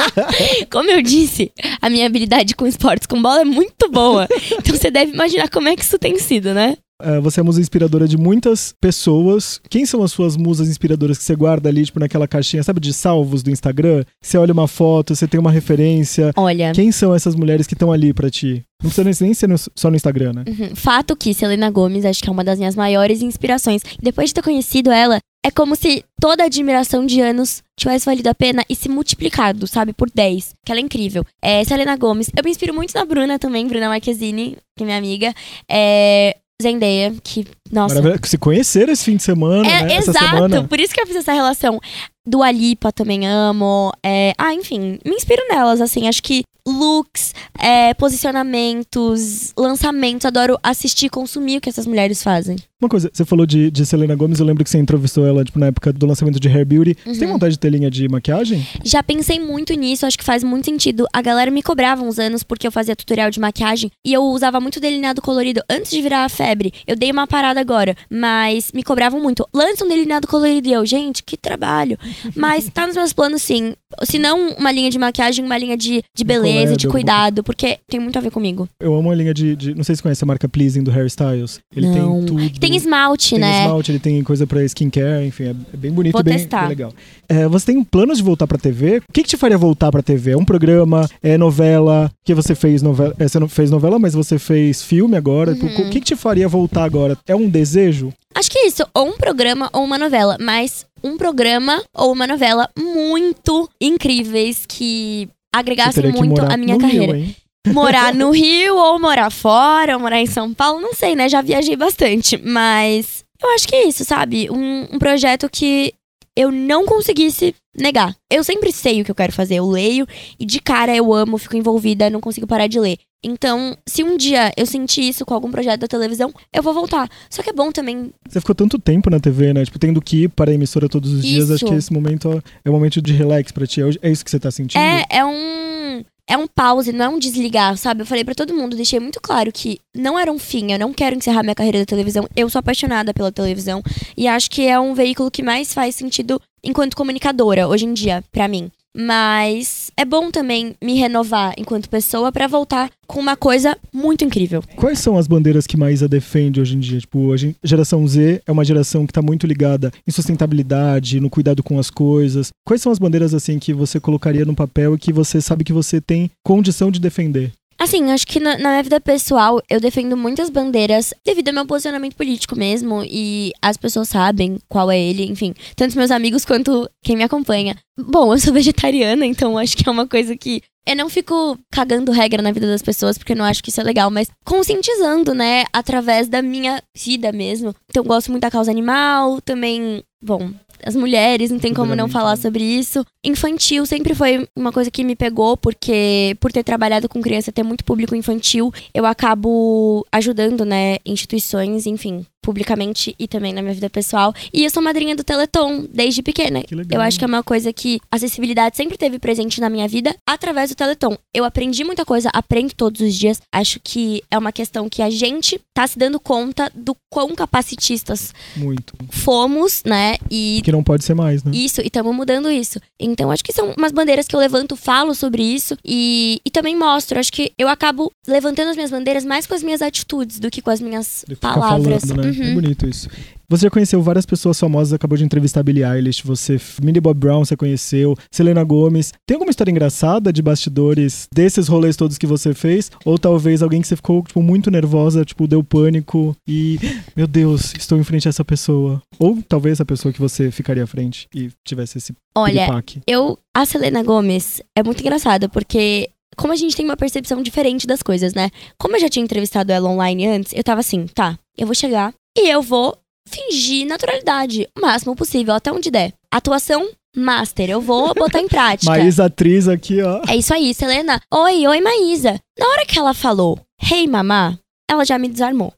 como 0.70 0.90
eu 0.90 1.02
disse, 1.02 1.52
a 1.80 1.88
minha 1.90 2.06
habilidade 2.06 2.54
com 2.54 2.66
esportes 2.66 3.06
com 3.06 3.20
bola 3.20 3.42
é 3.42 3.44
muito 3.44 3.90
boa. 3.90 4.28
Então 4.52 4.76
você 4.76 4.90
deve 4.90 5.12
imaginar 5.12 5.48
como 5.48 5.68
é 5.68 5.76
que 5.76 5.82
isso 5.82 5.98
tem 5.98 6.18
sido, 6.18 6.54
né? 6.54 6.76
É, 7.02 7.20
você 7.20 7.40
é 7.40 7.42
musa 7.42 7.60
inspiradora 7.60 8.06
de 8.08 8.16
muitas 8.16 8.74
pessoas. 8.80 9.60
Quem 9.68 9.84
são 9.84 10.02
as 10.02 10.12
suas 10.12 10.36
musas 10.36 10.68
inspiradoras 10.68 11.18
que 11.18 11.24
você 11.24 11.34
guarda 11.34 11.68
ali, 11.68 11.84
tipo, 11.84 11.98
naquela 12.00 12.28
caixinha, 12.28 12.62
sabe, 12.62 12.80
de 12.80 12.92
salvos 12.92 13.42
do 13.42 13.50
Instagram? 13.50 14.04
Você 14.22 14.38
olha 14.38 14.52
uma 14.52 14.68
foto, 14.68 15.14
você 15.14 15.26
tem 15.26 15.38
uma 15.40 15.50
referência. 15.50 16.32
Olha, 16.36 16.72
Quem 16.72 16.92
são 16.92 17.14
essas 17.14 17.34
mulheres 17.34 17.66
que 17.66 17.74
estão 17.74 17.90
ali 17.92 18.12
pra 18.14 18.30
ti? 18.30 18.62
Não 18.82 18.90
precisa 18.90 19.04
nem- 19.04 19.28
nem 19.28 19.34
ser 19.34 19.48
no- 19.48 19.56
só 19.76 19.90
no 19.90 19.96
Instagram, 19.96 20.32
né? 20.32 20.44
uhum, 20.48 20.74
fato 20.74 21.14
que 21.16 21.32
Selena 21.32 21.70
Gomes 21.70 22.04
acho 22.04 22.20
que 22.22 22.28
é 22.28 22.32
uma 22.32 22.42
das 22.42 22.58
minhas 22.58 22.74
maiores 22.74 23.22
inspirações. 23.22 23.82
Depois 24.02 24.30
de 24.30 24.34
ter 24.34 24.42
conhecido 24.42 24.90
ela, 24.90 25.18
é 25.44 25.50
como 25.50 25.76
se 25.76 26.04
toda 26.20 26.42
a 26.42 26.46
admiração 26.46 27.06
de 27.06 27.20
anos 27.20 27.62
tivesse 27.78 28.04
valido 28.06 28.28
a 28.28 28.34
pena 28.34 28.64
e 28.68 28.74
se 28.74 28.88
multiplicado, 28.88 29.66
sabe, 29.66 29.92
por 29.92 30.08
10. 30.12 30.54
Que 30.64 30.72
ela 30.72 30.80
é 30.80 30.84
incrível. 30.84 31.24
É, 31.40 31.62
Selena 31.64 31.96
Gomes. 31.96 32.28
Eu 32.36 32.42
me 32.44 32.50
inspiro 32.50 32.74
muito 32.74 32.92
na 32.94 33.04
Bruna 33.04 33.38
também, 33.38 33.66
Bruna 33.66 33.88
Marquezine, 33.88 34.56
que 34.76 34.82
é 34.82 34.86
minha 34.86 34.98
amiga. 34.98 35.32
É, 35.70 36.36
Zendaya, 36.62 37.14
que, 37.22 37.46
nossa, 37.70 37.96
Maravilha. 37.96 38.20
Se 38.24 38.38
conheceram 38.38 38.92
esse 38.92 39.04
fim 39.04 39.16
de 39.16 39.22
semana, 39.22 39.68
É, 39.68 39.82
né? 39.84 39.94
Essa 39.96 40.10
exato, 40.10 40.26
semana. 40.30 40.64
por 40.68 40.80
isso 40.80 40.94
que 40.94 41.00
eu 41.00 41.06
fiz 41.06 41.16
essa 41.16 41.32
relação. 41.32 41.78
Do 42.26 42.42
Alipa 42.42 42.92
também 42.92 43.26
amo. 43.26 43.92
É, 44.02 44.32
ah, 44.38 44.54
enfim, 44.54 44.98
me 45.04 45.14
inspiro 45.14 45.42
nelas, 45.48 45.80
assim. 45.80 46.06
Acho 46.08 46.22
que 46.22 46.42
looks, 46.64 47.34
é, 47.58 47.92
posicionamentos, 47.94 49.52
lançamentos. 49.56 50.24
Adoro 50.26 50.58
assistir 50.62 51.06
e 51.06 51.10
consumir 51.10 51.56
o 51.58 51.60
que 51.60 51.68
essas 51.68 51.86
mulheres 51.86 52.22
fazem. 52.22 52.56
Uma 52.80 52.88
coisa, 52.88 53.08
você 53.12 53.24
falou 53.24 53.46
de, 53.46 53.70
de 53.70 53.86
Selena 53.86 54.16
Gomes, 54.16 54.40
eu 54.40 54.46
lembro 54.46 54.64
que 54.64 54.70
você 54.70 54.76
entrevistou 54.78 55.24
ela, 55.24 55.44
tipo, 55.44 55.56
na 55.56 55.66
época 55.66 55.92
do 55.92 56.04
lançamento 56.04 56.40
de 56.40 56.48
Hair 56.48 56.66
Beauty. 56.66 56.96
Você 57.04 57.20
tem 57.20 57.28
Uhum. 57.28 57.34
vontade 57.34 57.52
de 57.52 57.58
ter 57.60 57.70
linha 57.70 57.88
de 57.88 58.08
maquiagem? 58.08 58.66
Já 58.84 59.04
pensei 59.04 59.38
muito 59.38 59.72
nisso, 59.74 60.04
acho 60.04 60.18
que 60.18 60.24
faz 60.24 60.42
muito 60.42 60.64
sentido. 60.64 61.06
A 61.12 61.22
galera 61.22 61.48
me 61.48 61.62
cobrava 61.62 62.02
uns 62.02 62.18
anos 62.18 62.42
porque 62.42 62.66
eu 62.66 62.72
fazia 62.72 62.96
tutorial 62.96 63.30
de 63.30 63.38
maquiagem 63.38 63.88
e 64.04 64.12
eu 64.12 64.22
usava 64.24 64.60
muito 64.60 64.80
delineado 64.80 65.22
colorido 65.22 65.60
antes 65.70 65.92
de 65.92 66.02
virar 66.02 66.24
a 66.24 66.28
febre. 66.28 66.72
Eu 66.84 66.96
dei 66.96 67.12
uma 67.12 67.26
parada 67.26 67.60
agora, 67.60 67.96
mas 68.10 68.72
me 68.72 68.82
cobravam 68.82 69.20
muito. 69.20 69.46
Lança 69.54 69.84
um 69.84 69.88
delineado 69.88 70.26
colorido 70.26 70.66
e 70.68 70.72
eu, 70.72 70.84
gente, 70.84 71.22
que 71.22 71.36
trabalho. 71.36 71.96
Mas 72.36 72.68
tá 72.68 72.86
nos 72.86 72.96
meus 72.96 73.12
planos 73.12 73.42
sim. 73.42 73.74
Se 74.04 74.18
não 74.18 74.50
uma 74.52 74.72
linha 74.72 74.90
de 74.90 74.98
maquiagem, 74.98 75.44
uma 75.44 75.58
linha 75.58 75.76
de, 75.76 76.02
de 76.16 76.24
beleza, 76.24 76.76
de 76.76 76.88
cuidado, 76.88 77.42
porque 77.42 77.78
tem 77.88 78.00
muito 78.00 78.16
a 78.18 78.22
ver 78.22 78.30
comigo. 78.30 78.68
Eu 78.80 78.94
amo 78.94 79.10
a 79.10 79.14
linha 79.14 79.34
de, 79.34 79.54
de- 79.54 79.74
Não 79.74 79.84
sei 79.84 79.94
se 79.94 79.98
você 79.98 80.02
conhece 80.02 80.24
a 80.24 80.26
marca 80.26 80.48
Pleasing 80.48 80.82
do 80.82 80.90
Hairstyles. 80.90 81.60
Ele 81.76 81.86
Não. 81.88 81.94
tem 82.20 82.26
tudo. 82.26 82.58
Tem 82.60 82.76
esmalte, 82.76 83.30
Tem 83.30 83.38
né? 83.38 83.62
esmalte, 83.64 83.92
ele 83.92 83.98
tem 83.98 84.22
coisa 84.22 84.46
pra 84.46 84.62
skincare, 84.64 85.26
enfim, 85.26 85.44
é 85.44 85.54
é 85.72 85.76
bem 85.76 85.90
bonito 85.92 86.12
Vou 86.12 86.20
e 86.20 86.24
bem, 86.24 86.38
testar. 86.38 86.60
bem 86.60 86.68
legal. 86.70 86.92
É, 87.28 87.46
você 87.48 87.66
tem 87.66 87.82
planos 87.84 88.18
de 88.18 88.24
voltar 88.24 88.46
pra 88.46 88.58
TV? 88.58 88.98
O 88.98 89.12
que, 89.12 89.22
que 89.22 89.28
te 89.28 89.36
faria 89.36 89.58
voltar 89.58 89.90
pra 89.90 90.02
TV? 90.02 90.32
É 90.32 90.36
um 90.36 90.44
programa? 90.44 91.08
É 91.22 91.36
novela? 91.38 92.10
Que 92.24 92.34
você 92.34 92.54
fez 92.54 92.82
novela? 92.82 93.14
é, 93.18 93.28
você 93.28 93.38
não 93.38 93.48
fez 93.48 93.70
novela, 93.70 93.98
mas 93.98 94.14
você 94.14 94.38
fez 94.38 94.82
filme 94.82 95.16
agora. 95.16 95.52
Uhum. 95.52 95.66
O 95.66 95.90
que, 95.90 96.00
que 96.00 96.00
te 96.00 96.16
faria 96.16 96.48
voltar 96.48 96.84
agora? 96.84 97.16
É 97.26 97.34
um 97.34 97.48
desejo? 97.48 98.12
Acho 98.34 98.50
que 98.50 98.58
é 98.58 98.66
isso, 98.66 98.84
ou 98.94 99.08
um 99.08 99.16
programa 99.16 99.68
ou 99.72 99.84
uma 99.84 99.98
novela, 99.98 100.36
mas 100.40 100.86
um 101.02 101.16
programa 101.16 101.82
ou 101.94 102.12
uma 102.12 102.26
novela 102.26 102.68
muito 102.78 103.68
incríveis 103.80 104.64
que 104.66 105.28
agregassem 105.54 106.10
muito 106.12 106.40
a 106.40 106.56
minha 106.56 106.78
carreira. 106.78 107.14
Rio, 107.14 107.34
morar 107.72 108.14
no 108.14 108.30
Rio 108.30 108.76
ou 108.76 108.98
morar 108.98 109.30
fora, 109.30 109.94
ou 109.94 110.00
morar 110.00 110.20
em 110.20 110.26
São 110.26 110.52
Paulo, 110.52 110.80
não 110.80 110.94
sei, 110.94 111.14
né? 111.14 111.28
Já 111.28 111.42
viajei 111.42 111.76
bastante, 111.76 112.36
mas 112.38 113.24
eu 113.42 113.50
acho 113.50 113.68
que 113.68 113.76
é 113.76 113.86
isso, 113.86 114.04
sabe? 114.04 114.48
Um, 114.50 114.88
um 114.92 114.98
projeto 114.98 115.48
que 115.50 115.92
eu 116.36 116.50
não 116.50 116.86
conseguisse 116.86 117.54
negar. 117.76 118.14
Eu 118.30 118.42
sempre 118.42 118.72
sei 118.72 119.00
o 119.00 119.04
que 119.04 119.10
eu 119.10 119.14
quero 119.14 119.32
fazer, 119.32 119.56
eu 119.56 119.68
leio 119.68 120.06
e 120.38 120.46
de 120.46 120.60
cara 120.60 120.94
eu 120.94 121.12
amo, 121.12 121.38
fico 121.38 121.56
envolvida, 121.56 122.10
não 122.10 122.20
consigo 122.20 122.46
parar 122.46 122.66
de 122.66 122.80
ler. 122.80 122.98
Então, 123.24 123.76
se 123.86 124.02
um 124.02 124.16
dia 124.16 124.52
eu 124.56 124.66
sentir 124.66 125.02
isso 125.02 125.24
com 125.24 125.32
algum 125.32 125.50
projeto 125.50 125.80
da 125.80 125.86
televisão, 125.86 126.32
eu 126.52 126.62
vou 126.62 126.74
voltar. 126.74 127.08
Só 127.30 127.42
que 127.42 127.50
é 127.50 127.52
bom 127.52 127.70
também. 127.70 128.12
Você 128.28 128.40
ficou 128.40 128.54
tanto 128.54 128.78
tempo 128.78 129.08
na 129.08 129.20
TV, 129.20 129.52
né? 129.52 129.64
Tipo, 129.64 129.78
tendo 129.78 130.00
que 130.02 130.24
ir 130.24 130.28
para 130.28 130.50
a 130.50 130.54
emissora 130.54 130.88
todos 130.88 131.12
os 131.12 131.24
isso. 131.24 131.28
dias, 131.28 131.50
acho 131.50 131.64
que 131.64 131.74
esse 131.74 131.92
momento 131.92 132.42
é 132.64 132.70
um 132.70 132.72
momento 132.72 133.00
de 133.00 133.12
relax 133.12 133.52
para 133.52 133.66
ti. 133.66 133.80
É, 133.80 133.90
é 134.02 134.10
isso 134.10 134.24
que 134.24 134.30
você 134.30 134.40
tá 134.40 134.50
sentindo? 134.50 134.80
É, 134.80 135.04
é 135.08 135.24
um 135.24 136.02
é 136.26 136.36
um 136.36 136.46
pause, 136.46 136.92
não 136.92 137.04
é 137.04 137.08
um 137.08 137.18
desligar, 137.18 137.76
sabe? 137.76 138.02
Eu 138.02 138.06
falei 138.06 138.24
para 138.24 138.34
todo 138.34 138.54
mundo, 138.54 138.76
deixei 138.76 138.98
muito 138.98 139.20
claro 139.20 139.52
que 139.52 139.78
não 139.94 140.18
era 140.18 140.32
um 140.32 140.38
fim, 140.38 140.72
eu 140.72 140.78
não 140.78 140.92
quero 140.92 141.16
encerrar 141.16 141.42
minha 141.42 141.54
carreira 141.54 141.80
da 141.80 141.84
televisão. 141.84 142.26
Eu 142.34 142.48
sou 142.48 142.58
apaixonada 142.60 143.12
pela 143.12 143.30
televisão 143.30 143.82
e 144.16 144.26
acho 144.26 144.50
que 144.50 144.66
é 144.66 144.78
um 144.78 144.94
veículo 144.94 145.30
que 145.30 145.42
mais 145.42 145.74
faz 145.74 145.94
sentido 145.94 146.40
enquanto 146.64 146.96
comunicadora 146.96 147.68
hoje 147.68 147.84
em 147.84 147.92
dia, 147.92 148.22
para 148.32 148.48
mim. 148.48 148.70
Mas 148.96 149.90
é 149.96 150.04
bom 150.04 150.30
também 150.30 150.74
me 150.82 150.94
renovar 150.94 151.54
enquanto 151.56 151.88
pessoa 151.88 152.30
para 152.30 152.46
voltar 152.46 152.90
com 153.06 153.20
uma 153.20 153.36
coisa 153.36 153.76
muito 153.92 154.24
incrível. 154.24 154.62
Quais 154.76 154.98
são 154.98 155.16
as 155.16 155.26
bandeiras 155.26 155.66
que 155.66 155.76
Maísa 155.76 156.06
defende 156.08 156.60
hoje 156.60 156.76
em 156.76 156.80
dia? 156.80 157.00
Tipo, 157.00 157.32
a 157.32 157.36
geração 157.64 158.06
Z 158.06 158.42
é 158.46 158.52
uma 158.52 158.64
geração 158.64 159.06
que 159.06 159.12
tá 159.12 159.22
muito 159.22 159.46
ligada 159.46 159.90
em 160.06 160.10
sustentabilidade, 160.10 161.20
no 161.20 161.30
cuidado 161.30 161.62
com 161.62 161.78
as 161.78 161.90
coisas. 161.90 162.50
Quais 162.66 162.82
são 162.82 162.92
as 162.92 162.98
bandeiras 162.98 163.32
assim 163.32 163.58
que 163.58 163.72
você 163.72 163.98
colocaria 163.98 164.44
no 164.44 164.54
papel 164.54 164.94
e 164.94 164.98
que 164.98 165.12
você 165.12 165.40
sabe 165.40 165.64
que 165.64 165.72
você 165.72 166.00
tem 166.00 166.30
condição 166.44 166.90
de 166.90 167.00
defender? 167.00 167.52
Assim, 167.82 168.12
acho 168.12 168.24
que 168.28 168.38
na, 168.38 168.56
na, 168.58 168.70
minha 168.70 168.82
vida 168.84 169.00
pessoal 169.00 169.60
eu 169.68 169.80
defendo 169.80 170.16
muitas 170.16 170.48
bandeiras 170.48 171.12
devido 171.24 171.48
ao 171.48 171.54
meu 171.54 171.66
posicionamento 171.66 172.14
político 172.14 172.54
mesmo. 172.54 173.02
E 173.04 173.50
as 173.60 173.76
pessoas 173.76 174.08
sabem 174.08 174.60
qual 174.68 174.88
é 174.88 174.96
ele, 174.96 175.24
enfim. 175.24 175.52
Tanto 175.74 175.98
meus 175.98 176.12
amigos 176.12 176.44
quanto 176.44 176.88
quem 177.02 177.16
me 177.16 177.24
acompanha. 177.24 177.76
Bom, 177.98 178.32
eu 178.32 178.38
sou 178.38 178.52
vegetariana, 178.54 179.26
então 179.26 179.58
acho 179.58 179.76
que 179.76 179.88
é 179.88 179.90
uma 179.90 180.06
coisa 180.06 180.36
que. 180.36 180.62
Eu 180.86 180.94
não 180.94 181.08
fico 181.08 181.58
cagando 181.72 182.12
regra 182.12 182.40
na 182.40 182.52
vida 182.52 182.68
das 182.68 182.82
pessoas, 182.82 183.18
porque 183.18 183.32
eu 183.32 183.36
não 183.36 183.44
acho 183.44 183.60
que 183.60 183.70
isso 183.70 183.80
é 183.80 183.84
legal, 183.84 184.12
mas 184.12 184.28
conscientizando, 184.44 185.34
né, 185.34 185.64
através 185.72 186.28
da 186.28 186.40
minha 186.40 186.80
vida 186.96 187.32
mesmo. 187.32 187.74
Então, 187.90 188.04
gosto 188.04 188.30
muito 188.30 188.42
da 188.42 188.50
causa 188.50 188.70
animal, 188.70 189.40
também, 189.40 190.04
bom, 190.20 190.50
as 190.84 190.96
mulheres, 190.96 191.50
não 191.50 191.58
tem 191.58 191.72
como 191.72 191.94
não 191.94 192.08
falar 192.08 192.36
né? 192.36 192.36
sobre 192.36 192.62
isso. 192.64 193.04
Infantil 193.24 193.86
sempre 193.86 194.14
foi 194.14 194.46
uma 194.56 194.72
coisa 194.72 194.90
que 194.90 195.04
me 195.04 195.16
pegou, 195.16 195.56
porque 195.56 196.36
por 196.40 196.52
ter 196.52 196.62
trabalhado 196.62 197.08
com 197.08 197.22
criança, 197.22 197.52
ter 197.52 197.62
muito 197.62 197.84
público 197.84 198.14
infantil, 198.14 198.72
eu 198.94 199.06
acabo 199.06 200.06
ajudando, 200.12 200.64
né, 200.64 200.96
instituições, 201.04 201.86
enfim, 201.86 202.26
publicamente 202.42 203.14
e 203.18 203.28
também 203.28 203.52
na 203.52 203.62
minha 203.62 203.72
vida 203.72 203.88
pessoal. 203.88 204.34
E 204.52 204.64
eu 204.64 204.70
sou 204.70 204.82
madrinha 204.82 205.14
do 205.14 205.24
Teleton 205.24 205.86
desde 205.92 206.22
pequena. 206.22 206.62
Eu 206.90 207.00
acho 207.00 207.18
que 207.18 207.24
é 207.24 207.28
uma 207.28 207.42
coisa 207.42 207.72
que 207.72 208.00
a 208.10 208.16
acessibilidade 208.16 208.76
sempre 208.76 208.98
teve 208.98 209.18
presente 209.18 209.60
na 209.60 209.70
minha 209.70 209.86
vida 209.86 210.14
através 210.26 210.70
do 210.70 210.76
Teleton. 210.76 211.16
Eu 211.32 211.44
aprendi 211.44 211.84
muita 211.84 212.04
coisa, 212.04 212.28
aprendo 212.32 212.74
todos 212.74 213.00
os 213.00 213.14
dias. 213.14 213.40
Acho 213.52 213.78
que 213.82 214.22
é 214.30 214.36
uma 214.36 214.52
questão 214.52 214.88
que 214.88 215.00
a 215.00 215.08
gente 215.08 215.60
tá 215.72 215.86
se 215.86 215.98
dando 215.98 216.18
conta 216.18 216.70
do 216.74 216.96
quão 217.08 217.34
capacitistas 217.34 218.32
Muito. 218.56 218.94
fomos, 219.10 219.82
né? 219.84 220.16
E 220.30 220.60
que 220.64 220.72
não 220.72 220.82
pode 220.82 221.04
ser 221.04 221.14
mais, 221.14 221.44
né? 221.44 221.52
Isso, 221.54 221.80
e 221.80 221.86
estamos 221.86 222.14
mudando 222.14 222.50
isso. 222.50 222.80
Então 222.98 223.30
acho 223.30 223.44
que 223.44 223.52
são 223.52 223.74
umas 223.76 223.92
bandeiras 223.92 224.26
que 224.26 224.34
eu 224.34 224.40
levanto, 224.40 224.76
falo 224.76 225.14
sobre 225.14 225.42
isso 225.42 225.76
e, 225.84 226.40
e 226.44 226.50
também 226.50 226.76
mostro. 226.76 227.18
Acho 227.18 227.32
que 227.32 227.52
eu 227.58 227.68
acabo 227.68 228.10
levantando 228.26 228.70
as 228.70 228.76
minhas 228.76 228.90
bandeiras 228.90 229.24
mais 229.24 229.46
com 229.46 229.54
as 229.54 229.62
minhas 229.62 229.82
atitudes 229.82 230.40
do 230.40 230.50
que 230.50 230.62
com 230.62 230.70
as 230.70 230.80
minhas 230.80 231.24
palavras. 231.40 232.04
Falando, 232.04 232.24
né? 232.24 232.31
Uhum. 232.40 232.50
É 232.50 232.54
bonito 232.54 232.88
isso. 232.88 233.08
Você 233.52 233.66
já 233.66 233.70
conheceu 233.70 234.00
várias 234.00 234.24
pessoas 234.24 234.58
famosas, 234.58 234.94
acabou 234.94 235.18
de 235.18 235.24
entrevistar 235.24 235.60
a 235.60 235.62
Billie 235.62 235.84
Eilish, 235.84 236.22
você, 236.24 236.58
Millie 236.82 237.02
Bob 237.02 237.18
Brown, 237.18 237.44
você 237.44 237.54
conheceu, 237.54 238.16
Selena 238.30 238.64
Gomez. 238.64 239.12
Tem 239.26 239.34
alguma 239.34 239.50
história 239.50 239.70
engraçada 239.70 240.32
de 240.32 240.40
bastidores 240.40 241.28
desses 241.34 241.68
rolês 241.68 241.94
todos 241.94 242.16
que 242.16 242.26
você 242.26 242.54
fez? 242.54 242.90
Ou 243.04 243.18
talvez 243.18 243.62
alguém 243.62 243.82
que 243.82 243.88
você 243.88 243.94
ficou, 243.94 244.22
tipo, 244.22 244.42
muito 244.42 244.70
nervosa, 244.70 245.22
tipo, 245.22 245.46
deu 245.46 245.62
pânico 245.62 246.34
e, 246.48 246.78
meu 247.14 247.26
Deus, 247.26 247.74
estou 247.76 247.98
em 247.98 248.04
frente 248.04 248.26
a 248.26 248.30
essa 248.30 248.42
pessoa. 248.42 249.02
Ou 249.18 249.38
talvez 249.46 249.82
a 249.82 249.84
pessoa 249.84 250.14
que 250.14 250.20
você 250.20 250.50
ficaria 250.50 250.84
à 250.84 250.86
frente 250.86 251.28
e 251.34 251.50
tivesse 251.62 251.98
esse 251.98 252.14
Olha, 252.34 252.66
eu, 253.06 253.38
a 253.54 253.66
Selena 253.66 254.02
Gomez 254.02 254.62
é 254.74 254.82
muito 254.82 255.00
engraçada, 255.00 255.46
porque 255.46 256.08
como 256.36 256.54
a 256.54 256.56
gente 256.56 256.74
tem 256.74 256.86
uma 256.86 256.96
percepção 256.96 257.42
diferente 257.42 257.86
das 257.86 258.02
coisas, 258.02 258.32
né? 258.32 258.48
Como 258.78 258.96
eu 258.96 259.00
já 259.00 259.10
tinha 259.10 259.22
entrevistado 259.22 259.70
ela 259.72 259.90
online 259.90 260.26
antes, 260.26 260.52
eu 260.54 260.64
tava 260.64 260.80
assim, 260.80 261.06
tá, 261.06 261.38
eu 261.56 261.66
vou 261.66 261.74
chegar 261.74 262.14
e 262.36 262.48
eu 262.48 262.62
vou 262.62 262.96
fingir 263.28 263.86
naturalidade 263.86 264.68
o 264.76 264.80
máximo 264.80 265.14
possível, 265.14 265.54
até 265.54 265.72
onde 265.72 265.90
der. 265.90 266.12
Atuação 266.30 266.90
master, 267.16 267.70
eu 267.70 267.80
vou 267.80 268.14
botar 268.14 268.40
em 268.40 268.48
prática. 268.48 268.90
Maísa 268.90 269.26
atriz 269.26 269.68
aqui, 269.68 270.02
ó. 270.02 270.22
É 270.28 270.36
isso 270.36 270.52
aí, 270.52 270.72
Selena. 270.72 271.20
Oi, 271.32 271.66
oi, 271.66 271.80
Maísa. 271.80 272.40
Na 272.58 272.66
hora 272.66 272.86
que 272.86 272.98
ela 272.98 273.12
falou, 273.12 273.58
hey, 273.90 274.06
mamá, 274.08 274.58
ela 274.90 275.04
já 275.04 275.18
me 275.18 275.28
desarmou. 275.28 275.72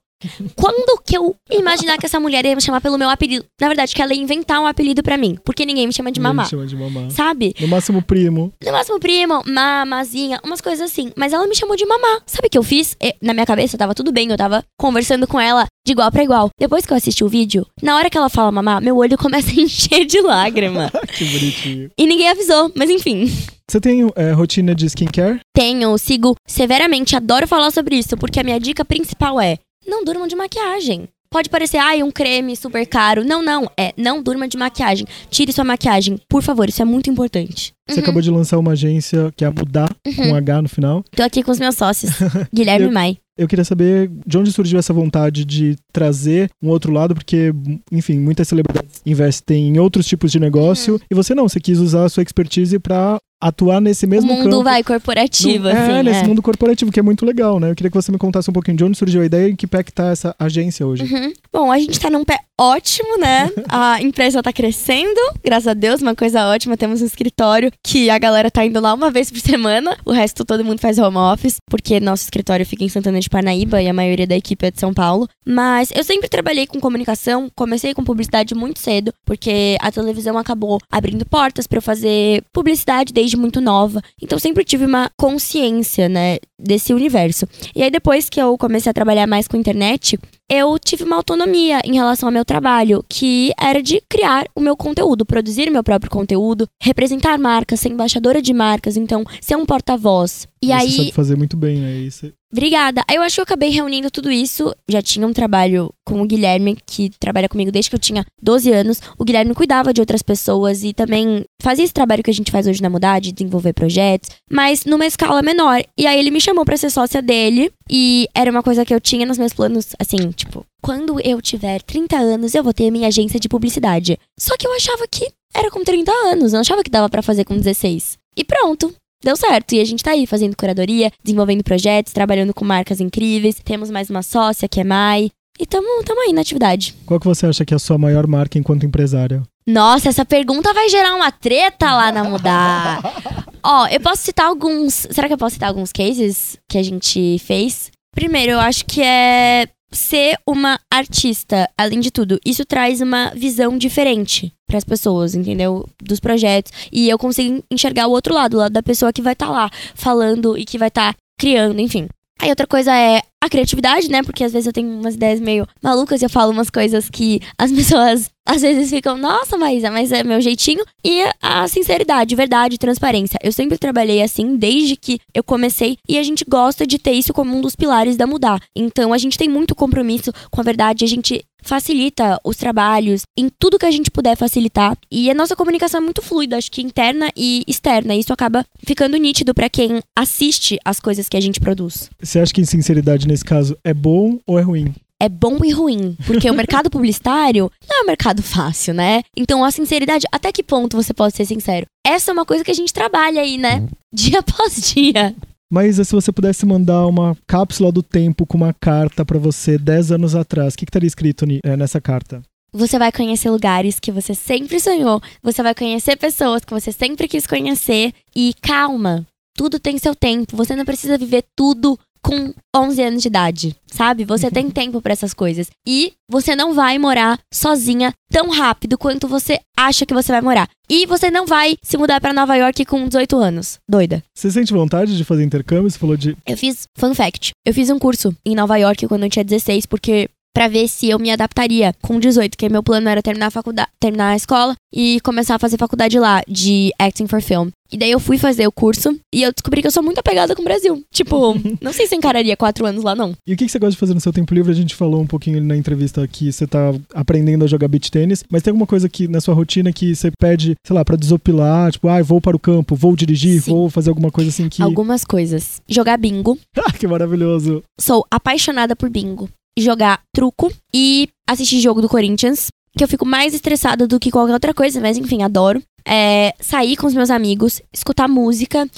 Quando 0.56 1.02
que 1.02 1.16
eu 1.16 1.34
imaginar 1.50 1.98
que 1.98 2.06
essa 2.06 2.18
mulher 2.20 2.44
ia 2.44 2.54
me 2.54 2.62
chamar 2.62 2.80
pelo 2.80 2.98
meu 2.98 3.08
apelido? 3.10 3.44
Na 3.60 3.68
verdade, 3.68 3.94
que 3.94 4.00
ela 4.00 4.14
ia 4.14 4.22
inventar 4.22 4.60
um 4.60 4.66
apelido 4.66 5.02
para 5.02 5.16
mim. 5.16 5.36
Porque 5.44 5.66
ninguém 5.66 5.86
me 5.86 5.92
chama 5.92 6.10
de 6.10 6.20
mamá. 6.20 6.44
Me 6.44 6.48
chama 6.48 6.66
de 6.66 6.76
mamá. 6.76 7.10
Sabe? 7.10 7.54
No 7.60 7.68
máximo 7.68 8.02
primo. 8.02 8.52
No 8.64 8.72
máximo 8.72 8.98
primo, 8.98 9.42
mamazinha, 9.46 10.40
umas 10.44 10.60
coisas 10.60 10.90
assim. 10.90 11.12
Mas 11.16 11.32
ela 11.32 11.46
me 11.46 11.54
chamou 11.54 11.76
de 11.76 11.84
mamá. 11.86 12.20
Sabe 12.26 12.48
o 12.48 12.50
que 12.50 12.58
eu 12.58 12.62
fiz? 12.62 12.96
Na 13.20 13.32
minha 13.32 13.46
cabeça 13.46 13.78
tava 13.78 13.94
tudo 13.94 14.12
bem, 14.12 14.30
eu 14.30 14.36
tava 14.36 14.64
conversando 14.78 15.26
com 15.26 15.40
ela 15.40 15.66
de 15.86 15.92
igual 15.92 16.10
para 16.10 16.24
igual. 16.24 16.48
Depois 16.58 16.86
que 16.86 16.92
eu 16.92 16.96
assisti 16.96 17.22
o 17.22 17.28
vídeo, 17.28 17.66
na 17.82 17.96
hora 17.96 18.08
que 18.08 18.16
ela 18.16 18.30
fala 18.30 18.50
mamá, 18.50 18.80
meu 18.80 18.96
olho 18.96 19.16
começa 19.18 19.50
a 19.50 19.54
encher 19.54 20.06
de 20.06 20.20
lágrima. 20.20 20.90
que 21.16 21.24
bonitinho. 21.24 21.90
E 21.98 22.06
ninguém 22.06 22.30
avisou, 22.30 22.72
mas 22.74 22.88
enfim. 22.90 23.30
Você 23.70 23.80
tem 23.80 24.06
é, 24.14 24.32
rotina 24.32 24.74
de 24.74 24.84
skincare? 24.86 25.40
Tenho, 25.54 25.96
sigo 25.96 26.36
severamente, 26.46 27.16
adoro 27.16 27.48
falar 27.48 27.70
sobre 27.70 27.96
isso, 27.96 28.14
porque 28.16 28.38
a 28.38 28.42
minha 28.42 28.60
dica 28.60 28.84
principal 28.84 29.40
é 29.40 29.56
não 29.86 30.04
durmam 30.04 30.26
de 30.26 30.36
maquiagem. 30.36 31.08
Pode 31.34 31.50
parecer, 31.50 31.78
ai, 31.78 32.00
um 32.00 32.12
creme 32.12 32.56
super 32.56 32.86
caro. 32.86 33.24
Não, 33.24 33.42
não. 33.42 33.68
É, 33.76 33.92
não 33.96 34.22
durma 34.22 34.46
de 34.46 34.56
maquiagem. 34.56 35.04
Tire 35.28 35.52
sua 35.52 35.64
maquiagem. 35.64 36.16
Por 36.28 36.42
favor, 36.42 36.68
isso 36.68 36.80
é 36.80 36.84
muito 36.84 37.10
importante. 37.10 37.72
Você 37.88 37.96
uhum. 37.96 38.04
acabou 38.04 38.22
de 38.22 38.30
lançar 38.30 38.56
uma 38.56 38.70
agência 38.70 39.32
que 39.36 39.44
é 39.44 39.48
a 39.48 39.50
Mudar, 39.50 39.92
uhum. 40.06 40.14
com 40.14 40.22
um 40.28 40.36
H 40.36 40.62
no 40.62 40.68
final. 40.68 41.04
Tô 41.10 41.24
aqui 41.24 41.42
com 41.42 41.50
os 41.50 41.58
meus 41.58 41.74
sócios, 41.74 42.12
Guilherme 42.54 42.86
e 42.86 42.90
Mai. 42.92 43.18
Eu 43.36 43.48
queria 43.48 43.64
saber 43.64 44.12
de 44.24 44.38
onde 44.38 44.52
surgiu 44.52 44.78
essa 44.78 44.92
vontade 44.92 45.44
de 45.44 45.76
trazer 45.92 46.48
um 46.62 46.68
outro 46.68 46.92
lado, 46.92 47.16
porque, 47.16 47.52
enfim, 47.90 48.20
muitas 48.20 48.46
celebridades 48.46 49.02
investem 49.04 49.66
em 49.66 49.78
outros 49.80 50.06
tipos 50.06 50.30
de 50.30 50.38
negócio, 50.38 50.94
uhum. 50.94 51.00
e 51.10 51.14
você 51.16 51.34
não, 51.34 51.48
você 51.48 51.58
quis 51.58 51.80
usar 51.80 52.04
a 52.04 52.08
sua 52.08 52.22
expertise 52.22 52.78
para 52.78 53.18
atuar 53.44 53.78
nesse 53.78 54.06
mesmo 54.06 54.32
mundo 54.32 54.50
campo. 54.50 54.64
vai 54.64 54.82
corporativo, 54.82 55.64
no, 55.64 55.70
assim. 55.70 55.92
É, 55.92 56.02
nesse 56.02 56.24
é. 56.24 56.26
mundo 56.26 56.40
corporativo, 56.40 56.90
que 56.90 56.98
é 56.98 57.02
muito 57.02 57.26
legal, 57.26 57.60
né? 57.60 57.70
Eu 57.70 57.74
queria 57.74 57.90
que 57.90 57.96
você 57.96 58.10
me 58.10 58.16
contasse 58.16 58.48
um 58.48 58.54
pouquinho 58.54 58.78
de 58.78 58.84
onde 58.84 58.96
surgiu 58.96 59.20
a 59.20 59.26
ideia 59.26 59.48
e 59.48 59.52
em 59.52 59.56
que 59.56 59.66
pé 59.66 59.82
que 59.82 59.92
tá 59.92 60.06
essa 60.06 60.34
agência 60.38 60.86
hoje. 60.86 61.04
Uhum. 61.04 61.32
Bom, 61.52 61.70
a 61.70 61.78
gente 61.78 62.00
tá 62.00 62.08
num 62.08 62.24
pé 62.24 62.38
ótimo, 62.58 63.18
né? 63.18 63.50
a 63.68 64.00
empresa 64.00 64.42
tá 64.42 64.52
crescendo, 64.52 65.20
graças 65.44 65.66
a 65.66 65.74
Deus, 65.74 66.00
uma 66.00 66.14
coisa 66.14 66.46
ótima. 66.46 66.76
Temos 66.76 67.02
um 67.02 67.06
escritório 67.06 67.70
que 67.82 68.08
a 68.08 68.18
galera 68.18 68.50
tá 68.50 68.64
indo 68.64 68.80
lá 68.80 68.94
uma 68.94 69.10
vez 69.10 69.30
por 69.30 69.40
semana. 69.40 69.96
O 70.06 70.12
resto 70.12 70.44
todo 70.44 70.64
mundo 70.64 70.80
faz 70.80 70.98
home 70.98 71.18
office, 71.18 71.56
porque 71.68 72.00
nosso 72.00 72.22
escritório 72.22 72.64
fica 72.64 72.84
em 72.84 72.88
Santana 72.88 73.20
de 73.20 73.28
Parnaíba 73.28 73.82
e 73.82 73.88
a 73.88 73.92
maioria 73.92 74.26
da 74.26 74.36
equipe 74.36 74.66
é 74.66 74.70
de 74.70 74.80
São 74.80 74.94
Paulo. 74.94 75.28
Mas 75.44 75.90
eu 75.94 76.02
sempre 76.02 76.28
trabalhei 76.28 76.66
com 76.66 76.80
comunicação, 76.80 77.50
comecei 77.54 77.92
com 77.92 78.02
publicidade 78.02 78.54
muito 78.54 78.78
cedo, 78.78 79.12
porque 79.26 79.76
a 79.80 79.92
televisão 79.92 80.38
acabou 80.38 80.80
abrindo 80.90 81.26
portas 81.26 81.66
para 81.66 81.78
eu 81.78 81.82
fazer 81.82 82.42
publicidade 82.52 83.12
desde 83.12 83.33
muito 83.36 83.60
nova. 83.60 84.02
Então 84.20 84.38
sempre 84.38 84.64
tive 84.64 84.84
uma 84.84 85.10
consciência, 85.16 86.08
né, 86.08 86.38
desse 86.58 86.92
universo. 86.92 87.46
E 87.74 87.82
aí 87.82 87.90
depois 87.90 88.28
que 88.28 88.40
eu 88.40 88.56
comecei 88.58 88.90
a 88.90 88.94
trabalhar 88.94 89.26
mais 89.26 89.46
com 89.48 89.56
internet, 89.56 90.18
eu 90.50 90.78
tive 90.78 91.04
uma 91.04 91.16
autonomia 91.16 91.80
em 91.84 91.94
relação 91.94 92.28
ao 92.28 92.32
meu 92.32 92.44
trabalho, 92.44 93.04
que 93.08 93.52
era 93.58 93.82
de 93.82 94.02
criar 94.08 94.46
o 94.54 94.60
meu 94.60 94.76
conteúdo, 94.76 95.24
produzir 95.24 95.68
o 95.68 95.72
meu 95.72 95.82
próprio 95.82 96.10
conteúdo, 96.10 96.66
representar 96.82 97.38
marcas, 97.38 97.80
ser 97.80 97.90
embaixadora 97.90 98.42
de 98.42 98.52
marcas, 98.52 98.96
então 98.96 99.24
ser 99.40 99.56
um 99.56 99.66
porta-voz. 99.66 100.46
E 100.62 100.66
Você 100.66 100.72
aí 100.72 100.90
sabe 100.90 101.12
fazer 101.12 101.36
muito 101.36 101.56
bem, 101.56 101.78
né? 101.78 101.92
Isso 101.98 102.32
Obrigada. 102.54 103.02
Eu 103.12 103.20
acho 103.20 103.34
que 103.34 103.40
eu 103.40 103.42
acabei 103.42 103.68
reunindo 103.68 104.12
tudo 104.12 104.30
isso. 104.30 104.72
Já 104.88 105.02
tinha 105.02 105.26
um 105.26 105.32
trabalho 105.32 105.92
com 106.06 106.22
o 106.22 106.24
Guilherme, 106.24 106.78
que 106.86 107.10
trabalha 107.18 107.48
comigo 107.48 107.72
desde 107.72 107.90
que 107.90 107.96
eu 107.96 108.00
tinha 108.00 108.24
12 108.40 108.70
anos. 108.70 109.00
O 109.18 109.24
Guilherme 109.24 109.52
cuidava 109.54 109.92
de 109.92 110.00
outras 110.00 110.22
pessoas 110.22 110.84
e 110.84 110.92
também 110.92 111.44
fazia 111.60 111.84
esse 111.84 111.92
trabalho 111.92 112.22
que 112.22 112.30
a 112.30 112.34
gente 112.34 112.52
faz 112.52 112.68
hoje 112.68 112.80
na 112.80 112.88
Mudade, 112.88 113.32
desenvolver 113.32 113.72
projetos, 113.72 114.30
mas 114.48 114.84
numa 114.84 115.04
escala 115.04 115.42
menor. 115.42 115.82
E 115.98 116.06
aí 116.06 116.16
ele 116.16 116.30
me 116.30 116.40
chamou 116.40 116.64
para 116.64 116.76
ser 116.76 116.90
sócia 116.90 117.20
dele. 117.20 117.72
E 117.90 118.28
era 118.32 118.50
uma 118.52 118.62
coisa 118.62 118.84
que 118.84 118.94
eu 118.94 119.00
tinha 119.00 119.26
nos 119.26 119.36
meus 119.36 119.52
planos, 119.52 119.88
assim, 119.98 120.30
tipo, 120.34 120.66
quando 120.82 121.20
eu 121.20 121.40
tiver 121.40 121.82
30 121.82 122.16
anos, 122.16 122.54
eu 122.54 122.62
vou 122.62 122.74
ter 122.74 122.90
minha 122.90 123.08
agência 123.08 123.40
de 123.40 123.48
publicidade. 123.48 124.18
Só 124.38 124.56
que 124.56 124.66
eu 124.66 124.74
achava 124.74 125.06
que 125.08 125.30
era 125.54 125.70
com 125.70 125.82
30 125.82 126.10
anos, 126.10 126.52
eu 126.52 126.56
não 126.56 126.60
achava 126.60 126.82
que 126.82 126.90
dava 126.90 127.08
para 127.08 127.22
fazer 127.22 127.44
com 127.44 127.56
16. 127.56 128.18
E 128.36 128.44
pronto. 128.44 128.94
Deu 129.24 129.36
certo. 129.36 129.74
E 129.74 129.80
a 129.80 129.84
gente 129.84 130.04
tá 130.04 130.10
aí 130.10 130.26
fazendo 130.26 130.54
curadoria, 130.54 131.10
desenvolvendo 131.22 131.64
projetos, 131.64 132.12
trabalhando 132.12 132.52
com 132.52 132.62
marcas 132.62 133.00
incríveis. 133.00 133.56
Temos 133.64 133.90
mais 133.90 134.10
uma 134.10 134.22
sócia, 134.22 134.68
que 134.68 134.80
é 134.80 134.84
Mai. 134.84 135.30
E 135.58 135.64
tamo, 135.64 136.02
tamo 136.04 136.20
aí 136.20 136.32
na 136.32 136.42
atividade. 136.42 136.94
Qual 137.06 137.18
que 137.18 137.26
você 137.26 137.46
acha 137.46 137.64
que 137.64 137.72
é 137.72 137.76
a 137.76 137.80
sua 137.80 137.96
maior 137.96 138.26
marca 138.26 138.58
enquanto 138.58 138.84
empresária? 138.84 139.42
Nossa, 139.66 140.10
essa 140.10 140.24
pergunta 140.26 140.74
vai 140.74 140.90
gerar 140.90 141.14
uma 141.14 141.32
treta 141.32 141.94
lá 141.94 142.12
na 142.12 142.24
Mudar. 142.24 143.00
Ó, 143.64 143.86
eu 143.86 144.00
posso 144.00 144.22
citar 144.22 144.46
alguns. 144.46 145.06
Será 145.10 145.26
que 145.26 145.32
eu 145.32 145.38
posso 145.38 145.54
citar 145.54 145.70
alguns 145.70 145.90
cases 145.90 146.58
que 146.68 146.76
a 146.76 146.82
gente 146.82 147.38
fez? 147.38 147.90
Primeiro, 148.14 148.52
eu 148.52 148.60
acho 148.60 148.84
que 148.84 149.02
é 149.02 149.66
ser 149.94 150.36
uma 150.46 150.78
artista, 150.90 151.68
além 151.76 152.00
de 152.00 152.10
tudo, 152.10 152.38
isso 152.44 152.64
traz 152.64 153.00
uma 153.00 153.30
visão 153.34 153.78
diferente 153.78 154.52
para 154.66 154.78
as 154.78 154.84
pessoas, 154.84 155.34
entendeu? 155.34 155.88
Dos 156.02 156.20
projetos. 156.20 156.72
E 156.92 157.08
eu 157.08 157.18
consigo 157.18 157.62
enxergar 157.70 158.06
o 158.06 158.10
outro 158.10 158.34
lado, 158.34 158.54
o 158.54 158.58
lado 158.58 158.72
da 158.72 158.82
pessoa 158.82 159.12
que 159.12 159.22
vai 159.22 159.32
estar 159.34 159.46
tá 159.46 159.52
lá 159.52 159.70
falando 159.94 160.58
e 160.58 160.64
que 160.64 160.78
vai 160.78 160.88
estar 160.88 161.12
tá 161.12 161.18
criando, 161.38 161.80
enfim. 161.80 162.08
Aí 162.44 162.50
outra 162.50 162.66
coisa 162.66 162.94
é 162.94 163.22
a 163.42 163.48
criatividade, 163.48 164.10
né? 164.10 164.22
Porque 164.22 164.44
às 164.44 164.52
vezes 164.52 164.66
eu 164.66 164.72
tenho 164.72 165.00
umas 165.00 165.14
ideias 165.14 165.40
meio 165.40 165.66
malucas 165.82 166.20
e 166.20 166.26
eu 166.26 166.28
falo 166.28 166.52
umas 166.52 166.68
coisas 166.68 167.08
que 167.08 167.40
as 167.56 167.72
pessoas 167.72 168.28
às 168.46 168.60
vezes 168.60 168.90
ficam, 168.90 169.16
nossa, 169.16 169.56
Maísa, 169.56 169.90
mas 169.90 170.12
é 170.12 170.22
meu 170.22 170.38
jeitinho. 170.42 170.84
E 171.02 171.22
a 171.40 171.66
sinceridade, 171.66 172.34
verdade, 172.34 172.76
transparência. 172.76 173.38
Eu 173.42 173.50
sempre 173.50 173.78
trabalhei 173.78 174.20
assim 174.20 174.58
desde 174.58 174.94
que 174.94 175.18
eu 175.32 175.42
comecei 175.42 175.96
e 176.06 176.18
a 176.18 176.22
gente 176.22 176.44
gosta 176.46 176.86
de 176.86 176.98
ter 176.98 177.12
isso 177.12 177.32
como 177.32 177.56
um 177.56 177.62
dos 177.62 177.74
pilares 177.74 178.14
da 178.14 178.26
mudar. 178.26 178.60
Então 178.76 179.14
a 179.14 179.16
gente 179.16 179.38
tem 179.38 179.48
muito 179.48 179.74
compromisso 179.74 180.30
com 180.50 180.60
a 180.60 180.64
verdade, 180.64 181.02
a 181.02 181.08
gente 181.08 181.42
facilita 181.64 182.38
os 182.44 182.56
trabalhos 182.56 183.22
em 183.36 183.48
tudo 183.48 183.78
que 183.78 183.86
a 183.86 183.90
gente 183.90 184.10
puder 184.10 184.36
facilitar. 184.36 184.96
E 185.10 185.30
a 185.30 185.34
nossa 185.34 185.56
comunicação 185.56 186.00
é 186.00 186.04
muito 186.04 186.22
fluida, 186.22 186.56
acho 186.56 186.70
que 186.70 186.82
interna 186.82 187.30
e 187.36 187.64
externa. 187.66 188.14
Isso 188.14 188.32
acaba 188.32 188.64
ficando 188.84 189.16
nítido 189.16 189.54
para 189.54 189.68
quem 189.68 190.00
assiste 190.16 190.78
as 190.84 191.00
coisas 191.00 191.28
que 191.28 191.36
a 191.36 191.40
gente 191.40 191.60
produz. 191.60 192.10
Você 192.20 192.38
acha 192.38 192.52
que 192.52 192.64
sinceridade 192.64 193.26
nesse 193.26 193.44
caso 193.44 193.76
é 193.82 193.94
bom 193.94 194.38
ou 194.46 194.58
é 194.58 194.62
ruim? 194.62 194.94
é 195.20 195.28
bom 195.28 195.58
e 195.64 195.70
ruim. 195.70 196.16
Porque 196.26 196.50
o 196.50 196.54
mercado 196.54 196.90
publicitário 196.90 197.70
não 197.88 198.00
é 198.00 198.02
um 198.02 198.06
mercado 198.06 198.42
fácil, 198.42 198.92
né? 198.92 199.22
Então 199.34 199.64
a 199.64 199.70
sinceridade, 199.70 200.26
até 200.30 200.52
que 200.52 200.62
ponto 200.62 200.96
você 200.96 201.14
pode 201.14 201.34
ser 201.34 201.46
sincero? 201.46 201.86
Essa 202.06 202.30
é 202.30 202.34
uma 202.34 202.44
coisa 202.44 202.62
que 202.62 202.70
a 202.70 202.74
gente 202.74 202.92
trabalha 202.92 203.40
aí, 203.40 203.56
né? 203.56 203.86
Dia 204.12 204.40
após 204.44 204.92
dia. 204.92 205.34
Mas 205.74 205.96
se 205.96 206.12
você 206.12 206.30
pudesse 206.30 206.64
mandar 206.64 207.04
uma 207.04 207.36
cápsula 207.48 207.90
do 207.90 208.00
tempo 208.00 208.46
com 208.46 208.56
uma 208.56 208.72
carta 208.72 209.24
para 209.24 209.40
você 209.40 209.76
10 209.76 210.12
anos 210.12 210.36
atrás, 210.36 210.72
o 210.72 210.76
que, 210.76 210.86
que 210.86 210.90
estaria 210.90 211.08
escrito 211.08 211.44
é, 211.64 211.76
nessa 211.76 212.00
carta? 212.00 212.40
Você 212.72 212.96
vai 212.96 213.10
conhecer 213.10 213.50
lugares 213.50 213.98
que 213.98 214.12
você 214.12 214.36
sempre 214.36 214.78
sonhou, 214.78 215.20
você 215.42 215.64
vai 215.64 215.74
conhecer 215.74 216.16
pessoas 216.16 216.64
que 216.64 216.72
você 216.72 216.92
sempre 216.92 217.26
quis 217.26 217.44
conhecer 217.44 218.12
e 218.36 218.54
calma, 218.62 219.26
tudo 219.56 219.80
tem 219.80 219.98
seu 219.98 220.14
tempo, 220.14 220.56
você 220.56 220.76
não 220.76 220.84
precisa 220.84 221.18
viver 221.18 221.42
tudo 221.56 221.98
com 222.24 222.54
11 222.74 223.02
anos 223.02 223.22
de 223.22 223.28
idade, 223.28 223.76
sabe? 223.86 224.24
Você 224.24 224.50
tem 224.50 224.70
tempo 224.70 225.02
para 225.02 225.12
essas 225.12 225.34
coisas. 225.34 225.68
E 225.86 226.14
você 226.28 226.56
não 226.56 226.72
vai 226.72 226.98
morar 226.98 227.38
sozinha 227.52 228.12
tão 228.32 228.48
rápido 228.48 228.96
quanto 228.96 229.28
você 229.28 229.60
acha 229.76 230.06
que 230.06 230.14
você 230.14 230.32
vai 230.32 230.40
morar. 230.40 230.68
E 230.88 231.04
você 231.04 231.30
não 231.30 231.46
vai 231.46 231.76
se 231.82 231.98
mudar 231.98 232.20
para 232.20 232.32
Nova 232.32 232.56
York 232.56 232.86
com 232.86 233.06
18 233.06 233.36
anos. 233.36 233.78
Doida. 233.88 234.22
Você 234.34 234.50
sente 234.50 234.72
vontade 234.72 235.16
de 235.16 235.24
fazer 235.24 235.44
intercâmbio? 235.44 235.90
Você 235.90 235.98
falou 235.98 236.16
de. 236.16 236.34
Eu 236.46 236.56
fiz, 236.56 236.84
fun 236.98 237.14
fact, 237.14 237.52
eu 237.64 237.74
fiz 237.74 237.90
um 237.90 237.98
curso 237.98 238.34
em 238.44 238.54
Nova 238.54 238.76
York 238.76 239.06
quando 239.06 239.24
eu 239.24 239.30
tinha 239.30 239.44
16, 239.44 239.84
porque 239.84 240.28
para 240.54 240.68
ver 240.68 240.86
se 240.88 241.08
eu 241.08 241.18
me 241.18 241.30
adaptaria 241.30 241.92
com 242.00 242.18
18, 242.18 242.56
que 242.56 242.68
meu 242.68 242.82
plano 242.82 243.08
era 243.08 243.20
terminar 243.20 243.48
a 243.48 243.50
faculdade, 243.50 243.88
terminar 243.98 244.30
a 244.30 244.36
escola 244.36 244.74
e 244.94 245.20
começar 245.20 245.56
a 245.56 245.58
fazer 245.58 245.76
faculdade 245.76 246.18
lá 246.18 246.42
de 246.48 246.92
acting 246.98 247.26
for 247.26 247.42
film. 247.42 247.70
E 247.94 247.96
daí 247.96 248.10
eu 248.10 248.18
fui 248.18 248.36
fazer 248.38 248.66
o 248.66 248.72
curso 248.72 249.16
e 249.32 249.44
eu 249.44 249.52
descobri 249.52 249.80
que 249.80 249.86
eu 249.86 249.90
sou 249.92 250.02
muito 250.02 250.18
apegada 250.18 250.56
com 250.56 250.62
o 250.62 250.64
Brasil. 250.64 251.04
Tipo, 251.12 251.54
não 251.80 251.92
sei 251.92 252.08
se 252.08 252.16
encararia 252.16 252.56
quatro 252.56 252.84
anos 252.84 253.04
lá, 253.04 253.14
não. 253.14 253.36
E 253.46 253.54
o 253.54 253.56
que 253.56 253.68
você 253.68 253.78
gosta 253.78 253.92
de 253.92 253.98
fazer 253.98 254.14
no 254.14 254.20
seu 254.20 254.32
tempo 254.32 254.52
livre? 254.52 254.72
A 254.72 254.74
gente 254.74 254.96
falou 254.96 255.20
um 255.20 255.26
pouquinho 255.28 255.62
na 255.62 255.76
entrevista 255.76 256.26
que 256.26 256.50
você 256.50 256.66
tá 256.66 256.92
aprendendo 257.14 257.64
a 257.64 257.68
jogar 257.68 257.86
beach 257.86 258.10
tênis, 258.10 258.42
mas 258.50 258.64
tem 258.64 258.72
alguma 258.72 258.84
coisa 258.84 259.08
que 259.08 259.28
na 259.28 259.40
sua 259.40 259.54
rotina 259.54 259.92
que 259.92 260.12
você 260.12 260.32
pede, 260.36 260.74
sei 260.84 260.96
lá, 260.96 261.04
pra 261.04 261.14
desopilar? 261.14 261.92
Tipo, 261.92 262.08
ah, 262.08 262.20
vou 262.20 262.40
para 262.40 262.56
o 262.56 262.58
campo, 262.58 262.96
vou 262.96 263.14
dirigir, 263.14 263.62
Sim. 263.62 263.70
vou 263.70 263.88
fazer 263.88 264.08
alguma 264.08 264.32
coisa 264.32 264.50
assim 264.50 264.68
que. 264.68 264.82
Algumas 264.82 265.24
coisas. 265.24 265.80
Jogar 265.88 266.16
bingo. 266.16 266.58
Ah, 266.86 266.92
que 266.92 267.06
maravilhoso. 267.06 267.82
Sou 267.98 268.26
apaixonada 268.30 268.94
por 268.94 269.08
bingo 269.08 269.48
jogar 269.78 270.20
truco 270.34 270.70
e 270.94 271.28
assistir 271.48 271.80
jogo 271.80 272.02
do 272.02 272.08
Corinthians. 272.08 272.66
Que 272.96 273.02
eu 273.02 273.08
fico 273.08 273.24
mais 273.24 273.54
estressada 273.54 274.06
do 274.06 274.20
que 274.20 274.30
qualquer 274.30 274.52
outra 274.52 274.72
coisa, 274.74 275.00
mas 275.00 275.16
enfim, 275.16 275.42
adoro 275.42 275.82
é, 276.06 276.54
sair 276.60 276.96
com 276.96 277.06
os 277.06 277.14
meus 277.14 277.30
amigos, 277.30 277.80
escutar 277.92 278.28
música 278.28 278.88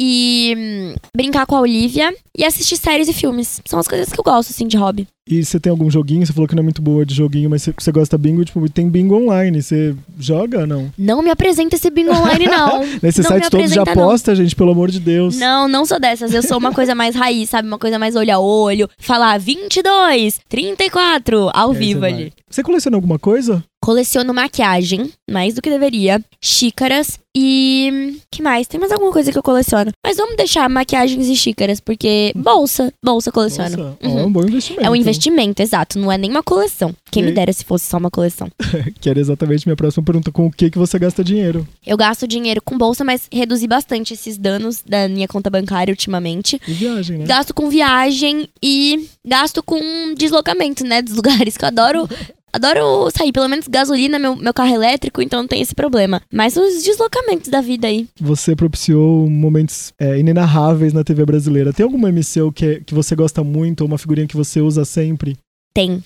e 0.00 0.54
hum, 0.56 0.94
brincar 1.16 1.46
com 1.46 1.56
a 1.56 1.60
Olivia 1.60 2.12
e 2.36 2.44
assistir 2.44 2.76
séries 2.76 3.08
e 3.08 3.12
filmes. 3.12 3.60
São 3.64 3.78
as 3.78 3.86
coisas 3.86 4.12
que 4.12 4.18
eu 4.18 4.24
gosto, 4.24 4.50
assim, 4.50 4.66
de 4.66 4.76
hobby. 4.76 5.06
E 5.26 5.42
você 5.42 5.58
tem 5.58 5.70
algum 5.70 5.90
joguinho? 5.90 6.26
Você 6.26 6.34
falou 6.34 6.46
que 6.46 6.54
não 6.54 6.60
é 6.60 6.64
muito 6.64 6.82
boa 6.82 7.04
de 7.06 7.14
joguinho, 7.14 7.48
mas 7.48 7.66
você, 7.78 7.90
gosta 7.90 8.18
bingo, 8.18 8.44
tipo, 8.44 8.68
tem 8.68 8.90
bingo 8.90 9.16
online. 9.16 9.62
Você 9.62 9.94
joga 10.18 10.60
ou 10.60 10.66
não? 10.66 10.92
Não 10.98 11.22
me 11.22 11.30
apresenta 11.30 11.76
esse 11.76 11.88
bingo 11.88 12.12
online, 12.12 12.46
não. 12.46 12.80
Nesse 13.02 13.22
não 13.22 13.30
site 13.30 13.50
todo 13.50 13.66
de 13.66 13.78
aposta, 13.78 14.32
não. 14.32 14.36
gente, 14.36 14.54
pelo 14.54 14.72
amor 14.72 14.90
de 14.90 15.00
Deus. 15.00 15.38
Não, 15.38 15.66
não 15.66 15.86
sou 15.86 15.98
dessas. 15.98 16.34
Eu 16.34 16.42
sou 16.42 16.58
uma 16.58 16.74
coisa 16.74 16.94
mais 16.94 17.14
raiz, 17.14 17.48
sabe? 17.48 17.66
Uma 17.66 17.78
coisa 17.78 17.98
mais 17.98 18.16
olho 18.16 18.34
a 18.34 18.38
olho. 18.38 18.88
Falar 18.98 19.38
22, 19.38 20.40
34, 20.46 21.50
ao 21.54 21.72
vivo 21.72 22.04
ali. 22.04 22.30
Você 22.50 22.62
coleciona 22.62 22.96
alguma 22.96 23.18
coisa? 23.18 23.64
Coleciono 23.84 24.32
maquiagem, 24.32 25.12
mais 25.30 25.52
do 25.52 25.60
que 25.60 25.68
deveria, 25.68 26.18
xícaras 26.40 27.20
e. 27.36 28.18
que 28.30 28.40
mais? 28.40 28.66
Tem 28.66 28.80
mais 28.80 28.90
alguma 28.90 29.12
coisa 29.12 29.30
que 29.30 29.36
eu 29.36 29.42
coleciono. 29.42 29.92
Mas 30.02 30.16
vamos 30.16 30.36
deixar 30.36 30.70
maquiagens 30.70 31.26
e 31.28 31.36
xícaras, 31.36 31.80
porque. 31.80 32.32
Bolsa. 32.34 32.90
Bolsa 33.04 33.30
coleciono. 33.30 33.76
Bolsa. 33.76 33.98
Uhum. 34.02 34.18
é 34.18 34.24
um 34.24 34.32
bom 34.32 34.42
investimento. 34.42 34.86
É 34.86 34.90
um 34.90 34.96
investimento, 34.96 35.60
exato. 35.60 35.98
Não 35.98 36.10
é 36.10 36.16
nem 36.16 36.30
uma 36.30 36.42
coleção. 36.42 36.94
Quem 37.10 37.24
e... 37.24 37.26
me 37.26 37.32
dera 37.32 37.52
se 37.52 37.62
fosse 37.62 37.84
só 37.84 37.98
uma 37.98 38.10
coleção. 38.10 38.48
que 38.98 39.10
era 39.10 39.20
exatamente 39.20 39.66
minha 39.66 39.76
próxima 39.76 40.02
pergunta: 40.02 40.32
com 40.32 40.46
o 40.46 40.50
que, 40.50 40.70
que 40.70 40.78
você 40.78 40.98
gasta 40.98 41.22
dinheiro? 41.22 41.68
Eu 41.86 41.98
gasto 41.98 42.26
dinheiro 42.26 42.62
com 42.62 42.78
bolsa, 42.78 43.04
mas 43.04 43.28
reduzi 43.30 43.66
bastante 43.66 44.14
esses 44.14 44.38
danos 44.38 44.80
da 44.80 45.08
minha 45.08 45.28
conta 45.28 45.50
bancária 45.50 45.92
ultimamente. 45.92 46.58
E 46.66 46.72
viagem, 46.72 47.18
né? 47.18 47.26
Gasto 47.26 47.52
com 47.52 47.68
viagem 47.68 48.48
e 48.62 49.10
gasto 49.22 49.62
com 49.62 49.78
deslocamento, 50.16 50.84
né? 50.84 51.02
Dos 51.02 51.16
lugares 51.16 51.58
que 51.58 51.64
eu 51.66 51.68
adoro. 51.68 52.08
Adoro 52.54 53.10
sair, 53.10 53.32
pelo 53.32 53.48
menos 53.48 53.66
gasolina, 53.66 54.16
meu, 54.16 54.36
meu 54.36 54.54
carro 54.54 54.72
elétrico, 54.72 55.20
então 55.20 55.40
não 55.40 55.48
tem 55.48 55.60
esse 55.60 55.74
problema. 55.74 56.22
Mas 56.32 56.56
os 56.56 56.84
deslocamentos 56.84 57.48
da 57.48 57.60
vida 57.60 57.88
aí. 57.88 58.06
Você 58.20 58.54
propiciou 58.54 59.28
momentos 59.28 59.92
é, 59.98 60.20
inenarráveis 60.20 60.92
na 60.92 61.02
TV 61.02 61.26
brasileira. 61.26 61.72
Tem 61.72 61.82
alguma 61.82 62.12
MCU 62.12 62.52
que, 62.52 62.64
é, 62.64 62.80
que 62.80 62.94
você 62.94 63.16
gosta 63.16 63.42
muito, 63.42 63.80
ou 63.80 63.88
uma 63.88 63.98
figurinha 63.98 64.28
que 64.28 64.36
você 64.36 64.60
usa 64.60 64.84
sempre? 64.84 65.36
Tem. 65.74 66.00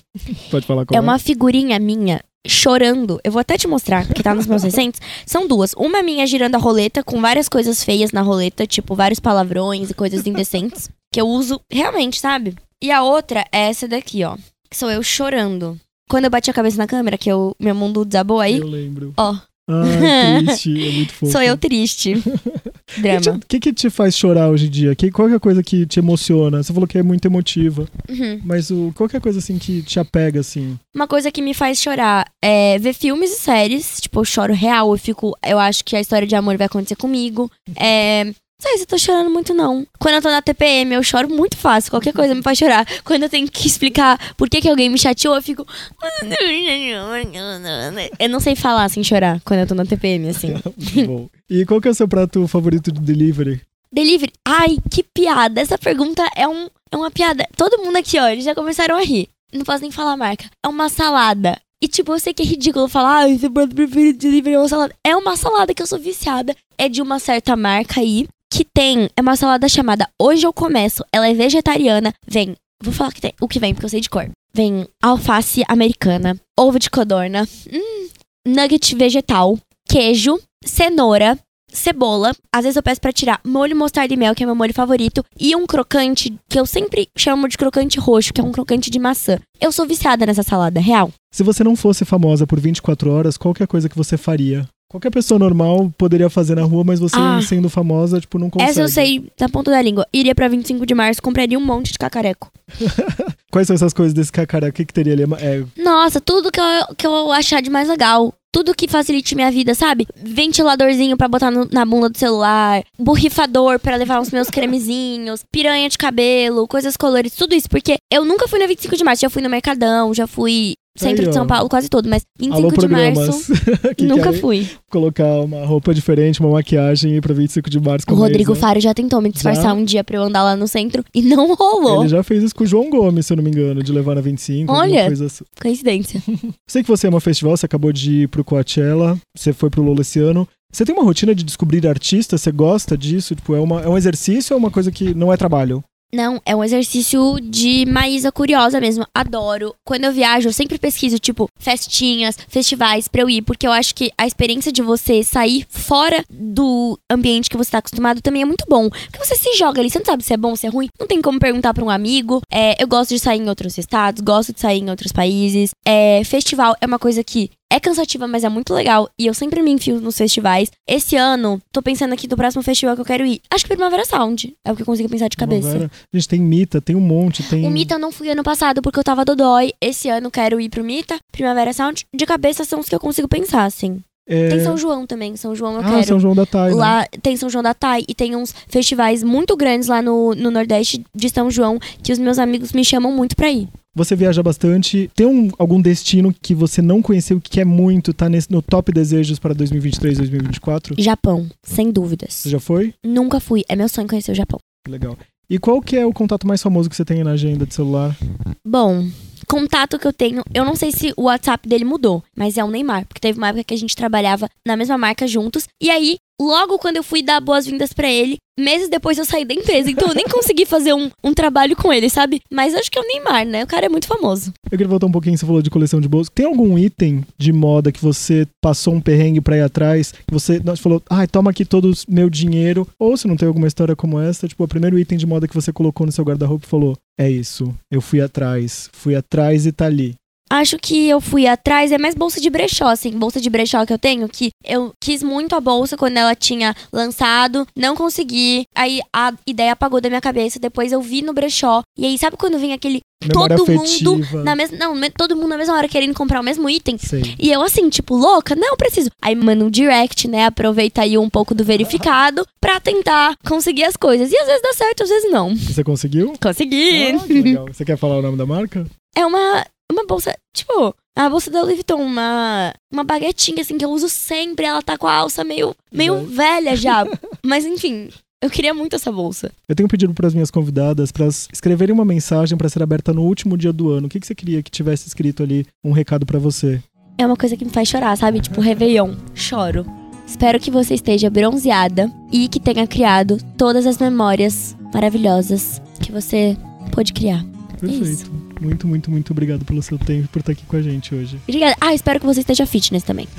Pode 0.50 0.66
falar 0.66 0.86
qual 0.86 0.94
é? 0.94 0.96
É 0.96 1.00
uma 1.02 1.18
figurinha 1.18 1.78
minha 1.78 2.22
chorando. 2.46 3.20
Eu 3.22 3.30
vou 3.30 3.40
até 3.40 3.58
te 3.58 3.68
mostrar, 3.68 4.06
que 4.06 4.22
tá 4.22 4.34
nos 4.34 4.46
meus 4.46 4.62
recentes. 4.62 5.02
São 5.26 5.46
duas. 5.46 5.74
Uma 5.74 6.02
minha 6.02 6.26
girando 6.26 6.54
a 6.54 6.58
roleta, 6.58 7.04
com 7.04 7.20
várias 7.20 7.46
coisas 7.46 7.84
feias 7.84 8.10
na 8.10 8.22
roleta, 8.22 8.66
tipo 8.66 8.94
vários 8.94 9.20
palavrões 9.20 9.90
e 9.90 9.94
coisas 9.94 10.26
indecentes. 10.26 10.88
que 11.12 11.20
eu 11.20 11.28
uso 11.28 11.60
realmente, 11.70 12.18
sabe? 12.18 12.54
E 12.82 12.90
a 12.90 13.02
outra 13.02 13.44
é 13.52 13.68
essa 13.68 13.86
daqui, 13.86 14.24
ó. 14.24 14.36
Que 14.70 14.76
sou 14.76 14.90
eu 14.90 15.02
chorando. 15.02 15.78
Quando 16.08 16.24
eu 16.24 16.30
bati 16.30 16.50
a 16.50 16.54
cabeça 16.54 16.78
na 16.78 16.86
câmera, 16.86 17.18
que 17.18 17.30
eu, 17.30 17.54
meu 17.58 17.74
mundo 17.74 18.04
desabou 18.04 18.40
aí. 18.40 18.58
Eu 18.58 18.66
lembro. 18.66 19.12
Ó. 19.16 19.36
Ah, 19.70 20.40
triste, 20.42 20.88
é 20.88 20.92
muito 20.92 21.12
fofo. 21.12 21.32
Sou 21.32 21.42
eu 21.42 21.56
triste. 21.58 22.14
Drama. 22.96 23.36
O 23.36 23.46
que, 23.46 23.60
que, 23.60 23.72
te 23.72 23.90
faz 23.90 24.16
chorar 24.16 24.48
hoje 24.48 24.66
em 24.66 24.70
dia? 24.70 24.94
Que, 24.94 25.10
qual 25.10 25.28
é 25.28 25.34
a 25.34 25.40
coisa 25.40 25.62
que 25.62 25.84
te 25.86 25.98
emociona? 25.98 26.62
Você 26.62 26.72
falou 26.72 26.88
que 26.88 26.96
é 26.96 27.02
muito 27.02 27.26
emotiva. 27.26 27.86
Uhum. 28.08 28.40
Mas 28.42 28.70
o, 28.70 28.90
qual 28.96 29.10
é 29.12 29.18
a 29.18 29.20
coisa 29.20 29.40
assim 29.40 29.58
que 29.58 29.82
te 29.82 30.00
apega, 30.00 30.40
assim? 30.40 30.78
Uma 30.96 31.06
coisa 31.06 31.30
que 31.30 31.42
me 31.42 31.52
faz 31.52 31.78
chorar 31.78 32.26
é 32.42 32.78
ver 32.78 32.94
filmes 32.94 33.30
e 33.30 33.40
séries. 33.40 34.00
Tipo, 34.00 34.20
eu 34.20 34.24
choro 34.24 34.54
real, 34.54 34.90
eu 34.90 34.98
fico. 34.98 35.36
Eu 35.46 35.58
acho 35.58 35.84
que 35.84 35.94
a 35.94 36.00
história 36.00 36.26
de 36.26 36.34
amor 36.34 36.56
vai 36.56 36.66
acontecer 36.66 36.96
comigo. 36.96 37.50
É 37.76 38.32
sei 38.60 38.76
se 38.76 38.82
eu 38.82 38.86
tô 38.86 38.98
chorando 38.98 39.30
muito, 39.30 39.54
não. 39.54 39.86
Quando 39.98 40.16
eu 40.16 40.22
tô 40.22 40.28
na 40.28 40.42
TPM, 40.42 40.94
eu 40.94 41.02
choro 41.02 41.28
muito 41.28 41.56
fácil. 41.56 41.90
Qualquer 41.90 42.12
coisa 42.12 42.34
me 42.34 42.42
faz 42.42 42.58
chorar. 42.58 42.86
Quando 43.04 43.22
eu 43.22 43.28
tenho 43.28 43.48
que 43.48 43.66
explicar 43.66 44.34
por 44.36 44.50
que, 44.50 44.60
que 44.60 44.68
alguém 44.68 44.90
me 44.90 44.98
chateou, 44.98 45.36
eu 45.36 45.42
fico. 45.42 45.66
Eu 48.18 48.28
não 48.28 48.40
sei 48.40 48.56
falar 48.56 48.88
sem 48.88 49.04
chorar 49.04 49.40
quando 49.44 49.60
eu 49.60 49.66
tô 49.66 49.74
na 49.74 49.84
TPM, 49.84 50.28
assim. 50.28 50.54
Bom. 51.06 51.28
E 51.48 51.64
qual 51.64 51.80
que 51.80 51.88
é 51.88 51.90
o 51.90 51.94
seu 51.94 52.08
prato 52.08 52.46
favorito 52.48 52.92
de 52.92 53.00
delivery? 53.00 53.60
Delivery? 53.92 54.32
Ai, 54.46 54.76
que 54.90 55.02
piada. 55.02 55.60
Essa 55.60 55.78
pergunta 55.78 56.28
é, 56.34 56.46
um, 56.46 56.68
é 56.90 56.96
uma 56.96 57.10
piada. 57.10 57.46
Todo 57.56 57.82
mundo 57.82 57.96
aqui, 57.96 58.18
ó, 58.18 58.28
eles 58.28 58.44
já 58.44 58.54
começaram 58.54 58.96
a 58.96 59.02
rir. 59.02 59.28
Não 59.52 59.64
posso 59.64 59.82
nem 59.82 59.90
falar 59.90 60.12
a 60.12 60.16
marca. 60.16 60.46
É 60.64 60.68
uma 60.68 60.88
salada. 60.88 61.58
E, 61.80 61.88
tipo, 61.88 62.12
eu 62.12 62.18
sei 62.18 62.34
que 62.34 62.42
é 62.42 62.46
ridículo 62.46 62.88
falar, 62.88 63.24
ah, 63.24 63.38
seu 63.38 63.50
prato 63.50 63.74
preferido 63.74 64.18
de 64.18 64.28
delivery 64.28 64.56
é 64.56 64.58
uma 64.58 64.68
salada. 64.68 64.94
É 65.04 65.16
uma 65.16 65.36
salada 65.36 65.72
que 65.72 65.82
eu 65.82 65.86
sou 65.86 65.98
viciada. 65.98 66.54
É 66.76 66.88
de 66.88 67.00
uma 67.00 67.18
certa 67.18 67.56
marca 67.56 68.00
aí 68.00 68.28
que 68.50 68.64
tem 68.64 69.08
é 69.16 69.20
uma 69.20 69.36
salada 69.36 69.68
chamada 69.68 70.08
Hoje 70.20 70.46
Eu 70.46 70.52
Começo. 70.52 71.04
Ela 71.12 71.28
é 71.28 71.34
vegetariana, 71.34 72.12
vem 72.26 72.56
Vou 72.82 72.92
falar 72.92 73.12
que 73.12 73.20
tem, 73.20 73.34
o 73.40 73.48
que 73.48 73.58
vem, 73.58 73.74
porque 73.74 73.86
eu 73.86 73.90
sei 73.90 74.00
de 74.00 74.08
cor. 74.08 74.30
Vem 74.54 74.86
alface 75.02 75.64
americana, 75.68 76.38
ovo 76.58 76.78
de 76.78 76.88
codorna, 76.88 77.46
hum, 77.72 78.08
nugget 78.46 78.94
vegetal, 78.94 79.58
queijo, 79.88 80.38
cenoura, 80.64 81.36
cebola. 81.72 82.32
Às 82.54 82.62
vezes 82.62 82.76
eu 82.76 82.82
peço 82.82 83.00
pra 83.00 83.12
tirar 83.12 83.40
molho 83.44 83.76
mostarda 83.76 84.14
e 84.14 84.16
mel, 84.16 84.34
que 84.34 84.44
é 84.44 84.46
meu 84.46 84.54
molho 84.54 84.72
favorito, 84.72 85.24
e 85.38 85.56
um 85.56 85.66
crocante 85.66 86.34
que 86.48 86.58
eu 86.58 86.64
sempre 86.64 87.08
chamo 87.16 87.48
de 87.48 87.58
crocante 87.58 87.98
roxo, 87.98 88.32
que 88.32 88.40
é 88.40 88.44
um 88.44 88.52
crocante 88.52 88.90
de 88.90 88.98
maçã. 88.98 89.38
Eu 89.60 89.72
sou 89.72 89.84
viciada 89.84 90.24
nessa 90.24 90.44
salada, 90.44 90.80
real. 90.80 91.10
Se 91.32 91.42
você 91.42 91.64
não 91.64 91.74
fosse 91.74 92.04
famosa 92.04 92.46
por 92.46 92.60
24 92.60 93.10
horas, 93.12 93.36
qual 93.36 93.52
que 93.52 93.62
é 93.62 93.64
a 93.64 93.68
coisa 93.68 93.88
que 93.88 93.96
você 93.96 94.16
faria? 94.16 94.66
Qualquer 94.90 95.10
pessoa 95.10 95.38
normal 95.38 95.92
poderia 95.98 96.30
fazer 96.30 96.54
na 96.54 96.62
rua, 96.62 96.82
mas 96.82 96.98
você 96.98 97.16
Ah. 97.18 97.40
sendo 97.42 97.68
famosa, 97.68 98.18
tipo, 98.20 98.38
não 98.38 98.48
consegue. 98.48 98.70
Essa 98.70 98.80
eu 98.80 98.88
sei 98.88 99.30
da 99.38 99.46
ponta 99.46 99.70
da 99.70 99.82
língua. 99.82 100.06
Iria 100.12 100.34
pra 100.34 100.48
25 100.48 100.86
de 100.86 100.94
março, 100.94 101.20
compraria 101.22 101.58
um 101.58 101.64
monte 101.64 101.92
de 101.92 101.98
cacareco. 101.98 102.50
Quais 103.52 103.66
são 103.66 103.74
essas 103.74 103.92
coisas 103.92 104.14
desse 104.14 104.32
cacaré? 104.32 104.68
O 104.68 104.72
que, 104.72 104.86
que 104.86 104.92
teria 104.94 105.12
ali? 105.12 105.24
É, 105.40 105.62
Nossa, 105.82 106.20
tudo 106.22 106.50
que 106.50 106.58
eu, 106.60 106.94
que 106.96 107.06
eu 107.06 107.30
achar 107.32 107.60
de 107.60 107.68
mais 107.68 107.86
legal. 107.88 108.32
Tudo 108.50 108.74
que 108.74 108.88
facilite 108.88 109.34
minha 109.34 109.50
vida, 109.50 109.74
sabe? 109.74 110.06
Ventiladorzinho 110.16 111.18
pra 111.18 111.28
botar 111.28 111.50
no- 111.50 111.68
na 111.70 111.84
bunda 111.84 112.08
do 112.08 112.16
celular, 112.16 112.82
borrifador 112.98 113.78
pra 113.78 113.94
levar 113.94 114.20
os 114.22 114.30
meus 114.30 114.48
cremezinhos, 114.48 115.44
piranha 115.52 115.86
de 115.90 115.98
cabelo, 115.98 116.66
coisas 116.66 116.96
coloridas, 116.96 117.36
tudo 117.36 117.54
isso. 117.54 117.68
Porque 117.68 117.98
eu 118.10 118.24
nunca 118.24 118.48
fui 118.48 118.58
na 118.58 118.66
25 118.66 118.96
de 118.96 119.04
março, 119.04 119.20
já 119.20 119.28
fui 119.28 119.42
no 119.42 119.50
Mercadão, 119.50 120.14
já 120.14 120.26
fui 120.26 120.76
centro 120.98 121.22
Aí, 121.22 121.28
de 121.28 121.34
São. 121.34 121.46
Paulo, 121.46 121.68
quase 121.68 121.88
todo, 121.88 122.08
mas 122.08 122.22
25 122.38 122.56
alô, 122.58 122.68
de 122.68 122.76
programas. 122.76 123.18
março, 123.18 123.52
que 123.96 124.04
nunca 124.04 124.24
querem 124.24 124.40
fui. 124.40 124.68
Colocar 124.90 125.40
uma 125.40 125.64
roupa 125.64 125.94
diferente, 125.94 126.40
uma 126.40 126.50
maquiagem 126.50 127.12
e 127.12 127.16
ir 127.16 127.20
pra 127.20 127.34
25 127.34 127.70
de 127.70 127.80
março. 127.80 128.06
O 128.10 128.14
Rodrigo 128.14 128.52
Maísa. 128.52 128.66
Faro 128.66 128.80
já 128.80 128.94
tentou 128.94 129.20
me 129.20 129.30
disfarçar 129.30 129.64
Já? 129.64 129.74
um 129.74 129.84
dia 129.84 130.02
pra 130.04 130.16
eu 130.16 130.22
andar 130.22 130.42
lá 130.42 130.56
no 130.56 130.66
centro 130.66 131.04
e 131.14 131.22
não 131.22 131.54
rolou. 131.54 132.00
Ele 132.00 132.08
já 132.08 132.22
fez 132.22 132.42
isso 132.42 132.54
com 132.54 132.64
o 132.64 132.66
João 132.66 132.90
Gomes, 132.90 133.26
se 133.26 133.32
eu 133.32 133.36
não 133.36 133.44
me 133.44 133.50
engano, 133.50 133.82
de 133.82 133.92
levar 133.92 134.14
na 134.14 134.20
25. 134.20 134.70
alguma 134.70 134.86
Olha. 134.86 135.06
Coisa 135.06 135.26
assim. 135.26 135.44
Coincidência. 135.60 136.22
Sei 136.68 136.82
que 136.82 136.88
você 136.88 137.06
ama 137.06 137.20
festival, 137.20 137.56
você 137.56 137.66
acabou 137.66 137.92
de 137.92 138.22
ir 138.22 138.28
pro 138.28 138.44
Coachella, 138.44 139.18
você 139.36 139.52
foi 139.52 139.70
pro 139.70 139.82
Lola 139.82 140.00
esse 140.00 140.18
ano. 140.18 140.46
Você 140.70 140.84
tem 140.84 140.94
uma 140.94 141.04
rotina 141.04 141.34
de 141.34 141.42
descobrir 141.44 141.86
artistas? 141.86 142.42
Você 142.42 142.52
gosta 142.52 142.96
disso? 142.96 143.34
Tipo, 143.34 143.54
é, 143.54 143.60
uma, 143.60 143.80
é 143.80 143.88
um 143.88 143.96
exercício 143.96 144.54
ou 144.54 144.58
é 144.58 144.62
uma 144.62 144.70
coisa 144.70 144.92
que 144.92 145.14
não 145.14 145.32
é 145.32 145.36
trabalho? 145.36 145.82
Não, 146.12 146.40
é 146.46 146.56
um 146.56 146.64
exercício 146.64 147.36
de 147.42 147.84
Maísa 147.86 148.32
curiosa 148.32 148.80
mesmo. 148.80 149.06
Adoro. 149.14 149.74
Quando 149.84 150.04
eu 150.04 150.12
viajo, 150.12 150.48
eu 150.48 150.52
sempre 150.52 150.78
pesquiso, 150.78 151.18
tipo, 151.18 151.48
festinhas, 151.58 152.36
festivais 152.48 153.06
pra 153.08 153.20
eu 153.20 153.28
ir, 153.28 153.42
porque 153.42 153.66
eu 153.66 153.72
acho 153.72 153.94
que 153.94 154.10
a 154.16 154.26
experiência 154.26 154.72
de 154.72 154.80
você 154.80 155.22
sair 155.22 155.66
fora 155.68 156.24
do 156.30 156.98
ambiente 157.10 157.50
que 157.50 157.58
você 157.58 157.72
tá 157.72 157.78
acostumado 157.78 158.22
também 158.22 158.40
é 158.40 158.46
muito 158.46 158.64
bom. 158.68 158.88
Porque 158.88 159.22
você 159.22 159.36
se 159.36 159.54
joga 159.58 159.80
ali, 159.80 159.90
você 159.90 159.98
não 159.98 160.06
sabe 160.06 160.24
se 160.24 160.32
é 160.32 160.36
bom, 160.36 160.56
se 160.56 160.66
é 160.66 160.70
ruim. 160.70 160.88
Não 160.98 161.06
tem 161.06 161.20
como 161.20 161.38
perguntar 161.38 161.74
pra 161.74 161.84
um 161.84 161.90
amigo. 161.90 162.40
É, 162.50 162.82
eu 162.82 162.88
gosto 162.88 163.10
de 163.10 163.18
sair 163.18 163.40
em 163.40 163.48
outros 163.48 163.76
estados, 163.76 164.22
gosto 164.22 164.54
de 164.54 164.60
sair 164.60 164.80
em 164.80 164.88
outros 164.88 165.12
países. 165.12 165.70
É, 165.84 166.22
festival 166.24 166.74
é 166.80 166.86
uma 166.86 166.98
coisa 166.98 167.22
que 167.22 167.50
é 167.70 167.78
cansativa, 167.78 168.26
mas 168.26 168.44
é 168.44 168.48
muito 168.48 168.72
legal. 168.72 169.08
E 169.18 169.26
eu 169.26 169.34
sempre 169.34 169.62
me 169.62 169.70
enfio 169.70 170.00
nos 170.00 170.16
festivais. 170.16 170.70
Esse 170.86 171.16
ano, 171.16 171.60
tô 171.72 171.82
pensando 171.82 172.12
aqui 172.12 172.26
do 172.26 172.36
próximo 172.36 172.62
festival 172.62 172.94
que 172.94 173.00
eu 173.00 173.04
quero 173.04 173.26
ir. 173.26 173.40
Acho 173.50 173.64
que 173.64 173.68
Primavera 173.68 174.04
Sound. 174.04 174.54
É 174.64 174.72
o 174.72 174.76
que 174.76 174.82
eu 174.82 174.86
consigo 174.86 175.08
pensar 175.08 175.28
de 175.28 175.36
cabeça. 175.36 175.68
Primavera. 175.68 175.90
A 176.12 176.16
gente 176.16 176.28
tem 176.28 176.40
Mita, 176.40 176.80
tem 176.80 176.96
um 176.96 177.00
monte, 177.00 177.42
tem... 177.42 177.66
O 177.66 177.70
Mita 177.70 177.94
eu 177.94 177.98
não 177.98 178.10
fui 178.10 178.30
ano 178.30 178.42
passado 178.42 178.80
porque 178.80 178.98
eu 178.98 179.04
tava 179.04 179.24
dodói. 179.24 179.72
Esse 179.80 180.08
ano 180.08 180.30
quero 180.30 180.60
ir 180.60 180.68
pro 180.68 180.84
Mita. 180.84 181.18
Primavera 181.30 181.72
Sound. 181.72 182.06
De 182.14 182.26
cabeça 182.26 182.64
são 182.64 182.80
os 182.80 182.88
que 182.88 182.94
eu 182.94 183.00
consigo 183.00 183.28
pensar, 183.28 183.64
assim. 183.64 184.00
É... 184.28 184.48
Tem 184.50 184.60
São 184.60 184.76
João 184.76 185.06
também. 185.06 185.34
São 185.36 185.56
João 185.56 185.74
eu 185.74 185.80
Ah, 185.80 185.84
quero. 185.90 186.06
São 186.06 186.20
João 186.20 186.34
da 186.34 186.44
Thay, 186.46 186.70
né? 186.70 186.74
Lá 186.76 187.06
tem 187.22 187.36
São 187.36 187.48
João 187.50 187.62
da 187.62 187.72
Tai 187.74 188.04
e 188.06 188.14
tem 188.14 188.36
uns 188.36 188.54
festivais 188.68 189.22
muito 189.24 189.56
grandes 189.56 189.88
lá 189.88 190.02
no, 190.02 190.34
no 190.34 190.50
Nordeste 190.50 191.02
de 191.14 191.28
São 191.30 191.50
João 191.50 191.78
que 192.02 192.12
os 192.12 192.18
meus 192.18 192.38
amigos 192.38 192.72
me 192.72 192.84
chamam 192.84 193.10
muito 193.12 193.34
pra 193.34 193.50
ir. 193.50 193.68
Você 193.96 194.14
viaja 194.14 194.42
bastante. 194.42 195.10
Tem 195.16 195.26
um- 195.26 195.50
algum 195.58 195.80
destino 195.80 196.32
que 196.40 196.54
você 196.54 196.80
não 196.80 197.02
conheceu, 197.02 197.40
que 197.40 197.50
quer 197.50 197.64
muito, 197.64 198.12
tá 198.12 198.28
nesse, 198.28 198.52
no 198.52 198.62
top 198.62 198.92
desejos 198.92 199.38
para 199.40 199.52
2023, 199.54 200.18
2024? 200.18 200.94
Japão, 200.98 201.48
sem 201.64 201.90
dúvidas. 201.90 202.34
Você 202.34 202.50
já 202.50 202.60
foi? 202.60 202.94
Nunca 203.04 203.40
fui. 203.40 203.64
É 203.68 203.74
meu 203.74 203.88
sonho 203.88 204.06
conhecer 204.06 204.30
o 204.30 204.34
Japão. 204.36 204.60
Legal. 204.86 205.16
E 205.50 205.58
qual 205.58 205.80
que 205.80 205.96
é 205.96 206.04
o 206.06 206.12
contato 206.12 206.46
mais 206.46 206.62
famoso 206.62 206.88
que 206.90 206.94
você 206.94 207.04
tem 207.04 207.24
na 207.24 207.30
agenda 207.32 207.64
de 207.66 207.74
celular? 207.74 208.16
Bom, 208.64 209.06
contato 209.48 209.98
que 209.98 210.06
eu 210.06 210.12
tenho, 210.12 210.42
eu 210.54 210.64
não 210.64 210.76
sei 210.76 210.92
se 210.92 211.12
o 211.16 211.24
WhatsApp 211.24 211.66
dele 211.68 211.84
mudou, 211.84 212.22
mas 212.36 212.58
é 212.58 212.64
o 212.64 212.70
Neymar, 212.70 213.06
porque 213.06 213.20
teve 213.20 213.38
uma 213.38 213.48
época 213.48 213.64
que 213.64 213.74
a 213.74 213.78
gente 213.78 213.96
trabalhava 213.96 214.48
na 214.66 214.76
mesma 214.76 214.98
marca 214.98 215.26
juntos. 215.26 215.66
E 215.82 215.90
aí, 215.90 216.16
logo 216.40 216.78
quando 216.78 216.96
eu 216.96 217.02
fui 217.02 217.22
dar 217.22 217.40
boas-vindas 217.40 217.92
pra 217.92 218.10
ele, 218.10 218.36
meses 218.58 218.88
depois 218.88 219.16
eu 219.18 219.24
saí 219.24 219.44
da 219.44 219.54
empresa, 219.54 219.90
então 219.90 220.08
eu 220.08 220.14
nem 220.14 220.26
consegui 220.26 220.66
fazer 220.66 220.92
um, 220.92 221.10
um 221.22 221.32
trabalho 221.32 221.76
com 221.76 221.92
ele, 221.92 222.10
sabe? 222.10 222.40
Mas 222.50 222.74
acho 222.74 222.90
que 222.90 222.98
é 222.98 223.02
o 223.02 223.06
Neymar, 223.06 223.46
né? 223.46 223.64
O 223.64 223.66
cara 223.66 223.86
é 223.86 223.88
muito 223.88 224.06
famoso. 224.06 224.52
Eu 224.64 224.70
queria 224.70 224.88
voltar 224.88 225.06
um 225.06 225.12
pouquinho, 225.12 225.36
você 225.36 225.46
falou 225.46 225.62
de 225.62 225.70
coleção 225.70 226.00
de 226.00 226.08
bolsos. 226.08 226.30
Tem 226.34 226.46
algum 226.46 226.78
item 226.78 227.24
de 227.36 227.52
moda 227.52 227.92
que 227.92 228.02
você 228.02 228.46
passou 228.60 228.94
um 228.94 229.00
perrengue 229.00 229.40
pra 229.40 229.56
ir 229.56 229.62
atrás, 229.62 230.12
que 230.12 230.32
você 230.32 230.60
nós 230.64 230.80
falou, 230.80 231.02
ai, 231.08 231.26
toma 231.26 231.50
aqui 231.50 231.64
todo 231.64 231.90
o 231.90 231.94
meu 232.08 232.28
dinheiro, 232.28 232.86
ou 232.98 233.16
se 233.16 233.28
não 233.28 233.36
tem 233.36 233.46
alguma 233.46 233.66
história 233.66 233.94
como 233.94 234.18
essa, 234.18 234.48
tipo, 234.48 234.64
o 234.64 234.68
primeiro 234.68 234.98
item 234.98 235.16
de 235.16 235.26
moda 235.26 235.48
que 235.48 235.54
você 235.54 235.72
colocou 235.72 236.04
no 236.06 236.12
seu 236.12 236.24
guarda-roupa 236.24 236.66
e 236.66 236.68
falou, 236.68 236.96
é 237.18 237.28
isso, 237.28 237.74
eu 237.90 238.00
fui 238.00 238.20
atrás, 238.20 238.88
fui 238.92 239.14
atrás 239.14 239.66
e 239.66 239.72
tá 239.72 239.86
ali. 239.86 240.14
Acho 240.50 240.78
que 240.78 241.08
eu 241.08 241.20
fui 241.20 241.46
atrás, 241.46 241.92
é 241.92 241.98
mais 241.98 242.14
bolsa 242.14 242.40
de 242.40 242.48
brechó, 242.48 242.88
assim, 242.88 243.10
bolsa 243.12 243.40
de 243.40 243.50
brechó 243.50 243.84
que 243.84 243.92
eu 243.92 243.98
tenho, 243.98 244.28
que 244.28 244.50
eu 244.64 244.92
quis 245.02 245.22
muito 245.22 245.54
a 245.54 245.60
bolsa 245.60 245.96
quando 245.96 246.16
ela 246.16 246.34
tinha 246.34 246.74
lançado, 246.92 247.66
não 247.76 247.94
consegui, 247.94 248.64
aí 248.74 249.00
a 249.14 249.32
ideia 249.46 249.72
apagou 249.72 250.00
da 250.00 250.08
minha 250.08 250.20
cabeça, 250.20 250.58
depois 250.58 250.92
eu 250.92 251.00
vi 251.02 251.22
no 251.22 251.32
brechó, 251.32 251.82
e 251.98 252.06
aí 252.06 252.18
sabe 252.18 252.36
quando 252.36 252.58
vem 252.58 252.72
aquele 252.72 253.00
Memória 253.20 253.56
todo 253.56 253.72
afetiva. 253.72 254.10
mundo 254.12 254.44
na 254.44 254.54
mesma, 254.54 254.78
não, 254.78 254.94
todo 255.10 255.34
mundo 255.34 255.48
na 255.48 255.58
mesma 255.58 255.74
hora 255.76 255.88
querendo 255.88 256.14
comprar 256.14 256.40
o 256.40 256.44
mesmo 256.44 256.70
item? 256.70 256.96
Sei. 256.98 257.34
E 257.38 257.50
eu 257.50 257.60
assim, 257.62 257.88
tipo, 257.88 258.14
louca, 258.14 258.54
não 258.54 258.76
preciso. 258.76 259.10
Aí 259.20 259.34
manda 259.34 259.64
um 259.64 259.70
direct, 259.70 260.28
né? 260.28 260.46
Aproveita 260.46 261.02
aí 261.02 261.18
um 261.18 261.28
pouco 261.28 261.52
do 261.52 261.64
verificado 261.64 262.46
pra 262.60 262.78
tentar 262.78 263.36
conseguir 263.44 263.84
as 263.84 263.96
coisas. 263.96 264.30
E 264.30 264.38
às 264.38 264.46
vezes 264.46 264.62
dá 264.62 264.72
certo, 264.72 265.02
às 265.02 265.08
vezes 265.08 265.30
não. 265.32 265.54
Você 265.56 265.82
conseguiu? 265.82 266.32
Consegui! 266.40 267.16
Ah. 267.58 267.64
Você 267.72 267.84
quer 267.84 267.96
falar 267.98 268.18
o 268.18 268.22
nome 268.22 268.38
da 268.38 268.46
marca? 268.46 268.86
É 269.16 269.26
uma, 269.26 269.66
uma 269.90 270.04
bolsa, 270.06 270.36
tipo, 270.54 270.94
a 271.16 271.28
bolsa 271.28 271.50
da 271.50 271.62
Louis 271.62 271.74
Vuitton, 271.74 272.00
uma, 272.00 272.72
uma 272.92 273.04
baguetinha 273.04 273.62
assim 273.62 273.76
que 273.76 273.84
eu 273.84 273.90
uso 273.90 274.08
sempre. 274.08 274.66
Ela 274.66 274.82
tá 274.82 274.96
com 274.96 275.06
a 275.06 275.14
alça 275.14 275.42
meio, 275.42 275.74
meio 275.92 276.24
velha 276.26 276.76
já. 276.76 277.04
Mas 277.44 277.66
enfim, 277.66 278.08
eu 278.42 278.48
queria 278.48 278.72
muito 278.72 278.94
essa 278.94 279.10
bolsa. 279.10 279.50
Eu 279.68 279.74
tenho 279.74 279.88
pedido 279.88 280.14
para 280.14 280.28
as 280.28 280.34
minhas 280.34 280.50
convidadas 280.50 281.10
para 281.10 281.26
escreverem 281.26 281.92
uma 281.92 282.04
mensagem 282.04 282.56
para 282.56 282.68
ser 282.68 282.82
aberta 282.82 283.12
no 283.12 283.22
último 283.22 283.56
dia 283.56 283.72
do 283.72 283.90
ano. 283.90 284.06
O 284.06 284.10
que, 284.10 284.20
que 284.20 284.26
você 284.26 284.34
queria 284.34 284.62
que 284.62 284.70
tivesse 284.70 285.08
escrito 285.08 285.42
ali 285.42 285.66
um 285.84 285.90
recado 285.90 286.24
para 286.24 286.38
você? 286.38 286.80
É 287.18 287.26
uma 287.26 287.36
coisa 287.36 287.56
que 287.56 287.64
me 287.64 287.70
faz 287.70 287.88
chorar, 287.88 288.16
sabe? 288.16 288.40
Tipo, 288.40 288.60
Réveillon. 288.60 289.14
Choro. 289.34 289.84
Espero 290.24 290.60
que 290.60 290.70
você 290.70 290.94
esteja 290.94 291.28
bronzeada 291.28 292.12
e 292.30 292.48
que 292.48 292.60
tenha 292.60 292.86
criado 292.86 293.38
todas 293.56 293.86
as 293.86 293.98
memórias 293.98 294.76
maravilhosas 294.94 295.82
que 296.00 296.12
você 296.12 296.56
pôde 296.92 297.12
criar. 297.12 297.44
Perfeito. 297.80 298.30
Muito, 298.60 298.86
muito, 298.86 299.10
muito 299.10 299.30
obrigado 299.32 299.64
pelo 299.64 299.82
seu 299.82 299.98
tempo 299.98 300.24
e 300.24 300.28
por 300.28 300.40
estar 300.40 300.52
aqui 300.52 300.64
com 300.66 300.76
a 300.76 300.82
gente 300.82 301.14
hoje. 301.14 301.38
Obrigada. 301.46 301.76
Ah, 301.80 301.94
espero 301.94 302.20
que 302.20 302.26
você 302.26 302.40
esteja 302.40 302.66
fitness 302.66 303.02
também. 303.02 303.28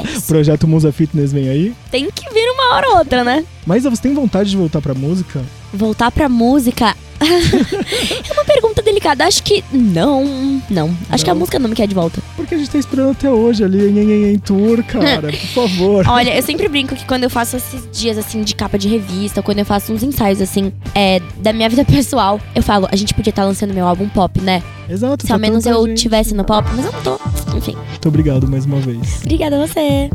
É. 0.00 0.20
Projeto 0.26 0.66
Musa 0.68 0.92
Fitness 0.92 1.32
vem 1.32 1.48
aí. 1.48 1.74
Tem 1.90 2.10
que 2.10 2.32
vir 2.32 2.50
uma 2.52 2.74
hora 2.74 2.88
ou 2.90 2.98
outra, 2.98 3.24
né? 3.24 3.44
Mas 3.66 3.84
você 3.84 4.02
tem 4.02 4.14
vontade 4.14 4.50
de 4.50 4.56
voltar 4.56 4.80
pra 4.80 4.94
música? 4.94 5.42
Voltar 5.72 6.10
pra 6.10 6.28
música. 6.28 6.94
é 8.28 8.32
uma 8.32 8.44
pergunta 8.44 8.82
delicada. 8.82 9.24
Acho 9.26 9.42
que 9.42 9.62
não. 9.72 10.60
Não. 10.70 10.96
Acho 11.10 11.24
que 11.24 11.30
a 11.30 11.34
Não? 11.34 11.40
música 11.40 11.58
não 11.58 11.68
me 11.68 11.74
quer 11.76 11.86
de 11.86 11.94
volta. 11.94 12.20
Porque 12.36 12.54
a 12.54 12.58
gente 12.58 12.70
tá 12.70 12.78
esperando 12.78 13.10
até 13.10 13.30
hoje 13.30 13.62
ali 13.64 13.88
em, 13.88 13.98
em, 13.98 14.32
em 14.34 14.38
tour, 14.38 14.82
cara. 14.84 15.28
Por 15.30 15.32
favor. 15.68 16.06
Olha, 16.08 16.34
eu 16.36 16.42
sempre 16.42 16.68
brinco 16.68 16.94
que 16.96 17.04
quando 17.04 17.24
eu 17.24 17.30
faço 17.30 17.56
esses 17.56 17.86
dias 17.92 18.16
assim 18.18 18.42
de 18.42 18.54
capa 18.54 18.78
de 18.78 18.88
revista, 18.88 19.42
quando 19.42 19.58
eu 19.58 19.64
faço 19.64 19.92
uns 19.92 20.02
ensaios 20.02 20.40
assim 20.40 20.72
é, 20.94 21.20
da 21.38 21.52
minha 21.52 21.68
vida 21.68 21.84
pessoal, 21.86 22.40
eu 22.54 22.62
falo, 22.62 22.88
a 22.90 22.96
gente 22.96 23.12
podia 23.14 23.30
estar 23.30 23.44
lançando 23.44 23.74
meu 23.74 23.86
álbum 23.86 24.08
pop, 24.08 24.40
né? 24.40 24.62
Exato. 24.88 25.26
Se 25.26 25.32
ao 25.32 25.38
tá 25.38 25.42
menos 25.42 25.64
tanta 25.64 25.76
eu 25.76 25.86
gente. 25.86 26.02
tivesse 26.02 26.34
no 26.34 26.44
pop, 26.44 26.68
mas 26.74 26.84
eu 26.86 26.92
não 26.92 27.02
tô. 27.02 27.20
Enfim. 27.56 27.76
Muito 27.90 28.08
obrigado 28.08 28.48
mais 28.48 28.64
uma 28.64 28.80
vez. 28.80 29.20
Obrigada 29.22 29.62
a 29.62 29.66
você. 29.66 30.10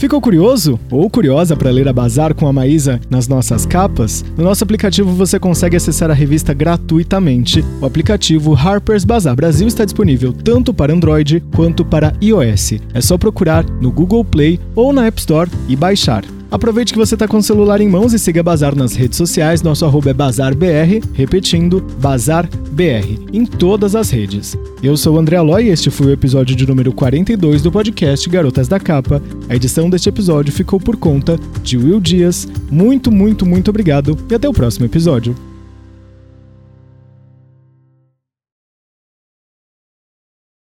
Ficou 0.00 0.18
curioso 0.18 0.80
ou 0.90 1.10
curiosa 1.10 1.54
para 1.54 1.70
ler 1.70 1.86
a 1.86 1.92
Bazar 1.92 2.34
com 2.34 2.48
a 2.48 2.52
Maísa 2.54 2.98
nas 3.10 3.28
nossas 3.28 3.66
capas? 3.66 4.24
No 4.34 4.42
nosso 4.42 4.64
aplicativo 4.64 5.12
você 5.12 5.38
consegue 5.38 5.76
acessar 5.76 6.10
a 6.10 6.14
revista 6.14 6.54
gratuitamente. 6.54 7.62
O 7.82 7.84
aplicativo 7.84 8.54
Harper's 8.54 9.04
Bazar 9.04 9.36
Brasil 9.36 9.68
está 9.68 9.84
disponível 9.84 10.32
tanto 10.32 10.72
para 10.72 10.94
Android 10.94 11.44
quanto 11.54 11.84
para 11.84 12.14
iOS. 12.22 12.76
É 12.94 13.00
só 13.02 13.18
procurar 13.18 13.62
no 13.62 13.92
Google 13.92 14.24
Play 14.24 14.58
ou 14.74 14.90
na 14.90 15.04
App 15.04 15.20
Store 15.20 15.50
e 15.68 15.76
baixar. 15.76 16.24
Aproveite 16.50 16.92
que 16.92 16.98
você 16.98 17.14
está 17.14 17.28
com 17.28 17.36
o 17.36 17.42
celular 17.42 17.80
em 17.80 17.88
mãos 17.88 18.12
e 18.12 18.18
siga 18.18 18.42
Bazar 18.42 18.74
nas 18.74 18.94
redes 18.94 19.16
sociais. 19.16 19.62
Nosso 19.62 19.84
arroba 19.84 20.10
é 20.10 20.12
BazarBR, 20.12 21.00
repetindo, 21.12 21.80
BazarBR, 22.00 23.20
em 23.32 23.46
todas 23.46 23.94
as 23.94 24.10
redes. 24.10 24.58
Eu 24.82 24.96
sou 24.96 25.14
o 25.14 25.18
André 25.18 25.36
Aloy 25.36 25.66
e 25.66 25.68
este 25.68 25.90
foi 25.90 26.08
o 26.08 26.12
episódio 26.12 26.56
de 26.56 26.66
número 26.66 26.92
42 26.92 27.62
do 27.62 27.70
podcast 27.70 28.28
Garotas 28.28 28.66
da 28.66 28.80
Capa. 28.80 29.22
A 29.48 29.54
edição 29.54 29.88
deste 29.88 30.08
episódio 30.08 30.52
ficou 30.52 30.80
por 30.80 30.96
conta 30.96 31.38
de 31.62 31.76
Will 31.76 32.00
Dias. 32.00 32.48
Muito, 32.68 33.12
muito, 33.12 33.46
muito 33.46 33.68
obrigado 33.68 34.18
e 34.28 34.34
até 34.34 34.48
o 34.48 34.52
próximo 34.52 34.86
episódio. 34.86 35.36